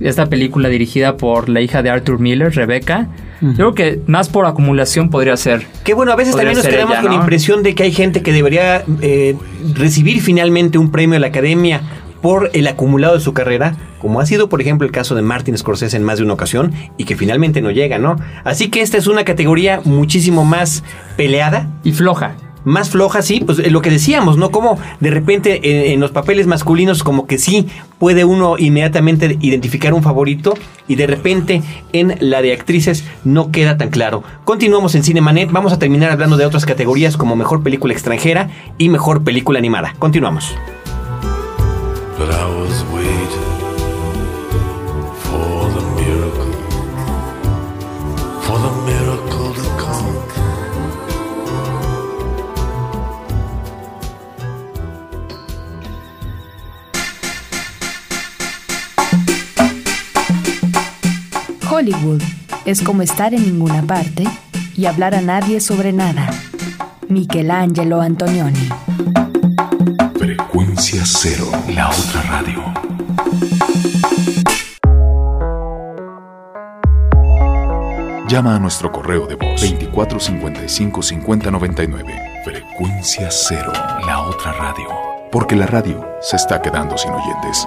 Esta 0.00 0.26
película 0.26 0.68
dirigida 0.68 1.16
por 1.16 1.48
la 1.48 1.60
hija 1.60 1.84
de 1.84 1.90
Arthur 1.90 2.18
Miller, 2.18 2.52
Rebecca. 2.52 3.08
Creo 3.56 3.72
que 3.74 4.00
más 4.06 4.28
por 4.28 4.46
acumulación 4.46 5.08
podría 5.08 5.36
ser. 5.36 5.64
Qué 5.84 5.94
bueno, 5.94 6.12
a 6.12 6.16
veces 6.16 6.34
también 6.34 6.56
nos 6.56 6.66
quedamos 6.66 6.96
con 6.96 7.10
la 7.10 7.16
impresión 7.16 7.62
de 7.62 7.74
que 7.74 7.84
hay 7.84 7.92
gente 7.92 8.22
que 8.22 8.32
debería 8.32 8.84
eh, 9.00 9.36
recibir 9.74 10.20
finalmente 10.20 10.78
un 10.78 10.90
premio 10.90 11.14
de 11.14 11.20
la 11.20 11.28
academia 11.28 11.80
por 12.20 12.50
el 12.52 12.66
acumulado 12.68 13.14
de 13.14 13.20
su 13.20 13.32
carrera, 13.32 13.74
como 14.00 14.20
ha 14.20 14.26
sido 14.26 14.48
por 14.48 14.60
ejemplo 14.60 14.86
el 14.86 14.92
caso 14.92 15.16
de 15.16 15.22
Martin 15.22 15.58
Scorsese 15.58 15.96
en 15.96 16.04
más 16.04 16.18
de 16.18 16.24
una 16.24 16.34
ocasión 16.34 16.72
y 16.96 17.04
que 17.04 17.16
finalmente 17.16 17.60
no 17.60 17.72
llega, 17.72 17.98
¿no? 17.98 18.16
Así 18.44 18.68
que 18.68 18.80
esta 18.80 18.96
es 18.96 19.08
una 19.08 19.24
categoría 19.24 19.80
muchísimo 19.84 20.44
más 20.44 20.84
peleada 21.16 21.68
y 21.82 21.92
floja 21.92 22.36
más 22.64 22.90
floja, 22.90 23.22
sí, 23.22 23.42
pues 23.44 23.58
eh, 23.58 23.70
lo 23.70 23.82
que 23.82 23.90
decíamos, 23.90 24.36
¿no? 24.36 24.50
Como 24.50 24.78
de 25.00 25.10
repente 25.10 25.60
eh, 25.62 25.92
en, 25.92 26.00
los 26.00 26.10
papeles 26.10 26.46
masculinos 26.46 27.02
como 27.02 27.26
que 27.26 27.38
sí 27.38 27.68
puede 27.98 28.24
uno 28.24 28.56
inmediatamente 28.58 29.38
identificar 29.40 29.94
un 29.94 30.02
favorito 30.02 30.54
y 30.88 30.96
de 30.96 31.06
repente 31.06 31.62
en 31.92 32.16
la 32.20 32.42
de 32.42 32.52
actrices 32.52 33.04
no 33.24 33.50
queda 33.50 33.76
tan 33.76 33.90
claro. 33.90 34.22
Continuamos 34.44 34.94
en 34.94 35.04
Cinemanet, 35.04 35.50
vamos 35.50 35.72
a 35.72 35.78
terminar 35.78 36.10
hablando 36.10 36.36
de 36.36 36.46
otras 36.46 36.66
categorías 36.66 37.16
como 37.16 37.36
mejor 37.36 37.62
película 37.62 37.92
extranjera 37.92 38.50
y 38.78 38.88
mejor 38.88 39.24
película 39.24 39.58
animada. 39.58 39.94
Continuamos. 39.98 40.54
Hollywood 61.82 62.22
es 62.64 62.80
como 62.80 63.02
estar 63.02 63.34
en 63.34 63.42
ninguna 63.42 63.82
parte 63.82 64.22
y 64.76 64.86
hablar 64.86 65.16
a 65.16 65.20
nadie 65.20 65.58
sobre 65.58 65.92
nada. 65.92 66.30
Michelangelo 67.08 68.00
Antonioni. 68.00 68.68
Frecuencia 70.16 71.02
Cero, 71.04 71.50
la 71.74 71.90
otra 71.90 72.22
radio. 72.22 72.62
Llama 78.28 78.54
a 78.54 78.58
nuestro 78.60 78.92
correo 78.92 79.26
de 79.26 79.34
voz 79.34 79.60
2455 79.60 81.02
5099. 81.02 82.42
Frecuencia 82.44 83.28
Cero, 83.32 83.72
la 84.06 84.20
otra 84.20 84.52
radio. 84.52 84.86
Porque 85.32 85.56
la 85.56 85.66
radio 85.66 86.06
se 86.20 86.36
está 86.36 86.62
quedando 86.62 86.96
sin 86.96 87.10
oyentes. 87.10 87.66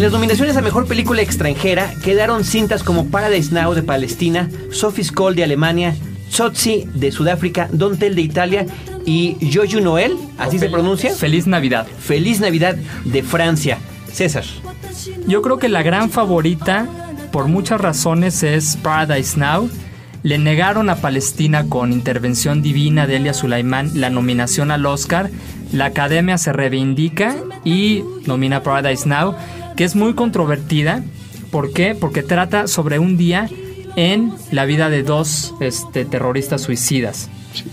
En 0.00 0.04
las 0.04 0.12
nominaciones 0.14 0.56
a 0.56 0.62
Mejor 0.62 0.86
Película 0.86 1.20
Extranjera 1.20 1.92
quedaron 2.02 2.42
cintas 2.42 2.82
como 2.82 3.10
Paradise 3.10 3.52
Now 3.52 3.74
de 3.74 3.82
Palestina, 3.82 4.48
Sophie's 4.72 5.12
Call 5.12 5.34
de 5.34 5.44
Alemania, 5.44 5.94
Tsotsi 6.30 6.88
de 6.94 7.12
Sudáfrica, 7.12 7.68
Don't 7.70 7.98
Tell 7.98 8.14
de 8.14 8.22
Italia 8.22 8.66
y 9.04 9.36
Joyu 9.52 9.82
Noel, 9.82 10.16
así 10.38 10.58
se 10.58 10.70
pronuncia, 10.70 11.14
Feliz 11.14 11.46
Navidad. 11.46 11.86
Feliz 11.86 12.40
Navidad 12.40 12.76
de 13.04 13.22
Francia. 13.22 13.76
César. 14.10 14.44
Yo 15.26 15.42
creo 15.42 15.58
que 15.58 15.68
la 15.68 15.82
gran 15.82 16.08
favorita, 16.08 16.88
por 17.30 17.48
muchas 17.48 17.78
razones, 17.78 18.42
es 18.42 18.78
Paradise 18.78 19.38
Now. 19.38 19.68
Le 20.22 20.38
negaron 20.38 20.88
a 20.88 20.96
Palestina 20.96 21.66
con 21.68 21.92
intervención 21.92 22.62
divina 22.62 23.06
de 23.06 23.16
Elia 23.16 23.34
Sulaimán 23.34 24.00
la 24.00 24.08
nominación 24.08 24.70
al 24.70 24.86
Oscar. 24.86 25.28
La 25.72 25.84
academia 25.84 26.38
se 26.38 26.54
reivindica 26.54 27.36
y 27.64 28.02
nomina 28.26 28.62
Paradise 28.62 29.06
Now, 29.06 29.34
que 29.76 29.84
es 29.84 29.96
muy 29.96 30.14
controvertida. 30.14 31.02
¿Por 31.50 31.72
qué? 31.72 31.94
Porque 31.94 32.22
trata 32.22 32.68
sobre 32.68 32.98
un 32.98 33.16
día 33.16 33.48
en 33.96 34.32
la 34.50 34.64
vida 34.64 34.88
de 34.88 35.02
dos 35.02 35.54
este, 35.60 36.04
terroristas 36.04 36.62
suicidas. 36.62 37.28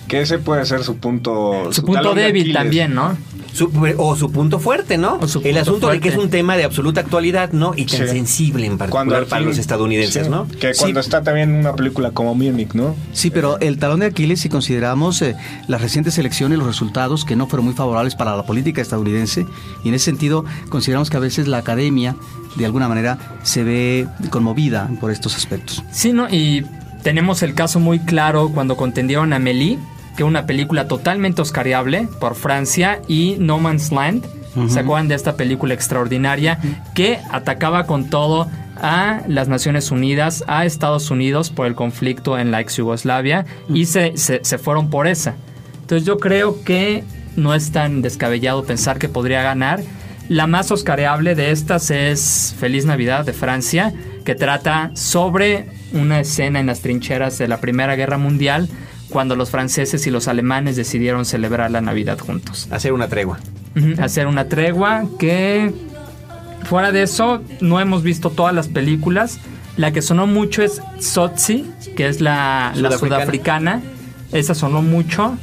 Que 0.07 0.21
ese 0.21 0.39
puede 0.39 0.65
ser 0.65 0.83
su 0.83 0.97
punto. 0.97 1.71
Su 1.71 1.83
punto 1.83 2.13
débil 2.13 2.53
también, 2.53 2.93
¿no? 2.95 3.15
Su- 3.57 3.71
o 3.97 4.15
su 4.15 4.31
punto 4.31 4.59
fuerte, 4.59 4.97
¿no? 4.99 5.19
El 5.43 5.57
asunto 5.57 5.89
de 5.89 5.99
que 5.99 6.09
es 6.09 6.15
un 6.17 6.29
tema 6.29 6.55
de 6.57 6.63
absoluta 6.63 7.01
actualidad, 7.01 7.51
¿no? 7.53 7.73
Y 7.75 7.85
tan 7.85 8.01
Sí. 8.01 8.07
sensible 8.07 8.67
en 8.67 8.77
particular 8.77 9.25
para 9.25 9.41
los 9.41 9.57
estadounidenses, 9.57 10.25
sí, 10.25 10.29
¿no? 10.29 10.47
Que 10.47 10.73
cuando 10.77 10.99
está 10.99 11.23
también 11.23 11.53
una 11.55 11.75
película 11.75 12.11
como 12.11 12.35
Munich, 12.35 12.73
¿no? 12.75 12.95
Sí, 13.13 13.31
pero 13.31 13.59
el 13.59 13.79
talón 13.79 14.01
de 14.01 14.05
Aquiles, 14.07 14.41
si 14.41 14.49
consideramos 14.49 15.21
eh, 15.23 15.35
las 15.67 15.81
recientes 15.81 16.17
elecciones, 16.19 16.59
los 16.59 16.67
resultados 16.67 17.25
que 17.25 17.35
no 17.35 17.47
fueron 17.47 17.65
muy 17.65 17.73
favorables 17.73 18.13
para 18.15 18.35
la 18.37 18.43
política 18.45 18.81
estadounidense, 18.81 19.45
y 19.83 19.89
en 19.89 19.95
ese 19.95 20.05
sentido 20.05 20.45
consideramos 20.69 21.09
que 21.09 21.17
a 21.17 21.21
veces 21.21 21.47
la 21.47 21.57
academia, 21.57 22.15
de 22.57 22.65
alguna 22.65 22.87
manera, 22.87 23.17
se 23.43 23.63
ve 23.63 24.07
conmovida 24.29 24.89
por 24.99 25.09
estos 25.11 25.35
aspectos. 25.35 25.83
Sí, 25.91 26.13
¿no? 26.13 26.27
Y 26.29 26.63
tenemos 27.01 27.41
el 27.41 27.53
caso 27.55 27.79
muy 27.79 27.99
claro 27.99 28.49
cuando 28.53 28.75
contendieron 28.77 29.33
a 29.33 29.39
Mélie, 29.39 29.79
que 30.17 30.23
una 30.25 30.45
película 30.45 30.87
totalmente 30.89 31.41
oscariable 31.41 32.07
por 32.19 32.35
Francia, 32.35 32.99
y 33.07 33.37
No 33.39 33.59
Man's 33.59 33.91
Land. 33.91 34.25
¿Se 34.69 34.79
acuerdan 34.79 35.07
de 35.07 35.13
esta 35.13 35.37
película 35.37 35.75
extraordinaria 35.75 36.57
que 36.95 37.19
atacaba 37.31 37.85
con 37.85 38.09
todo 38.09 38.47
a 38.81 39.21
las 39.27 39.47
Naciones 39.47 39.91
Unidas, 39.91 40.43
a 40.47 40.65
Estados 40.65 41.11
Unidos 41.11 41.51
por 41.51 41.67
el 41.67 41.75
conflicto 41.75 42.39
en 42.39 42.49
la 42.49 42.59
ex 42.61 42.77
Yugoslavia 42.77 43.45
y 43.69 43.85
se, 43.85 44.17
se- 44.17 44.39
se 44.43 44.57
fueron 44.57 44.89
por 44.89 45.05
esa? 45.05 45.35
Entonces 45.81 46.07
yo 46.07 46.17
creo 46.17 46.63
que 46.63 47.03
no 47.35 47.53
es 47.53 47.71
tan 47.71 48.01
descabellado 48.01 48.63
pensar 48.63 48.97
que 48.97 49.07
podría 49.09 49.43
ganar. 49.43 49.81
La 50.27 50.47
más 50.47 50.71
oscareable 50.71 51.35
de 51.35 51.51
estas 51.51 51.91
es 51.91 52.55
Feliz 52.59 52.83
Navidad 52.85 53.25
de 53.25 53.33
Francia, 53.33 53.93
que 54.25 54.33
trata 54.33 54.89
sobre 54.95 55.67
una 55.93 56.19
escena 56.19 56.59
en 56.59 56.65
las 56.65 56.81
trincheras 56.81 57.37
de 57.37 57.47
la 57.47 57.61
Primera 57.61 57.95
Guerra 57.95 58.17
Mundial, 58.17 58.67
cuando 59.09 59.35
los 59.35 59.49
franceses 59.49 60.05
y 60.07 60.11
los 60.11 60.27
alemanes 60.27 60.75
decidieron 60.75 61.25
celebrar 61.25 61.71
la 61.71 61.81
Navidad 61.81 62.19
juntos. 62.19 62.67
Hacer 62.71 62.93
una 62.93 63.07
tregua. 63.07 63.39
Ujú, 63.75 64.01
Hacer 64.01 64.27
una 64.27 64.45
tregua 64.49 65.05
que, 65.19 65.73
fuera 66.65 66.91
de 66.91 67.03
eso, 67.03 67.41
no 67.61 67.79
hemos 67.79 68.03
visto 68.03 68.29
todas 68.29 68.53
las 68.53 68.67
películas. 68.67 69.39
La 69.77 69.91
que 69.91 70.01
sonó 70.01 70.25
mucho 70.27 70.63
es 70.63 70.81
Sotsi, 70.99 71.69
que 71.95 72.07
es 72.07 72.19
la, 72.19 72.71
la 72.75 72.91
Sudafricana. 72.97 73.17
sudafricana. 73.17 73.81
Esa 74.31 74.55
sonó 74.55 74.81
mucho. 74.81 75.37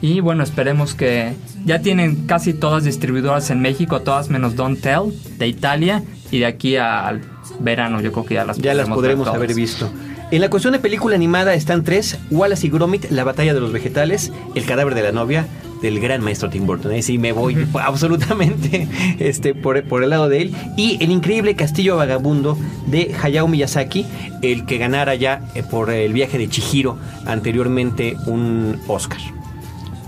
Y 0.00 0.20
bueno, 0.20 0.42
esperemos 0.42 0.94
que 0.94 1.34
ya 1.64 1.80
tienen 1.80 2.26
casi 2.26 2.54
todas 2.54 2.84
distribuidoras 2.84 3.50
en 3.50 3.60
México, 3.60 4.00
todas 4.00 4.30
menos 4.30 4.56
Don't 4.56 4.80
Tell 4.80 5.12
de 5.38 5.46
Italia. 5.48 6.02
Y 6.30 6.38
de 6.38 6.46
aquí 6.46 6.76
al 6.76 7.22
verano 7.60 8.00
yo 8.00 8.10
creo 8.12 8.24
que 8.24 8.34
ya 8.34 8.44
las 8.44 8.58
Ya 8.58 8.74
las 8.74 8.88
podremos 8.88 9.28
haber 9.28 9.54
visto. 9.54 9.90
En 10.32 10.40
la 10.40 10.48
cuestión 10.48 10.72
de 10.72 10.78
película 10.78 11.14
animada 11.14 11.52
están 11.52 11.84
tres: 11.84 12.18
Wallace 12.30 12.66
y 12.66 12.70
Gromit, 12.70 13.10
La 13.10 13.22
batalla 13.22 13.52
de 13.52 13.60
los 13.60 13.70
vegetales, 13.70 14.32
El 14.54 14.64
cadáver 14.64 14.94
de 14.94 15.02
la 15.02 15.12
novia 15.12 15.46
del 15.82 16.00
gran 16.00 16.22
maestro 16.22 16.48
Tim 16.48 16.64
Burton. 16.64 16.90
Ahí 16.90 17.02
sí 17.02 17.18
me 17.18 17.32
voy 17.32 17.68
absolutamente 17.74 18.88
este, 19.18 19.54
por, 19.54 19.84
por 19.84 20.02
el 20.02 20.08
lado 20.08 20.30
de 20.30 20.40
él. 20.40 20.54
Y 20.78 20.96
El 21.04 21.10
increíble 21.10 21.54
castillo 21.54 21.98
vagabundo 21.98 22.56
de 22.86 23.14
Hayao 23.22 23.46
Miyazaki, 23.46 24.06
el 24.40 24.64
que 24.64 24.78
ganara 24.78 25.14
ya 25.16 25.42
eh, 25.54 25.62
por 25.62 25.90
el 25.90 26.14
viaje 26.14 26.38
de 26.38 26.48
Chihiro 26.48 26.96
anteriormente 27.26 28.16
un 28.24 28.80
Oscar. 28.88 29.20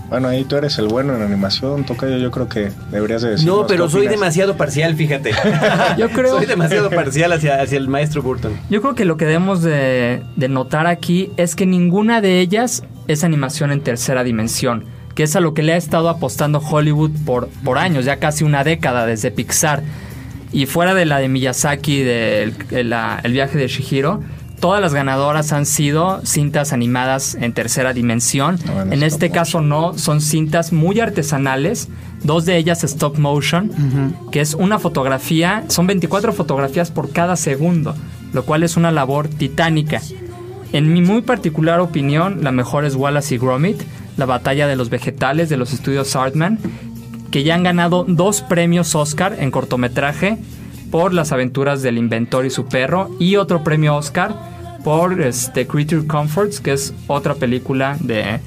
Bueno, 0.09 0.27
ahí 0.27 0.43
tú 0.43 0.55
eres 0.55 0.77
el 0.77 0.87
bueno 0.87 1.15
en 1.15 1.21
animación, 1.23 1.83
Tocayo. 1.83 2.17
Yo 2.17 2.29
creo 2.31 2.47
que 2.47 2.71
deberías 2.91 3.21
de 3.23 3.31
decir. 3.31 3.47
No, 3.47 3.65
pero 3.67 3.89
soy 3.89 4.07
demasiado 4.07 4.55
parcial, 4.55 4.95
fíjate. 4.95 5.31
Yo 5.97 6.09
creo- 6.09 6.37
soy 6.37 6.45
demasiado 6.45 6.89
parcial 6.91 7.33
hacia, 7.33 7.61
hacia 7.61 7.77
el 7.77 7.87
maestro 7.87 8.21
Burton. 8.21 8.53
Yo 8.69 8.81
creo 8.81 8.93
que 8.95 9.05
lo 9.05 9.17
que 9.17 9.25
debemos 9.25 9.61
de, 9.63 10.21
de 10.35 10.49
notar 10.49 10.85
aquí 10.87 11.31
es 11.37 11.55
que 11.55 11.65
ninguna 11.65 12.21
de 12.21 12.39
ellas 12.39 12.83
es 13.07 13.23
animación 13.23 13.71
en 13.71 13.81
tercera 13.81 14.23
dimensión, 14.23 14.85
que 15.15 15.23
es 15.23 15.35
a 15.35 15.39
lo 15.39 15.53
que 15.53 15.63
le 15.63 15.73
ha 15.73 15.77
estado 15.77 16.09
apostando 16.09 16.59
Hollywood 16.59 17.11
por, 17.25 17.47
por 17.63 17.77
años, 17.77 18.05
ya 18.05 18.17
casi 18.17 18.43
una 18.43 18.63
década 18.63 19.05
desde 19.05 19.31
Pixar. 19.31 19.81
Y 20.51 20.67
fuera 20.67 20.93
de 20.93 21.05
la 21.05 21.19
de 21.19 21.27
Miyazaki, 21.27 22.03
del 22.03 22.53
el 22.71 23.31
viaje 23.33 23.57
de 23.57 23.67
Shihiro, 23.67 24.21
todas 24.59 24.81
las 24.81 24.93
ganadoras 24.93 25.51
han 25.51 25.65
sido 25.65 26.21
cintas 26.25 26.73
animadas 26.73 27.35
en 27.35 27.53
tercera 27.53 27.93
dimensión. 27.93 28.57
Ah, 28.67 28.85
en 28.89 29.03
este 29.03 29.29
caso 29.29 29.61
no, 29.61 29.97
son 29.97 30.21
cintas 30.21 30.73
muy 30.73 30.99
artesanales, 30.99 31.89
dos 32.23 32.45
de 32.45 32.57
ellas 32.57 32.83
stop 32.83 33.17
motion, 33.17 33.71
que 34.31 34.41
es 34.41 34.53
una 34.53 34.79
fotografía, 34.79 35.63
son 35.67 35.87
24 35.87 36.33
fotografías 36.33 36.91
por 36.91 37.11
cada 37.11 37.35
segundo, 37.35 37.95
lo 38.33 38.43
cual 38.45 38.63
es 38.63 38.77
una 38.77 38.91
labor 38.91 39.27
titánica. 39.27 40.01
En 40.73 40.91
mi 40.91 41.01
muy 41.01 41.21
particular 41.21 41.79
opinión, 41.79 42.43
la 42.43 42.51
mejor 42.51 42.85
es 42.85 42.95
Wallace 42.95 43.35
y 43.35 43.37
Gromit, 43.37 43.81
la 44.17 44.25
batalla 44.25 44.67
de 44.67 44.75
los 44.75 44.89
vegetales 44.89 45.49
de 45.49 45.57
los 45.57 45.73
estudios 45.73 46.15
Artman, 46.15 46.59
que 47.31 47.43
ya 47.43 47.55
han 47.55 47.63
ganado 47.63 48.05
dos 48.07 48.41
premios 48.41 48.95
Oscar 48.95 49.35
en 49.39 49.51
cortometraje 49.51 50.37
por 50.91 51.13
las 51.13 51.31
aventuras 51.31 51.81
del 51.81 51.97
inventor 51.97 52.45
y 52.45 52.49
su 52.49 52.65
perro 52.65 53.09
y 53.19 53.35
otro 53.35 53.63
premio 53.63 53.95
Oscar 53.95 54.35
por 54.83 55.21
este, 55.21 55.65
Creature 55.65 56.05
Comforts, 56.05 56.59
que 56.59 56.73
es 56.73 56.93
otra 57.07 57.33
película 57.35 57.97
de, 57.99 58.39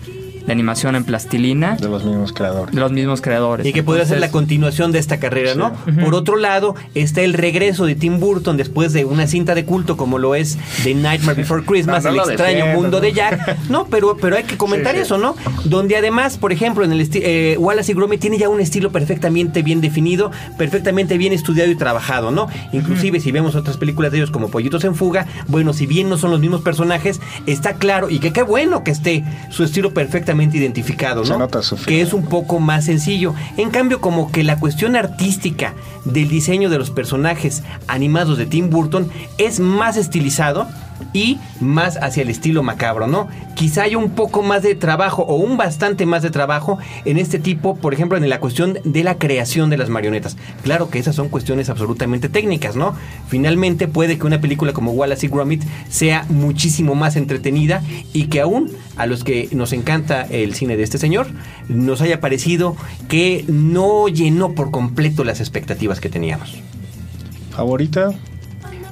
de 0.49 0.53
animación 0.53 0.96
en 0.96 1.05
plastilina 1.05 1.76
De 1.76 1.88
los 1.88 2.05
mismos 2.05 2.32
creadores. 2.32 2.74
de 2.74 2.80
los 2.80 2.90
mismos 2.90 3.20
creadores. 3.20 3.66
Y 3.66 3.72
que 3.72 3.82
podría 3.82 4.05
ser 4.07 4.18
la 4.18 4.30
continuación 4.30 4.90
de 4.92 4.99
esta 4.99 5.18
carrera, 5.20 5.55
¿no? 5.55 5.72
Por 6.03 6.14
otro 6.14 6.36
lado, 6.36 6.74
está 6.94 7.20
el 7.22 7.34
regreso 7.34 7.86
de 7.86 7.94
Tim 7.94 8.18
Burton 8.18 8.57
después 8.57 8.92
de 8.92 9.05
una 9.05 9.26
cinta 9.26 9.55
de 9.55 9.64
culto 9.64 9.96
como 9.96 10.18
lo 10.18 10.34
es 10.34 10.59
The 10.82 10.94
Nightmare 10.94 11.36
Before 11.36 11.62
Christmas, 11.64 12.05
No, 12.05 12.12
no 12.12 12.24
El 12.24 12.30
extraño 12.30 12.66
mundo 12.74 12.96
¿no? 12.99 13.01
de 13.01 13.12
Jack. 13.12 13.68
No, 13.68 13.86
pero, 13.86 14.16
pero 14.16 14.36
hay 14.36 14.44
que 14.44 14.57
comentar 14.57 14.92
Sí, 14.94 14.99
sí. 15.01 15.03
eso, 15.03 15.18
¿no? 15.18 15.36
Donde 15.64 15.96
además, 15.96 16.38
por 16.38 16.51
ejemplo, 16.53 16.82
en 16.84 16.92
el 16.92 17.07
eh, 17.12 17.57
Wallace 17.59 17.92
y 17.92 17.94
Gromit 17.94 18.20
tiene 18.20 18.38
ya 18.38 18.49
un 18.49 18.61
estilo 18.61 18.90
perfectamente 18.90 19.62
bien 19.62 19.80
definido, 19.82 20.30
perfectamente 20.57 21.18
bien 21.18 21.32
estudiado 21.34 21.70
y 21.70 21.76
trabajado, 21.76 22.30
¿no? 22.30 22.49
Inclusive 22.72 23.20
si 23.20 23.32
vemos 23.32 23.55
otras 23.55 23.76
películas 23.76 24.12
de 24.12 24.18
ellos 24.18 24.30
como 24.30 24.49
Pollitos 24.49 24.84
en 24.84 24.94
Fuga, 24.94 25.26
bueno, 25.46 25.72
si 25.74 25.86
bien 25.86 26.09
no 26.09 26.16
son 26.16 26.30
los 26.30 26.40
mismos 26.40 26.62
personajes, 26.62 27.20
está 27.46 27.74
claro 27.74 28.09
y 28.09 28.18
que 28.18 28.32
qué 28.32 28.42
bueno 28.42 28.82
que 28.82 28.90
esté 28.92 29.24
su 29.51 29.62
estilo 29.64 29.92
perfectamente 29.92 30.38
perfectamente 30.39 30.59
identificado, 30.59 31.20
¿no? 31.22 31.26
Se 31.26 31.39
nota 31.39 31.62
su 31.62 31.76
que 31.76 32.01
es 32.01 32.12
un 32.12 32.24
poco 32.24 32.61
más 32.61 32.84
sencillo. 32.84 33.34
En 33.57 33.70
cambio, 33.70 34.01
como 34.01 34.30
que 34.30 34.45
la 34.45 34.59
cuestión 34.59 34.97
artística 34.97 35.74
del 36.05 36.28
diseño 36.28 36.70
de 36.70 36.78
los 36.78 36.91
personajes 36.91 37.62
animados 37.86 38.39
de 38.39 38.47
Tim 38.47 38.70
Burton 38.70 39.11
es 39.36 39.61
más 39.61 39.97
estilizado 39.97 40.68
y 41.12 41.38
más 41.61 41.96
hacia 41.96 42.22
el 42.22 42.30
estilo 42.30 42.62
macabro, 42.62 43.07
¿no? 43.07 43.28
Quizá 43.55 43.82
haya 43.82 43.99
un 43.99 44.11
poco 44.11 44.42
más 44.42 44.62
de 44.62 44.74
trabajo 44.74 45.22
o 45.22 45.36
un 45.36 45.57
bastante 45.57 46.07
más 46.07 46.22
de 46.22 46.30
trabajo 46.30 46.78
en 47.05 47.18
este 47.18 47.38
tipo, 47.38 47.76
por 47.76 47.94
ejemplo, 47.94 48.16
en 48.16 48.28
la 48.28 48.40
cuestión 48.40 48.78
de 48.84 49.05
la 49.05 49.18
creación 49.18 49.70
de 49.70 49.78
las 49.78 49.88
marionetas. 49.88 50.36
Claro 50.62 50.90
que 50.90 50.99
esas 50.99 51.16
son 51.16 51.28
cuestiones 51.28 51.70
absolutamente 51.70 52.28
técnicas, 52.28 52.76
¿no? 52.76 52.94
Finalmente 53.28 53.88
puede 53.88 54.18
que 54.18 54.26
una 54.26 54.40
película 54.40 54.72
como 54.72 54.92
Wallace 54.92 55.26
y 55.26 55.28
Gromit 55.28 55.64
sea 55.88 56.24
muchísimo 56.28 56.94
más 56.94 57.16
entretenida 57.16 57.82
y 58.12 58.24
que 58.24 58.40
aún 58.40 58.70
a 58.96 59.07
los 59.07 59.24
que 59.24 59.49
nos 59.53 59.72
encanta 59.72 60.22
el 60.22 60.55
cine 60.55 60.76
de 60.76 60.82
este 60.82 60.99
señor 60.99 61.28
nos 61.68 62.01
haya 62.01 62.20
parecido 62.20 62.76
que 63.09 63.44
no 63.49 64.09
llenó 64.09 64.53
por 64.53 64.70
completo 64.70 65.24
las 65.24 65.40
expectativas 65.40 66.01
que 66.01 66.09
teníamos. 66.09 66.62
¿Favorita? 67.51 68.12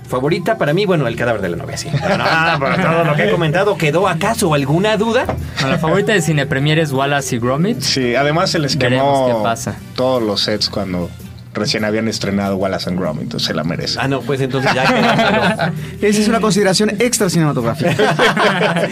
Favorita 0.09 0.57
para 0.59 0.73
mí, 0.73 0.87
bueno, 0.87 1.07
el 1.07 1.17
cadáver 1.17 1.41
de 1.43 1.49
la 1.51 1.57
novia, 1.57 1.77
sí. 1.77 1.89
Pero 1.93 2.17
no, 2.19 2.25
por 2.59 2.77
todo 2.77 3.05
lo 3.05 3.15
que 3.15 3.25
he 3.29 3.31
comentado, 3.31 3.77
¿quedó 3.77 4.07
acaso 4.09 4.55
alguna 4.55 4.97
duda? 4.97 5.27
La 5.63 5.79
favorita 5.79 6.13
de 6.13 6.23
Cine 6.23 6.47
Premier 6.47 6.79
es 6.79 6.93
Wallace 6.93 7.37
y 7.37 7.39
Gromit. 7.39 7.81
Sí, 7.81 8.15
además 8.15 8.51
se 8.51 8.59
les 8.59 8.77
Veremos 8.77 9.27
quemó 9.27 9.39
qué 9.39 9.43
pasa. 9.43 9.77
todos 9.95 10.23
los 10.23 10.41
sets 10.43 10.69
cuando 10.71 11.11
recién 11.57 11.85
habían 11.85 12.09
estrenado 12.09 12.57
Wallace 12.57 12.89
and 12.89 12.99
Gromit, 12.99 13.23
entonces 13.25 13.47
se 13.49 13.55
la 13.55 13.65
merece. 13.65 13.99
Ah, 14.01 14.09
no, 14.09 14.21
pues 14.21 14.41
entonces 14.41 14.73
ya. 14.75 15.73
Esa 16.01 16.21
es 16.21 16.29
una 16.29 16.41
consideración 16.41 16.91
extra 16.99 17.29
cinematográfica. 17.29 17.95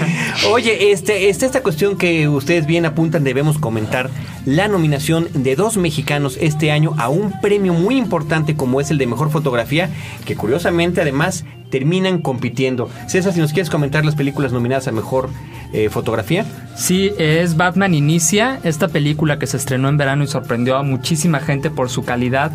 Oye, 0.51 0.91
este, 0.93 1.29
este, 1.29 1.47
esta 1.47 1.63
cuestión 1.63 1.97
que 1.97 2.29
ustedes 2.29 2.67
bien 2.67 2.87
apuntan, 2.87 3.25
debemos 3.25 3.59
comentar 3.59 4.11
la 4.45 4.69
nominación 4.69 5.29
de 5.33 5.57
dos 5.57 5.77
mexicanos 5.77 6.39
este 6.41 6.73
año 6.73 6.95
a 6.99 7.09
un 7.09 7.41
premio 7.41 7.73
muy 7.73 7.97
importante 7.97 8.57
como 8.57 8.81
es 8.81 8.91
el 8.91 8.99
de 8.99 9.07
mejor 9.07 9.31
fotografía, 9.31 9.91
que 10.25 10.37
curiosamente 10.37 11.01
además 11.01 11.45
terminan 11.71 12.19
compitiendo. 12.19 12.89
César, 13.09 13.33
si 13.33 13.41
nos 13.41 13.53
quieres 13.53 13.71
comentar 13.71 14.05
las 14.05 14.15
películas 14.15 14.53
nominadas 14.53 14.89
a 14.89 14.93
mejor 14.93 15.29
eh, 15.73 15.89
fotografía. 15.91 16.45
Sí, 16.77 17.11
es 17.19 17.57
Batman 17.57 17.95
Inicia, 17.95 18.61
esta 18.63 18.89
película 18.89 19.39
que 19.39 19.47
se 19.47 19.57
estrenó 19.57 19.89
en 19.89 19.97
verano 19.97 20.25
y 20.25 20.27
sorprendió 20.27 20.77
a 20.77 20.83
muchísima 20.83 21.41
gente 21.41 21.71
por 21.71 21.91
su 21.91 22.05
calidad 22.05 22.53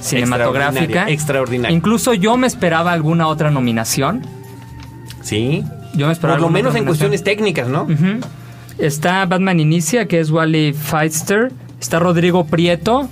cinematográfica. 0.00 0.82
Extraordinaria, 0.82 1.14
extraordinaria. 1.14 1.76
Incluso 1.76 2.14
yo 2.14 2.36
me 2.36 2.46
esperaba 2.46 2.92
alguna 2.92 3.28
otra 3.28 3.50
nominación. 3.50 4.22
Sí. 5.22 5.64
Yo 5.94 6.06
me 6.06 6.12
esperaba 6.12 6.38
Por 6.38 6.48
lo 6.48 6.52
menos 6.52 6.74
en 6.74 6.84
cuestiones 6.84 7.22
técnicas, 7.22 7.68
¿no? 7.68 7.86
Está 8.78 9.24
Batman 9.26 9.60
Inicia, 9.60 10.06
que 10.06 10.20
es 10.20 10.30
Wally 10.30 10.72
Feitster. 10.72 11.52
Está 11.80 11.98
Rodrigo 11.98 12.46
Prieto, 12.46 13.08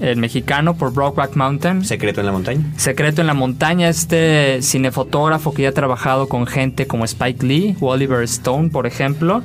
el 0.00 0.16
mexicano, 0.16 0.74
por 0.76 0.92
Brokeback 0.92 1.36
Mountain. 1.36 1.84
Secreto 1.84 2.20
en 2.20 2.26
la 2.26 2.32
montaña. 2.32 2.64
Secreto 2.76 3.20
en 3.20 3.26
la 3.26 3.34
montaña, 3.34 3.88
este 3.88 4.60
cinefotógrafo 4.62 5.54
que 5.54 5.62
ya 5.62 5.68
ha 5.70 5.72
trabajado 5.72 6.28
con 6.28 6.46
gente 6.46 6.86
como 6.86 7.04
Spike 7.04 7.46
Lee, 7.46 7.76
o 7.80 7.90
Oliver 7.90 8.22
Stone, 8.24 8.70
por 8.70 8.86
ejemplo. 8.86 9.42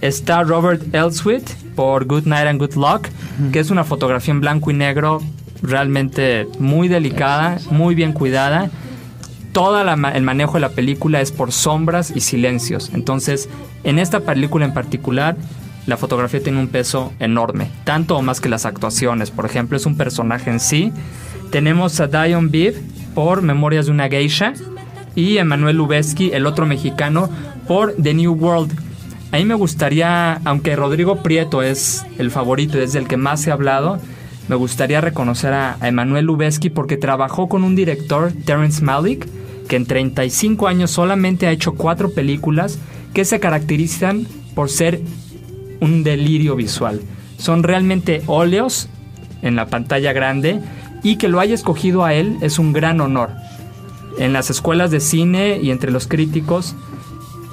Está 0.00 0.42
Robert 0.42 0.94
Elswit 0.94 1.48
por 1.76 2.06
Good 2.06 2.26
Night 2.26 2.48
and 2.48 2.58
Good 2.58 2.74
Luck, 2.74 3.08
que 3.52 3.60
es 3.60 3.70
una 3.70 3.84
fotografía 3.84 4.32
en 4.32 4.40
blanco 4.40 4.70
y 4.70 4.74
negro 4.74 5.22
realmente 5.62 6.48
muy 6.58 6.88
delicada, 6.88 7.58
muy 7.70 7.94
bien 7.94 8.12
cuidada. 8.12 8.68
Todo 9.52 9.80
el 9.80 10.22
manejo 10.22 10.54
de 10.54 10.60
la 10.60 10.70
película 10.70 11.20
es 11.20 11.30
por 11.30 11.52
sombras 11.52 12.12
y 12.16 12.20
silencios. 12.20 12.90
Entonces, 12.94 13.48
en 13.84 13.98
esta 13.98 14.20
película 14.20 14.64
en 14.64 14.74
particular, 14.74 15.36
la 15.86 15.96
fotografía 15.96 16.42
tiene 16.42 16.60
un 16.60 16.68
peso 16.68 17.12
enorme, 17.18 17.68
tanto 17.84 18.16
o 18.16 18.22
más 18.22 18.40
que 18.40 18.48
las 18.48 18.66
actuaciones. 18.66 19.30
Por 19.30 19.46
ejemplo, 19.46 19.76
es 19.76 19.86
un 19.86 19.96
personaje 19.96 20.50
en 20.50 20.60
sí. 20.60 20.92
Tenemos 21.50 21.98
a 22.00 22.06
Dion 22.06 22.50
Bibb 22.50 22.74
por 23.14 23.42
Memorias 23.42 23.86
de 23.86 23.92
una 23.92 24.08
Geisha 24.08 24.54
y 25.14 25.38
Emanuel 25.38 25.76
Lubezki, 25.76 26.30
el 26.32 26.46
otro 26.46 26.66
mexicano, 26.66 27.28
por 27.66 27.94
The 27.94 28.14
New 28.14 28.32
World. 28.32 28.72
A 29.32 29.38
mí 29.38 29.44
me 29.44 29.54
gustaría, 29.54 30.34
aunque 30.44 30.76
Rodrigo 30.76 31.22
Prieto 31.22 31.62
es 31.62 32.04
el 32.18 32.30
favorito, 32.30 32.78
es 32.78 32.94
el 32.94 33.08
que 33.08 33.16
más 33.16 33.48
ha 33.48 33.54
hablado, 33.54 33.98
me 34.48 34.56
gustaría 34.56 35.00
reconocer 35.00 35.52
a, 35.52 35.76
a 35.80 35.88
Emanuel 35.88 36.28
porque 36.74 36.96
trabajó 36.96 37.48
con 37.48 37.64
un 37.64 37.74
director, 37.74 38.32
Terrence 38.44 38.82
Malick, 38.82 39.26
que 39.68 39.76
en 39.76 39.86
35 39.86 40.68
años 40.68 40.90
solamente 40.90 41.46
ha 41.46 41.52
hecho 41.52 41.72
cuatro 41.72 42.12
películas 42.12 42.78
que 43.14 43.24
se 43.24 43.40
caracterizan 43.40 44.26
por 44.54 44.68
ser 44.68 45.00
un 45.82 46.04
delirio 46.04 46.56
visual. 46.56 47.02
Son 47.36 47.64
realmente 47.64 48.22
óleos 48.26 48.88
en 49.42 49.56
la 49.56 49.66
pantalla 49.66 50.12
grande 50.12 50.60
y 51.02 51.16
que 51.16 51.28
lo 51.28 51.40
haya 51.40 51.54
escogido 51.54 52.04
a 52.04 52.14
él 52.14 52.38
es 52.40 52.58
un 52.58 52.72
gran 52.72 53.00
honor. 53.00 53.30
En 54.18 54.32
las 54.32 54.48
escuelas 54.48 54.90
de 54.90 55.00
cine 55.00 55.58
y 55.60 55.70
entre 55.70 55.90
los 55.90 56.06
críticos 56.06 56.76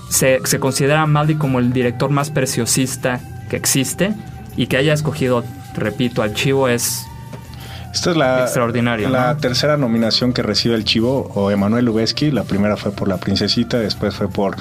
se, 0.10 0.40
considera 0.60 1.02
a 1.02 1.08
Malick 1.08 1.40
como 1.40 1.60
el 1.60 1.74
director 1.74 2.12
más 2.12 2.30
preciosista 2.30 3.20
que 3.50 3.56
existe 3.56 4.14
y 4.56 4.68
que 4.68 4.78
haya 4.78 4.94
escogido, 4.94 5.44
repito, 5.76 6.22
al 6.22 6.36
Chivo 6.36 6.68
es 6.68 7.08
Esta 7.94 8.12
es 8.12 8.18
la, 8.18 8.42
Extraordinario, 8.44 9.10
la 9.10 9.34
¿no? 9.34 9.40
tercera 9.40 9.76
nominación 9.76 10.32
que 10.32 10.44
recibe 10.44 10.76
el 10.76 10.84
Chivo 10.84 11.32
o 11.34 11.50
Emanuel 11.50 11.86
Lubezki. 11.86 12.30
La 12.30 12.44
primera 12.44 12.78
fue 12.78 12.92
por 12.92 13.08
La 13.08 13.18
Princesita, 13.18 13.80
después 13.80 14.14
fue 14.16 14.30
por 14.30 14.56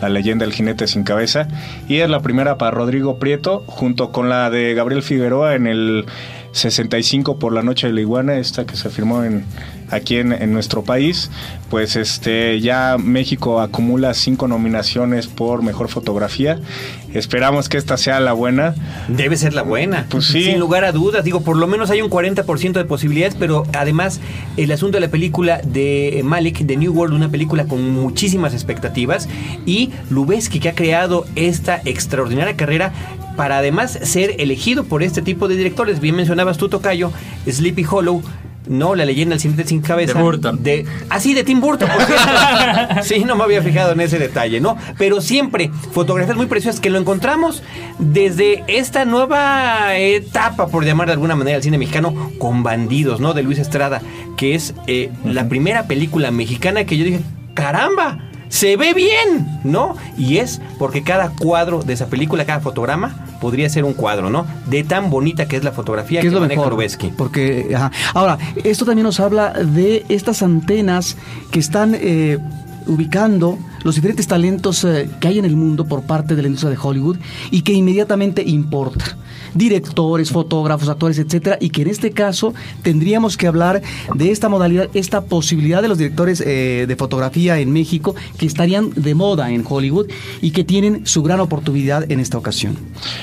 La 0.00 0.08
leyenda 0.08 0.44
del 0.44 0.54
jinete 0.54 0.86
sin 0.86 1.02
cabeza. 1.02 1.48
Y 1.88 1.96
es 1.96 2.10
la 2.10 2.20
primera 2.20 2.58
para 2.58 2.72
Rodrigo 2.72 3.18
Prieto, 3.18 3.64
junto 3.66 4.12
con 4.12 4.28
la 4.28 4.50
de 4.50 4.74
Gabriel 4.74 5.02
Figueroa 5.02 5.54
en 5.54 5.66
el 5.66 6.04
65 6.52 7.38
por 7.38 7.52
La 7.52 7.62
Noche 7.62 7.86
de 7.86 7.94
la 7.94 8.00
Iguana, 8.00 8.36
esta 8.36 8.64
que 8.64 8.76
se 8.76 8.90
firmó 8.90 9.24
en, 9.24 9.44
aquí 9.94 10.16
en, 10.16 10.32
en 10.32 10.52
nuestro 10.52 10.82
país. 10.82 11.30
Pues 11.70 11.96
este 11.96 12.60
ya 12.60 12.96
México 12.98 13.60
acumula 13.60 14.14
cinco 14.14 14.48
nominaciones 14.48 15.26
por 15.26 15.62
mejor 15.62 15.88
fotografía. 15.88 16.58
Esperamos 17.14 17.68
que 17.68 17.78
esta 17.78 17.96
sea 17.96 18.18
la 18.18 18.32
buena. 18.32 18.74
Debe 19.08 19.36
ser 19.36 19.54
la 19.54 19.62
buena. 19.62 20.06
Pues 20.08 20.26
sí. 20.26 20.42
Sin 20.44 20.58
lugar 20.58 20.84
a 20.84 20.90
dudas. 20.90 21.24
Digo, 21.24 21.42
por 21.42 21.56
lo 21.56 21.68
menos 21.68 21.90
hay 21.90 22.02
un 22.02 22.10
40% 22.10 22.72
de 22.72 22.84
posibilidades, 22.84 23.36
pero 23.36 23.64
además 23.72 24.20
el 24.56 24.72
asunto 24.72 24.96
de 24.96 25.00
la 25.00 25.08
película 25.08 25.60
de 25.64 26.20
Malik, 26.24 26.58
de 26.60 26.76
New 26.76 26.92
World, 26.92 27.14
una 27.14 27.28
película 27.28 27.66
con 27.66 27.88
muchísimas 27.90 28.52
expectativas, 28.52 29.28
y 29.64 29.90
Lubeski, 30.10 30.58
que 30.58 30.70
ha 30.70 30.74
creado 30.74 31.24
esta 31.36 31.80
extraordinaria 31.84 32.56
carrera 32.56 32.92
para 33.36 33.58
además 33.58 33.98
ser 34.02 34.40
elegido 34.40 34.84
por 34.84 35.02
este 35.02 35.22
tipo 35.22 35.46
de 35.48 35.56
directores. 35.56 36.00
Bien 36.00 36.16
mencionabas 36.16 36.58
tú, 36.58 36.68
Tocayo, 36.68 37.12
Sleepy 37.48 37.84
Hollow. 37.88 38.22
No, 38.66 38.94
la 38.94 39.04
leyenda 39.04 39.34
del 39.34 39.42
jinete 39.42 39.66
sin 39.68 39.82
cabeza. 39.82 40.14
De 40.14 40.22
Burton. 40.22 40.62
De, 40.62 40.86
ah, 41.10 41.20
sí, 41.20 41.34
de 41.34 41.44
Tim 41.44 41.60
Burton, 41.60 41.88
sí, 43.02 43.24
no 43.24 43.36
me 43.36 43.44
había 43.44 43.62
fijado 43.62 43.92
en 43.92 44.00
ese 44.00 44.18
detalle, 44.18 44.60
¿no? 44.60 44.76
Pero 44.96 45.20
siempre 45.20 45.70
fotografías 45.92 46.36
muy 46.36 46.46
preciosas 46.46 46.80
que 46.80 46.90
lo 46.90 46.98
encontramos 46.98 47.62
desde 47.98 48.64
esta 48.66 49.04
nueva 49.04 49.96
etapa, 49.96 50.68
por 50.68 50.84
llamar 50.84 51.08
de 51.08 51.12
alguna 51.12 51.36
manera, 51.36 51.56
al 51.56 51.62
cine 51.62 51.78
mexicano 51.78 52.30
con 52.38 52.62
bandidos, 52.62 53.20
¿no? 53.20 53.34
De 53.34 53.42
Luis 53.42 53.58
Estrada, 53.58 54.00
que 54.36 54.54
es 54.54 54.74
eh, 54.86 55.10
la 55.24 55.48
primera 55.48 55.86
película 55.86 56.30
mexicana 56.30 56.84
que 56.84 56.96
yo 56.96 57.04
dije, 57.04 57.20
caramba. 57.54 58.30
Se 58.54 58.76
ve 58.76 58.94
bien, 58.94 59.58
¿no? 59.64 59.96
Y 60.16 60.36
es 60.36 60.60
porque 60.78 61.02
cada 61.02 61.30
cuadro 61.30 61.82
de 61.82 61.92
esa 61.92 62.06
película, 62.06 62.44
cada 62.44 62.60
fotograma, 62.60 63.26
podría 63.40 63.68
ser 63.68 63.82
un 63.82 63.94
cuadro, 63.94 64.30
¿no? 64.30 64.46
De 64.70 64.84
tan 64.84 65.10
bonita 65.10 65.48
que 65.48 65.56
es 65.56 65.64
la 65.64 65.72
fotografía 65.72 66.20
¿Qué 66.20 66.26
que 66.26 66.28
es 66.28 66.34
lo 66.34 66.38
maneja 66.40 66.60
mejor? 66.60 66.86
Porque, 67.16 67.72
ajá. 67.74 67.90
Ahora, 68.14 68.38
esto 68.62 68.84
también 68.84 69.06
nos 69.06 69.18
habla 69.18 69.50
de 69.50 70.06
estas 70.08 70.40
antenas 70.44 71.16
que 71.50 71.58
están 71.58 71.96
eh, 71.96 72.38
ubicando 72.86 73.58
los 73.82 73.96
diferentes 73.96 74.28
talentos 74.28 74.84
eh, 74.84 75.10
que 75.18 75.26
hay 75.26 75.40
en 75.40 75.46
el 75.46 75.56
mundo 75.56 75.86
por 75.86 76.02
parte 76.02 76.36
de 76.36 76.42
la 76.42 76.46
industria 76.46 76.70
de 76.70 76.78
Hollywood 76.80 77.16
y 77.50 77.62
que 77.62 77.72
inmediatamente 77.72 78.44
importa. 78.46 79.16
Directores, 79.54 80.30
fotógrafos, 80.30 80.88
actores, 80.88 81.18
etcétera, 81.18 81.58
y 81.60 81.70
que 81.70 81.82
en 81.82 81.88
este 81.88 82.10
caso 82.10 82.54
tendríamos 82.82 83.36
que 83.36 83.46
hablar 83.46 83.82
de 84.14 84.30
esta 84.30 84.48
modalidad, 84.48 84.88
esta 84.94 85.22
posibilidad 85.22 85.82
de 85.82 85.88
los 85.88 85.98
directores 85.98 86.40
eh, 86.40 86.84
de 86.86 86.96
fotografía 86.96 87.58
en 87.58 87.72
México 87.72 88.14
que 88.38 88.46
estarían 88.46 88.90
de 88.94 89.14
moda 89.14 89.50
en 89.50 89.64
Hollywood 89.66 90.06
y 90.40 90.50
que 90.50 90.64
tienen 90.64 91.06
su 91.06 91.22
gran 91.22 91.40
oportunidad 91.40 92.10
en 92.10 92.20
esta 92.20 92.38
ocasión. 92.38 92.76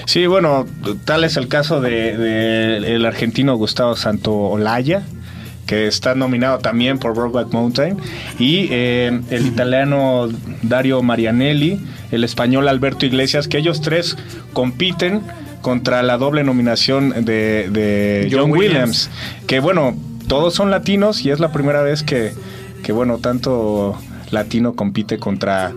Sí, 0.06 0.26
bueno, 0.28 0.66
tal 1.06 1.24
es 1.24 1.38
el 1.38 1.48
caso 1.48 1.82
de, 1.82 2.18
de 2.18 2.96
el 2.96 3.06
argentino 3.06 3.56
Gustavo 3.56 3.96
Santo 3.96 4.34
Olaya, 4.34 5.04
que 5.66 5.88
está 5.88 6.16
nominado 6.16 6.60
también 6.60 7.00
por 7.00 7.14
Brokeback 7.14 7.54
Mountain, 7.54 7.98
y 8.38 8.68
eh, 8.72 9.22
el 9.30 9.48
italiano 9.48 10.28
Dario 10.64 11.02
Marianelli, 11.02 11.80
el 12.12 12.24
español 12.24 12.68
Alberto 12.68 13.06
Iglesias, 13.06 13.48
que 13.48 13.58
ellos 13.58 13.80
tres 13.80 14.18
compiten 14.52 15.22
contra 15.62 16.04
la 16.04 16.18
doble 16.18 16.44
nominación 16.44 17.10
de, 17.26 17.70
de 17.72 18.28
John 18.32 18.42
John, 18.42 18.52
Williams. 18.52 19.10
Williams. 19.10 19.10
que 19.48 19.60
bueno, 19.60 19.96
todos 20.28 20.54
son 20.54 20.72
latinos 20.72 21.24
y 21.26 21.32
es 21.32 21.40
la 21.40 21.52
primera 21.52 21.82
vez 21.82 22.04
que, 22.04 22.34
que 22.84 22.92
bueno, 22.92 23.18
tanto 23.18 23.98
latino 24.32 24.76
compite 24.76 25.18
contra 25.18 25.74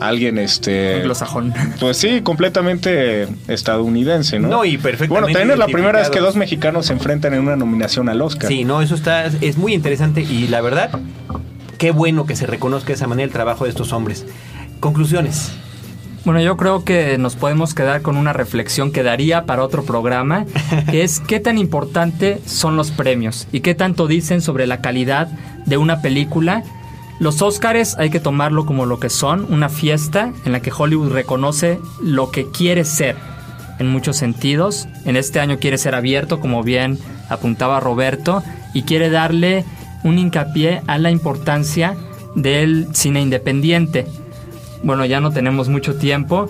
alguien 0.00 0.38
este 0.38 0.96
Anglosajón. 0.96 1.52
pues 1.78 1.98
sí 1.98 2.22
completamente 2.22 3.28
estadounidense 3.48 4.38
no 4.38 4.48
No, 4.48 4.64
y 4.64 4.78
perfectamente 4.78 5.08
bueno 5.08 5.26
también 5.26 5.50
es 5.50 5.58
la 5.58 5.66
primera 5.66 5.98
vez 5.98 6.08
que 6.08 6.20
dos 6.20 6.34
mexicanos 6.34 6.86
se 6.86 6.94
enfrentan 6.94 7.34
en 7.34 7.40
una 7.40 7.54
nominación 7.54 8.08
al 8.08 8.22
Oscar 8.22 8.48
Sí, 8.48 8.64
no, 8.64 8.80
eso 8.80 8.94
está, 8.94 9.26
es 9.26 9.58
muy 9.58 9.74
interesante 9.74 10.22
y 10.22 10.48
la 10.48 10.62
verdad, 10.62 10.90
qué 11.76 11.90
bueno 11.90 12.24
que 12.24 12.34
se 12.34 12.46
reconozca 12.46 12.88
de 12.88 12.94
esa 12.94 13.06
manera 13.06 13.26
el 13.26 13.32
trabajo 13.32 13.64
de 13.64 13.70
estos 13.70 13.92
hombres. 13.92 14.24
Conclusiones. 14.80 15.52
Bueno, 16.24 16.40
yo 16.40 16.56
creo 16.56 16.84
que 16.84 17.18
nos 17.18 17.34
podemos 17.34 17.74
quedar 17.74 18.00
con 18.02 18.16
una 18.16 18.32
reflexión 18.32 18.92
que 18.92 19.02
daría 19.02 19.44
para 19.44 19.64
otro 19.64 19.82
programa, 19.82 20.46
que 20.88 21.02
es 21.02 21.18
qué 21.18 21.40
tan 21.40 21.58
importante 21.58 22.40
son 22.46 22.76
los 22.76 22.92
premios 22.92 23.48
y 23.50 23.58
qué 23.58 23.74
tanto 23.74 24.06
dicen 24.06 24.40
sobre 24.40 24.68
la 24.68 24.80
calidad 24.80 25.26
de 25.66 25.78
una 25.78 26.00
película. 26.00 26.62
Los 27.18 27.42
Óscares 27.42 27.96
hay 27.98 28.10
que 28.10 28.20
tomarlo 28.20 28.66
como 28.66 28.86
lo 28.86 29.00
que 29.00 29.10
son, 29.10 29.52
una 29.52 29.68
fiesta 29.68 30.32
en 30.44 30.52
la 30.52 30.60
que 30.60 30.70
Hollywood 30.76 31.12
reconoce 31.12 31.80
lo 32.00 32.30
que 32.30 32.46
quiere 32.46 32.84
ser 32.84 33.16
en 33.80 33.88
muchos 33.88 34.16
sentidos. 34.16 34.86
En 35.04 35.16
este 35.16 35.40
año 35.40 35.58
quiere 35.58 35.76
ser 35.76 35.96
abierto, 35.96 36.38
como 36.38 36.62
bien 36.62 37.00
apuntaba 37.30 37.80
Roberto, 37.80 38.44
y 38.74 38.82
quiere 38.82 39.10
darle 39.10 39.64
un 40.04 40.20
hincapié 40.20 40.82
a 40.86 40.98
la 40.98 41.10
importancia 41.10 41.96
del 42.36 42.86
cine 42.92 43.20
independiente 43.20 44.06
bueno, 44.82 45.04
ya 45.04 45.20
no 45.20 45.30
tenemos 45.30 45.68
mucho 45.68 45.96
tiempo, 45.96 46.48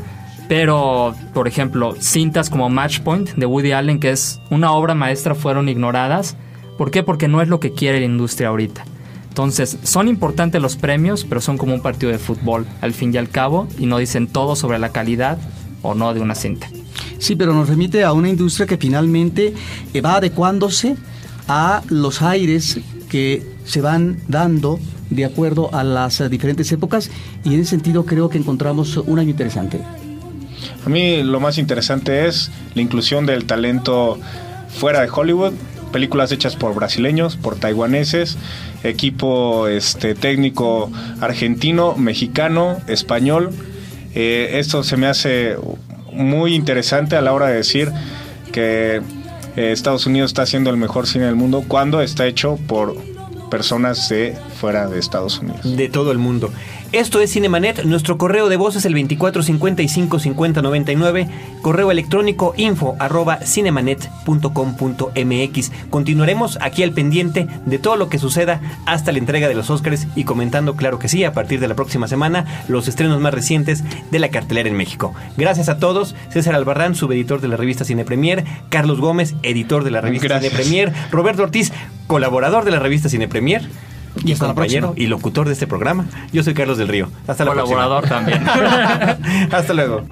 pero, 0.48 1.14
por 1.32 1.48
ejemplo, 1.48 1.94
cintas 1.98 2.50
como 2.50 2.68
Match 2.68 3.00
Point 3.00 3.30
de 3.30 3.46
Woody 3.46 3.72
Allen, 3.72 4.00
que 4.00 4.10
es 4.10 4.40
una 4.50 4.72
obra 4.72 4.94
maestra, 4.94 5.34
fueron 5.34 5.68
ignoradas. 5.68 6.36
¿Por 6.76 6.90
qué? 6.90 7.02
Porque 7.02 7.28
no 7.28 7.40
es 7.40 7.48
lo 7.48 7.60
que 7.60 7.72
quiere 7.72 8.00
la 8.00 8.06
industria 8.06 8.48
ahorita. 8.48 8.84
Entonces, 9.28 9.78
son 9.82 10.08
importantes 10.08 10.60
los 10.60 10.76
premios, 10.76 11.24
pero 11.24 11.40
son 11.40 11.56
como 11.56 11.74
un 11.74 11.80
partido 11.80 12.12
de 12.12 12.18
fútbol, 12.18 12.66
al 12.82 12.92
fin 12.92 13.14
y 13.14 13.16
al 13.16 13.30
cabo, 13.30 13.66
y 13.78 13.86
no 13.86 13.96
dicen 13.96 14.26
todo 14.26 14.56
sobre 14.56 14.78
la 14.78 14.90
calidad 14.90 15.38
o 15.80 15.94
no 15.94 16.12
de 16.12 16.20
una 16.20 16.34
cinta. 16.34 16.68
Sí, 17.18 17.34
pero 17.34 17.54
nos 17.54 17.68
remite 17.68 18.04
a 18.04 18.12
una 18.12 18.28
industria 18.28 18.66
que 18.66 18.76
finalmente 18.76 19.54
eh, 19.94 20.00
va 20.00 20.16
adecuándose 20.16 20.96
a 21.48 21.82
los 21.88 22.20
aires 22.20 22.78
que 23.12 23.42
se 23.66 23.82
van 23.82 24.16
dando 24.26 24.80
de 25.10 25.26
acuerdo 25.26 25.72
a 25.74 25.84
las 25.84 26.22
eh, 26.22 26.30
diferentes 26.30 26.72
épocas 26.72 27.10
y 27.44 27.52
en 27.54 27.60
ese 27.60 27.70
sentido 27.70 28.06
creo 28.06 28.30
que 28.30 28.38
encontramos 28.38 28.96
un 28.96 29.18
año 29.18 29.30
interesante. 29.30 29.78
A 30.86 30.88
mí 30.88 31.22
lo 31.22 31.38
más 31.38 31.58
interesante 31.58 32.26
es 32.26 32.50
la 32.74 32.80
inclusión 32.80 33.26
del 33.26 33.44
talento 33.44 34.18
fuera 34.68 35.02
de 35.02 35.10
Hollywood, 35.14 35.52
películas 35.92 36.32
hechas 36.32 36.56
por 36.56 36.74
brasileños, 36.74 37.36
por 37.36 37.56
taiwaneses, 37.56 38.38
equipo 38.82 39.68
este, 39.68 40.14
técnico 40.14 40.90
argentino, 41.20 41.94
mexicano, 41.96 42.78
español. 42.88 43.50
Eh, 44.14 44.52
esto 44.54 44.82
se 44.82 44.96
me 44.96 45.06
hace 45.06 45.56
muy 46.12 46.54
interesante 46.54 47.16
a 47.16 47.20
la 47.20 47.34
hora 47.34 47.48
de 47.48 47.56
decir 47.56 47.92
que 48.52 49.02
eh, 49.56 49.72
Estados 49.72 50.06
Unidos 50.06 50.30
está 50.30 50.42
haciendo 50.42 50.70
el 50.70 50.76
mejor 50.76 51.06
cine 51.06 51.26
del 51.26 51.34
mundo 51.34 51.64
cuando 51.66 52.00
está 52.00 52.26
hecho 52.26 52.58
por 52.66 52.96
personas 53.50 54.08
de 54.08 54.36
fuera 54.60 54.88
de 54.88 54.98
Estados 54.98 55.38
Unidos. 55.38 55.76
de 55.76 55.88
todo 55.88 56.10
el 56.12 56.18
mundo. 56.18 56.50
Esto 56.92 57.20
es 57.22 57.32
Cinemanet, 57.32 57.84
nuestro 57.84 58.18
correo 58.18 58.50
de 58.50 58.58
voz 58.58 58.76
es 58.76 58.84
el 58.84 58.94
2455-5099, 58.94 61.26
correo 61.62 61.90
electrónico 61.90 62.52
info 62.58 62.96
arroba 62.98 63.38
cinemanet.com.mx. 63.38 65.72
Continuaremos 65.88 66.58
aquí 66.60 66.82
al 66.82 66.92
pendiente 66.92 67.46
de 67.64 67.78
todo 67.78 67.96
lo 67.96 68.10
que 68.10 68.18
suceda 68.18 68.60
hasta 68.84 69.10
la 69.10 69.16
entrega 69.16 69.48
de 69.48 69.54
los 69.54 69.70
Óscares 69.70 70.06
y 70.14 70.24
comentando, 70.24 70.76
claro 70.76 70.98
que 70.98 71.08
sí, 71.08 71.24
a 71.24 71.32
partir 71.32 71.60
de 71.60 71.68
la 71.68 71.74
próxima 71.74 72.08
semana, 72.08 72.44
los 72.68 72.88
estrenos 72.88 73.22
más 73.22 73.32
recientes 73.32 73.82
de 74.10 74.18
la 74.18 74.28
cartelera 74.28 74.68
en 74.68 74.76
México. 74.76 75.14
Gracias 75.38 75.70
a 75.70 75.78
todos, 75.78 76.14
César 76.28 76.54
Albarrán, 76.54 76.94
subeditor 76.94 77.40
de 77.40 77.48
la 77.48 77.56
revista 77.56 77.86
Cine 77.86 78.04
Premier, 78.04 78.44
Carlos 78.68 79.00
Gómez, 79.00 79.34
editor 79.42 79.82
de 79.82 79.92
la 79.92 80.02
revista 80.02 80.28
Gracias. 80.28 80.52
Cine 80.52 80.62
Premier, 80.62 80.92
Roberto 81.10 81.42
Ortiz, 81.42 81.72
colaborador 82.06 82.66
de 82.66 82.72
la 82.72 82.80
revista 82.80 83.08
Cine 83.08 83.28
Premier. 83.28 83.66
Y 84.24 84.32
hasta 84.32 84.46
la 84.46 84.54
compañero 84.54 84.88
próxima. 84.88 85.04
y 85.04 85.08
locutor 85.08 85.46
de 85.46 85.52
este 85.54 85.66
programa. 85.66 86.06
Yo 86.32 86.42
soy 86.42 86.54
Carlos 86.54 86.78
del 86.78 86.88
Río. 86.88 87.08
Hasta 87.26 87.44
la 87.44 87.50
Colaborador 87.52 88.04
próxima. 88.06 88.38
también. 88.42 89.48
Hasta 89.52 89.72
luego. 89.72 90.02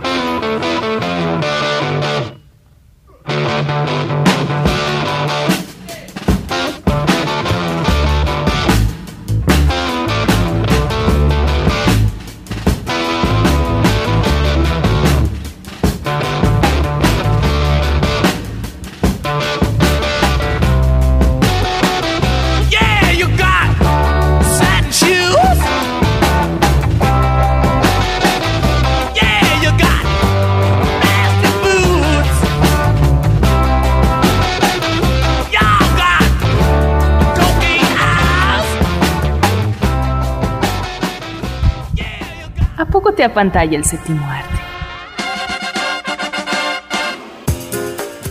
¿A 43.22 43.26
apantalla 43.26 43.76
el 43.76 43.84
séptimo 43.84 44.24
arte? 44.26 44.56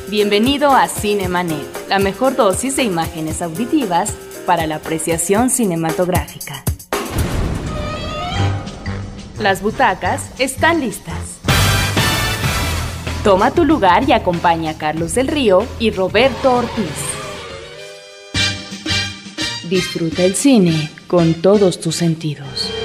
Bienvenido 0.09 0.71
a 0.71 0.87
Cinemanet, 0.87 1.87
la 1.87 1.99
mejor 1.99 2.35
dosis 2.35 2.75
de 2.75 2.83
imágenes 2.83 3.43
auditivas 3.43 4.15
para 4.47 4.65
la 4.65 4.77
apreciación 4.77 5.51
cinematográfica. 5.51 6.63
Las 9.37 9.61
butacas 9.61 10.31
están 10.39 10.79
listas. 10.79 11.39
Toma 13.23 13.51
tu 13.51 13.65
lugar 13.65 14.09
y 14.09 14.13
acompaña 14.13 14.71
a 14.71 14.77
Carlos 14.79 15.13
del 15.13 15.27
Río 15.27 15.67
y 15.77 15.91
Roberto 15.91 16.51
Ortiz. 16.51 16.85
Disfruta 19.69 20.23
el 20.23 20.33
cine 20.33 20.89
con 21.05 21.35
todos 21.35 21.79
tus 21.79 21.95
sentidos. 21.95 22.78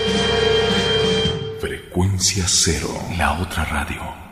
Frecuencia 1.94 2.44
cero. 2.48 2.88
La 3.16 3.40
otra 3.40 3.64
radio. 3.66 4.23